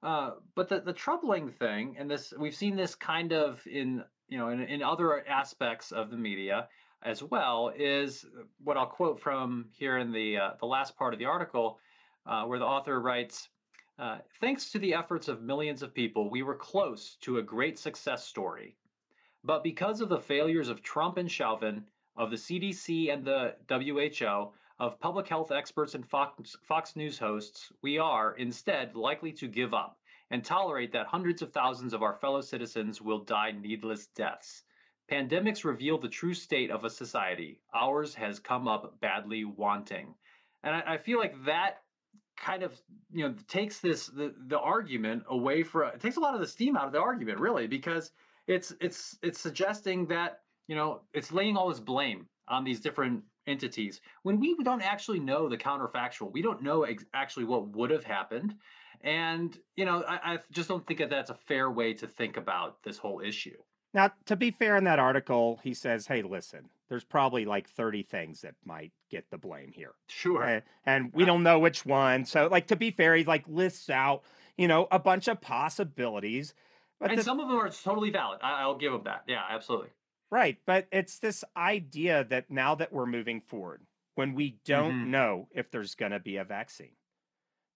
Uh, 0.04 0.32
but 0.54 0.70
the, 0.70 0.80
the 0.80 0.94
troubling 0.94 1.50
thing, 1.50 1.96
and 1.98 2.10
this 2.10 2.34
we've 2.38 2.56
seen 2.56 2.76
this 2.76 2.94
kind 2.94 3.34
of 3.34 3.66
in 3.66 4.04
you 4.30 4.38
know 4.38 4.50
in, 4.50 4.62
in 4.62 4.84
other 4.84 5.28
aspects 5.28 5.92
of 5.92 6.12
the 6.12 6.18
media 6.18 6.68
as 7.04 7.24
well, 7.24 7.72
is 7.76 8.26
what 8.64 8.78
I'll 8.78 8.86
quote 8.86 9.20
from 9.20 9.66
here 9.72 9.98
in 9.98 10.12
the 10.12 10.38
uh, 10.38 10.52
the 10.60 10.68
last 10.68 10.96
part 10.96 11.14
of 11.14 11.20
the 11.20 11.26
article, 11.26 11.80
uh, 12.26 12.44
where 12.44 12.60
the 12.60 12.66
author 12.66 13.00
writes. 13.00 13.50
Uh, 14.00 14.20
thanks 14.40 14.70
to 14.70 14.78
the 14.78 14.94
efforts 14.94 15.28
of 15.28 15.42
millions 15.42 15.82
of 15.82 15.92
people, 15.92 16.30
we 16.30 16.44
were 16.44 16.54
close 16.54 17.18
to 17.20 17.40
a 17.40 17.42
great 17.42 17.80
success 17.80 18.24
story. 18.24 18.76
But 19.44 19.64
because 19.64 20.02
of 20.02 20.10
the 20.10 20.20
failures 20.20 20.70
of 20.70 20.84
Trump 20.84 21.18
and 21.18 21.32
Chauvin, 21.32 21.84
of 22.18 22.32
the 22.32 22.38
CDC 22.38 23.14
and 23.14 23.24
the 23.24 23.56
WHO, 23.70 24.52
of 24.80 25.00
public 25.00 25.28
health 25.28 25.52
experts 25.52 25.96
and 25.96 26.06
Fox, 26.06 26.56
Fox 26.62 26.96
News 26.96 27.18
hosts, 27.18 27.72
we 27.82 27.98
are 27.98 28.36
instead 28.36 28.96
likely 28.96 29.32
to 29.34 29.48
give 29.48 29.74
up 29.74 29.98
and 30.30 30.44
tolerate 30.44 30.92
that 30.92 31.08
hundreds 31.08 31.42
of 31.42 31.52
thousands 31.52 31.94
of 31.94 32.04
our 32.04 32.14
fellow 32.14 32.42
citizens 32.42 33.02
will 33.02 33.20
die 33.20 33.52
needless 33.52 34.08
deaths. 34.08 34.64
Pandemics 35.10 35.64
reveal 35.64 35.98
the 35.98 36.10
true 36.10 36.34
state 36.34 36.70
of 36.70 36.84
a 36.84 36.90
society. 36.90 37.62
Ours 37.74 38.14
has 38.16 38.40
come 38.40 38.68
up 38.68 39.00
badly 39.00 39.46
wanting. 39.46 40.14
And 40.64 40.76
I, 40.76 40.94
I 40.94 40.98
feel 40.98 41.18
like 41.18 41.46
that 41.46 41.82
kind 42.36 42.62
of 42.62 42.80
you 43.12 43.28
know 43.28 43.34
takes 43.48 43.80
this 43.80 44.08
the, 44.08 44.34
the 44.46 44.60
argument 44.60 45.24
away 45.28 45.64
for 45.64 45.86
it 45.86 46.00
takes 46.00 46.18
a 46.18 46.20
lot 46.20 46.36
of 46.36 46.40
the 46.40 46.46
steam 46.46 46.78
out 46.78 46.86
of 46.86 46.92
the 46.92 47.00
argument 47.00 47.40
really 47.40 47.66
because 47.66 48.12
it's 48.46 48.74
it's 48.80 49.18
it's 49.24 49.40
suggesting 49.40 50.06
that 50.06 50.42
you 50.68 50.76
know 50.76 51.02
it's 51.14 51.32
laying 51.32 51.58
all 51.58 51.70
this 51.70 51.80
blame 51.80 52.28
on 52.48 52.64
these 52.64 52.80
different 52.80 53.24
entities 53.46 54.02
when 54.24 54.40
we 54.40 54.56
don't 54.64 54.82
actually 54.82 55.20
know 55.20 55.48
the 55.48 55.58
counterfactual 55.58 56.32
we 56.32 56.42
don't 56.42 56.62
know 56.62 56.84
ex- 56.84 57.06
actually 57.14 57.46
what 57.46 57.70
would 57.70 57.90
have 57.90 58.04
happened 58.04 58.56
and 59.02 59.58
you 59.76 59.86
know 59.86 60.04
I, 60.08 60.34
I 60.34 60.40
just 60.52 60.68
don't 60.68 60.86
think 60.86 61.00
that 61.00 61.10
that's 61.10 61.30
a 61.30 61.38
fair 61.48 61.72
way 61.72 61.94
to 61.94 62.08
think 62.08 62.38
about 62.38 62.84
this 62.84 62.98
whole 62.98 63.22
issue 63.22 63.58
now, 63.94 64.12
to 64.26 64.36
be 64.36 64.52
fair 64.52 64.76
in 64.78 64.84
that 64.84 65.00
article, 65.00 65.60
he 65.64 65.74
says, 65.74 66.08
hey, 66.08 66.22
listen, 66.22 66.70
there's 66.90 67.04
probably 67.04 67.46
like 67.46 67.70
30 67.70 68.04
things 68.04 68.42
that 68.42 68.54
might 68.64 68.92
get 69.10 69.26
the 69.32 69.38
blame 69.38 69.72
here. 69.74 69.94
Sure. 70.08 70.44
And, 70.44 70.64
and 70.86 71.12
we 71.14 71.26
don't 71.26 71.44
know 71.44 71.60
which 71.60 71.86
one. 71.86 72.26
So, 72.26 72.48
like, 72.48 72.68
to 72.68 72.76
be 72.76 72.92
fair, 72.92 73.16
he 73.16 73.24
like 73.24 73.46
lists 73.48 73.90
out, 73.90 74.24
you 74.58 74.68
know, 74.68 74.88
a 74.92 75.00
bunch 75.00 75.28
of 75.28 75.42
possibilities. 75.42 76.54
But 77.00 77.12
and 77.12 77.20
the, 77.20 77.24
some 77.24 77.40
of 77.40 77.48
them 77.48 77.58
are 77.58 77.70
totally 77.70 78.12
valid. 78.12 78.40
I, 78.44 78.68
will 78.68 78.78
give 78.78 78.94
him 78.94 79.02
that. 79.06 79.24
Yeah, 79.28 79.42
absolutely. 79.50 79.90
Right. 80.30 80.58
But 80.66 80.88
it's 80.92 81.20
this 81.20 81.44
idea 81.56 82.24
that 82.26 82.52
now 82.52 82.76
that 82.76 82.92
we're 82.92 83.06
moving 83.06 83.42
forward, 83.42 83.82
when 84.16 84.34
we 84.34 84.58
don't 84.66 84.94
mm-hmm. 84.94 85.12
know 85.12 85.48
if 85.52 85.72
there's 85.72 85.96
going 85.96 86.12
to 86.12 86.20
be 86.20 86.38
a 86.38 86.44
vaccine, 86.44 86.96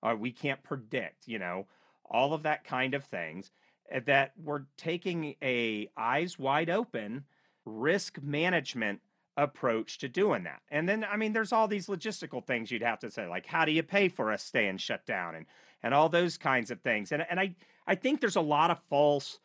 or 0.01 0.15
we 0.15 0.31
can't 0.31 0.63
predict, 0.63 1.27
you 1.27 1.39
know, 1.39 1.67
all 2.03 2.33
of 2.33 2.43
that 2.43 2.63
kind 2.63 2.93
of 2.93 3.05
things 3.05 3.51
Eh, 3.91 3.99
that 4.05 4.33
we're 4.41 4.63
taking 4.77 5.35
a 5.43 5.89
eyes 5.97 6.39
wide 6.39 6.69
open 6.69 7.25
risk 7.65 8.21
management 8.21 9.01
approach 9.37 9.97
to 9.99 10.09
doing 10.09 10.43
that. 10.43 10.61
And 10.69 10.87
then 10.87 11.05
I 11.09 11.17
mean 11.17 11.33
there's 11.33 11.53
all 11.53 11.67
these 11.67 11.87
logistical 11.87 12.45
things 12.45 12.71
you'd 12.71 12.81
have 12.81 12.99
to 12.99 13.11
say 13.11 13.27
like 13.27 13.45
how 13.45 13.65
do 13.65 13.71
you 13.71 13.83
pay 13.83 14.07
for 14.07 14.31
us 14.31 14.43
staying 14.43 14.77
shut 14.77 15.05
down 15.05 15.35
and 15.35 15.45
and 15.83 15.93
all 15.93 16.09
those 16.09 16.37
kinds 16.37 16.71
of 16.71 16.81
things. 16.81 17.11
And 17.11 17.25
and 17.29 17.39
I 17.39 17.55
I 17.85 17.95
think 17.95 18.21
there's 18.21 18.35
a 18.35 18.41
lot 18.41 18.71
of 18.71 18.79
false 18.89 19.39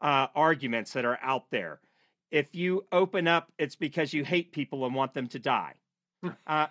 uh, 0.00 0.26
arguments 0.34 0.92
that 0.94 1.04
are 1.04 1.18
out 1.22 1.50
there. 1.50 1.80
If 2.32 2.54
you 2.54 2.86
open 2.90 3.28
up 3.28 3.52
it's 3.58 3.76
because 3.76 4.12
you 4.12 4.24
hate 4.24 4.52
people 4.52 4.84
and 4.84 4.94
want 4.94 5.14
them 5.14 5.28
to 5.28 5.38
die. 5.38 5.74
Uh, 6.46 6.66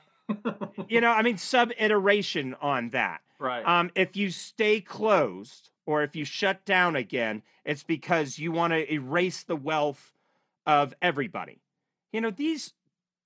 you 0.88 1.02
know, 1.02 1.12
I 1.12 1.22
mean 1.22 1.38
sub 1.38 1.72
iteration 1.78 2.56
on 2.62 2.90
that. 2.90 3.22
Right. 3.40 3.66
Um 3.66 3.92
if 3.96 4.16
you 4.16 4.32
stay 4.32 4.82
closed 4.82 5.70
or 5.86 6.04
if 6.04 6.16
you 6.16 6.26
shut 6.26 6.66
down 6.66 6.96
again, 6.96 7.44
it's 7.66 7.84
because 7.84 8.40
you 8.40 8.52
want 8.52 8.74
to 8.74 8.92
erase 8.92 9.44
the 9.44 9.56
wealth 9.56 10.14
of 10.66 10.94
everybody. 11.02 11.62
You 12.12 12.22
know, 12.22 12.32
these 12.32 12.74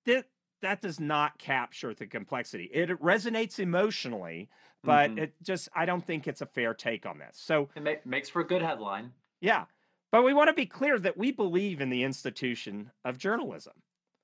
that 0.05 0.25
that 0.61 0.81
does 0.81 0.99
not 0.99 1.37
capture 1.37 1.93
the 1.93 2.07
complexity. 2.07 2.65
It 2.73 2.89
resonates 3.01 3.59
emotionally, 3.59 4.49
but 4.83 5.11
mm-hmm. 5.11 5.19
it 5.19 5.33
just 5.43 5.69
I 5.75 5.85
don't 5.85 6.05
think 6.05 6.27
it's 6.27 6.41
a 6.41 6.45
fair 6.45 6.73
take 6.73 7.05
on 7.05 7.19
this. 7.19 7.37
So 7.37 7.69
it 7.75 7.83
ma- 7.83 7.91
makes 8.03 8.29
for 8.29 8.41
a 8.41 8.47
good 8.47 8.61
headline. 8.61 9.11
Yeah. 9.41 9.65
But 10.11 10.23
we 10.23 10.33
want 10.33 10.47
to 10.49 10.53
be 10.53 10.65
clear 10.65 10.97
that 10.99 11.17
we 11.17 11.31
believe 11.31 11.81
in 11.81 11.89
the 11.89 12.03
institution 12.03 12.91
of 13.03 13.17
journalism. 13.17 13.73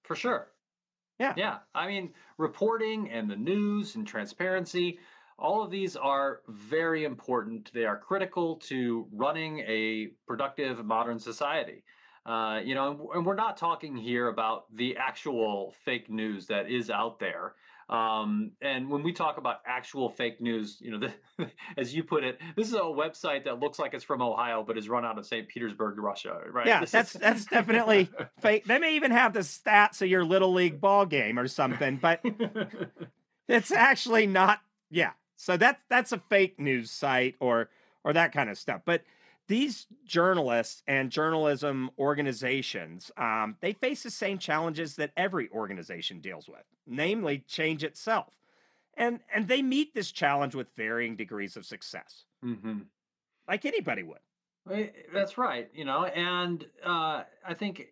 For 0.04 0.16
sure. 0.16 0.48
Yeah. 1.20 1.34
Yeah. 1.38 1.58
I 1.76 1.88
mean, 1.88 2.14
reporting 2.38 3.10
and 3.12 3.30
the 3.30 3.36
news 3.36 3.96
and 3.96 4.08
transparency, 4.08 5.00
all 5.38 5.64
of 5.64 5.72
these 5.72 5.96
are 5.96 6.42
very 6.48 7.04
important. 7.04 7.72
They 7.74 7.86
are 7.86 7.98
critical 7.98 8.56
to 8.68 9.08
running 9.12 9.60
a 9.60 10.12
productive 10.28 10.84
modern 10.86 11.20
society. 11.20 11.84
Uh, 12.26 12.62
you 12.64 12.76
know, 12.76 13.12
and 13.16 13.26
we're 13.26 13.36
not 13.36 13.58
talking 13.58 13.96
here 13.96 14.28
about 14.28 14.66
the 14.76 14.96
actual 14.98 15.74
fake 15.84 16.10
news 16.10 16.46
that 16.48 16.70
is 16.70 16.90
out 16.90 17.20
there. 17.20 17.56
Um, 17.92 18.52
and 18.62 18.90
when 18.90 19.04
we 19.04 19.12
talk 19.12 19.38
about 19.38 19.58
actual 19.66 20.10
fake 20.10 20.40
news, 20.40 20.78
you 20.80 20.92
know, 20.92 21.10
the, 21.38 21.52
as 21.78 21.94
you 21.94 22.04
put 22.04 22.24
it, 22.24 22.40
this 22.56 22.68
is 22.68 22.74
a 22.74 22.80
website 22.80 23.44
that 23.44 23.60
looks 23.60 23.78
like 23.80 23.94
it's 23.94 24.04
from 24.04 24.22
Ohio, 24.22 24.64
but 24.66 24.78
is 24.78 24.88
run 24.88 25.06
out 25.06 25.18
of 25.18 25.26
St. 25.26 25.48
Petersburg, 25.48 25.98
Russia, 25.98 26.40
right? 26.50 26.66
Yeah, 26.66 26.80
this 26.80 26.92
that's 26.92 27.16
is... 27.16 27.22
that's 27.22 27.46
definitely 27.46 28.10
fake. 28.42 28.66
They 28.66 28.80
may 28.80 28.96
even 28.96 29.12
have 29.12 29.34
the 29.34 29.42
stats 29.42 30.02
of 30.02 30.08
your 30.08 30.24
little 30.24 30.54
league 30.54 30.80
ball 30.80 31.06
game 31.06 31.38
or 31.38 31.48
something, 31.48 31.98
but 31.98 32.24
it's 33.50 33.72
actually 33.72 34.26
not. 34.26 34.60
Yeah, 34.90 35.12
so 35.36 35.58
that's 35.58 35.82
that's 35.90 36.14
a 36.14 36.22
fake 36.30 36.60
news 36.60 36.92
site 36.92 37.36
or 37.42 37.70
or 38.04 38.14
that 38.14 38.32
kind 38.32 38.50
of 38.50 38.58
stuff. 38.58 38.82
But 38.86 39.04
these 39.52 39.88
journalists 40.06 40.82
and 40.88 41.12
journalism 41.12 41.90
organizations, 42.00 43.12
um, 43.18 43.58
they 43.60 43.74
face 43.74 44.04
the 44.04 44.10
same 44.10 44.38
challenges 44.38 44.96
that 44.96 45.12
every 45.18 45.50
organization 45.50 46.22
deals 46.22 46.48
with, 46.48 46.64
namely 46.88 47.44
change 47.48 47.84
itself, 47.84 48.34
and 48.96 49.20
and 49.34 49.48
they 49.48 49.62
meet 49.62 49.94
this 49.94 50.12
challenge 50.12 50.56
with 50.56 50.68
varying 50.76 51.16
degrees 51.16 51.58
of 51.58 51.66
success, 51.66 52.24
mm-hmm. 52.44 52.80
like 53.48 53.66
anybody 53.66 54.04
would. 54.04 54.20
That's 55.14 55.38
right, 55.38 55.70
you 55.74 55.86
know, 55.86 56.06
and 56.06 56.66
uh, 56.86 57.24
I 57.46 57.54
think 57.54 57.88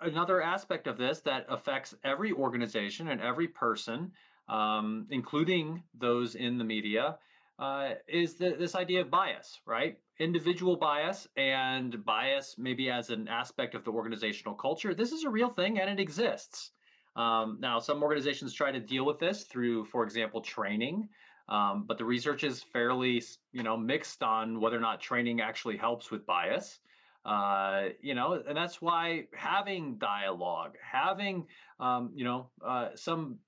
another 0.00 0.40
aspect 0.40 0.86
of 0.86 0.96
this 0.96 1.20
that 1.20 1.46
affects 1.48 1.94
every 2.04 2.32
organization 2.32 3.08
and 3.08 3.20
every 3.20 3.48
person 3.48 4.12
um, 4.50 5.06
including 5.10 5.82
those 5.98 6.34
in 6.34 6.58
the 6.58 6.64
media, 6.64 7.16
uh, 7.58 7.90
is 8.08 8.34
the, 8.34 8.56
this 8.58 8.74
idea 8.74 9.00
of 9.00 9.10
bias, 9.10 9.60
right? 9.64 9.98
Individual 10.20 10.76
bias 10.76 11.26
and 11.36 12.04
bias, 12.04 12.56
maybe 12.58 12.90
as 12.90 13.08
an 13.08 13.26
aspect 13.26 13.74
of 13.74 13.84
the 13.84 13.90
organizational 13.90 14.54
culture. 14.54 14.94
This 14.94 15.12
is 15.12 15.24
a 15.24 15.30
real 15.30 15.48
thing 15.48 15.80
and 15.80 15.88
it 15.88 15.98
exists. 15.98 16.72
Um, 17.16 17.56
now, 17.58 17.78
some 17.78 18.02
organizations 18.02 18.52
try 18.52 18.70
to 18.70 18.80
deal 18.80 19.04
with 19.06 19.18
this 19.18 19.44
through, 19.44 19.86
for 19.86 20.04
example, 20.04 20.42
training. 20.42 21.08
Um, 21.48 21.84
but 21.86 21.98
the 21.98 22.04
research 22.04 22.44
is 22.44 22.62
fairly, 22.62 23.22
you 23.52 23.62
know, 23.62 23.76
mixed 23.76 24.22
on 24.22 24.60
whether 24.60 24.76
or 24.76 24.80
not 24.80 25.00
training 25.00 25.40
actually 25.40 25.78
helps 25.78 26.10
with 26.10 26.26
bias. 26.26 26.78
Uh, 27.24 27.88
you 28.00 28.14
know, 28.14 28.42
and 28.46 28.56
that's 28.56 28.80
why 28.80 29.24
having 29.34 29.96
dialogue, 29.98 30.76
having, 30.80 31.46
um, 31.80 32.10
you 32.14 32.24
know, 32.24 32.50
uh, 32.64 32.90
some 32.94 33.38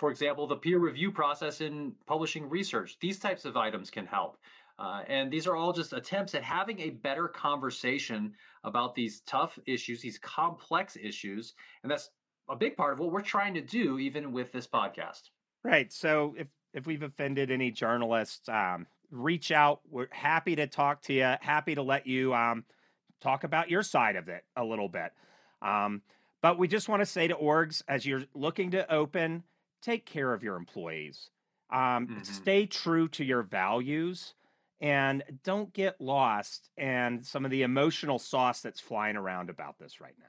for 0.00 0.10
example, 0.10 0.46
the 0.46 0.56
peer 0.56 0.78
review 0.78 1.12
process 1.12 1.60
in 1.60 1.92
publishing 2.06 2.48
research. 2.48 2.96
These 3.00 3.18
types 3.18 3.44
of 3.44 3.58
items 3.58 3.90
can 3.90 4.06
help. 4.06 4.38
Uh, 4.80 5.02
and 5.08 5.30
these 5.30 5.46
are 5.46 5.56
all 5.56 5.74
just 5.74 5.92
attempts 5.92 6.34
at 6.34 6.42
having 6.42 6.80
a 6.80 6.90
better 6.90 7.28
conversation 7.28 8.32
about 8.64 8.94
these 8.94 9.20
tough 9.26 9.58
issues, 9.66 10.00
these 10.00 10.18
complex 10.18 10.96
issues. 10.96 11.52
And 11.82 11.92
that's 11.92 12.08
a 12.48 12.56
big 12.56 12.78
part 12.78 12.94
of 12.94 12.98
what 12.98 13.12
we're 13.12 13.20
trying 13.20 13.52
to 13.54 13.60
do, 13.60 13.98
even 13.98 14.32
with 14.32 14.52
this 14.52 14.66
podcast. 14.66 15.28
Right. 15.62 15.92
So 15.92 16.34
if, 16.38 16.46
if 16.72 16.86
we've 16.86 17.02
offended 17.02 17.50
any 17.50 17.70
journalists, 17.70 18.48
um, 18.48 18.86
reach 19.10 19.52
out. 19.52 19.80
We're 19.90 20.08
happy 20.12 20.56
to 20.56 20.66
talk 20.66 21.02
to 21.02 21.12
you, 21.12 21.34
happy 21.40 21.74
to 21.74 21.82
let 21.82 22.06
you 22.06 22.32
um, 22.32 22.64
talk 23.20 23.44
about 23.44 23.68
your 23.68 23.82
side 23.82 24.16
of 24.16 24.28
it 24.28 24.44
a 24.56 24.64
little 24.64 24.88
bit. 24.88 25.12
Um, 25.60 26.00
but 26.40 26.58
we 26.58 26.68
just 26.68 26.88
want 26.88 27.02
to 27.02 27.06
say 27.06 27.28
to 27.28 27.34
orgs, 27.34 27.82
as 27.86 28.06
you're 28.06 28.22
looking 28.34 28.70
to 28.70 28.90
open, 28.90 29.42
take 29.82 30.06
care 30.06 30.32
of 30.32 30.42
your 30.42 30.56
employees. 30.56 31.28
Um, 31.70 32.06
mm-hmm. 32.06 32.22
Stay 32.22 32.64
true 32.64 33.08
to 33.08 33.24
your 33.24 33.42
values 33.42 34.32
and 34.80 35.22
don't 35.44 35.72
get 35.72 36.00
lost 36.00 36.70
and 36.76 37.24
some 37.24 37.44
of 37.44 37.50
the 37.50 37.62
emotional 37.62 38.18
sauce 38.18 38.60
that's 38.60 38.80
flying 38.80 39.16
around 39.16 39.50
about 39.50 39.78
this 39.78 40.00
right 40.00 40.14
now. 40.18 40.26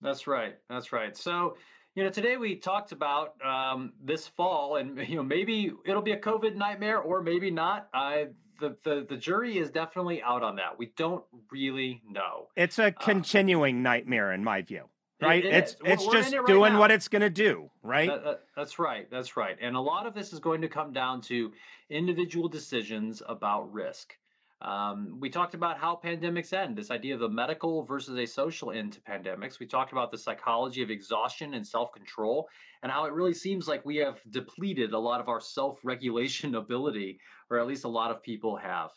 That's 0.00 0.26
right. 0.26 0.56
That's 0.68 0.92
right. 0.92 1.16
So, 1.16 1.56
you 1.94 2.02
know, 2.02 2.10
today 2.10 2.36
we 2.36 2.56
talked 2.56 2.92
about 2.92 3.34
um, 3.44 3.92
this 4.02 4.26
fall, 4.26 4.76
and 4.76 4.98
you 5.08 5.16
know, 5.16 5.22
maybe 5.22 5.72
it'll 5.86 6.02
be 6.02 6.12
a 6.12 6.20
COVID 6.20 6.56
nightmare, 6.56 6.98
or 6.98 7.22
maybe 7.22 7.50
not. 7.50 7.88
I 7.94 8.28
the, 8.60 8.76
the 8.84 9.06
the 9.08 9.16
jury 9.16 9.58
is 9.58 9.70
definitely 9.70 10.22
out 10.22 10.42
on 10.42 10.56
that. 10.56 10.78
We 10.78 10.92
don't 10.96 11.24
really 11.50 12.02
know. 12.08 12.48
It's 12.56 12.78
a 12.78 12.86
uh, 12.86 12.90
continuing 12.90 13.78
uh, 13.78 13.90
nightmare, 13.90 14.32
in 14.32 14.44
my 14.44 14.62
view 14.62 14.88
right? 15.24 15.44
It, 15.44 15.52
it 15.52 15.54
it's 15.54 15.76
it's 15.84 16.06
just 16.06 16.32
it 16.32 16.38
right 16.38 16.46
doing 16.46 16.72
now. 16.74 16.78
what 16.80 16.90
it's 16.90 17.08
going 17.08 17.22
to 17.22 17.30
do, 17.30 17.70
right? 17.82 18.08
That, 18.08 18.24
that, 18.24 18.40
that's 18.56 18.78
right. 18.78 19.10
That's 19.10 19.36
right. 19.36 19.56
And 19.60 19.76
a 19.76 19.80
lot 19.80 20.06
of 20.06 20.14
this 20.14 20.32
is 20.32 20.38
going 20.38 20.60
to 20.62 20.68
come 20.68 20.92
down 20.92 21.20
to 21.22 21.52
individual 21.90 22.48
decisions 22.48 23.22
about 23.28 23.72
risk. 23.72 24.14
Um, 24.62 25.18
we 25.20 25.28
talked 25.28 25.54
about 25.54 25.76
how 25.78 26.00
pandemics 26.02 26.54
end, 26.54 26.76
this 26.76 26.90
idea 26.90 27.14
of 27.14 27.20
a 27.20 27.28
medical 27.28 27.82
versus 27.84 28.18
a 28.18 28.24
social 28.24 28.70
end 28.70 28.94
to 28.94 29.00
pandemics. 29.00 29.58
We 29.58 29.66
talked 29.66 29.92
about 29.92 30.10
the 30.10 30.16
psychology 30.16 30.82
of 30.82 30.90
exhaustion 30.90 31.52
and 31.52 31.66
self 31.66 31.92
control, 31.92 32.48
and 32.82 32.90
how 32.90 33.04
it 33.04 33.12
really 33.12 33.34
seems 33.34 33.68
like 33.68 33.84
we 33.84 33.96
have 33.96 34.20
depleted 34.30 34.92
a 34.92 34.98
lot 34.98 35.20
of 35.20 35.28
our 35.28 35.40
self 35.40 35.80
regulation 35.84 36.54
ability, 36.54 37.18
or 37.50 37.58
at 37.58 37.66
least 37.66 37.84
a 37.84 37.88
lot 37.88 38.10
of 38.10 38.22
people 38.22 38.56
have. 38.56 38.90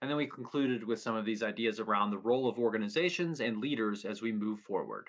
And 0.00 0.08
then 0.08 0.16
we 0.16 0.26
concluded 0.26 0.84
with 0.84 1.00
some 1.00 1.14
of 1.14 1.26
these 1.26 1.42
ideas 1.42 1.78
around 1.78 2.10
the 2.10 2.18
role 2.18 2.48
of 2.48 2.58
organizations 2.58 3.40
and 3.40 3.58
leaders 3.58 4.06
as 4.06 4.22
we 4.22 4.32
move 4.32 4.60
forward. 4.60 5.08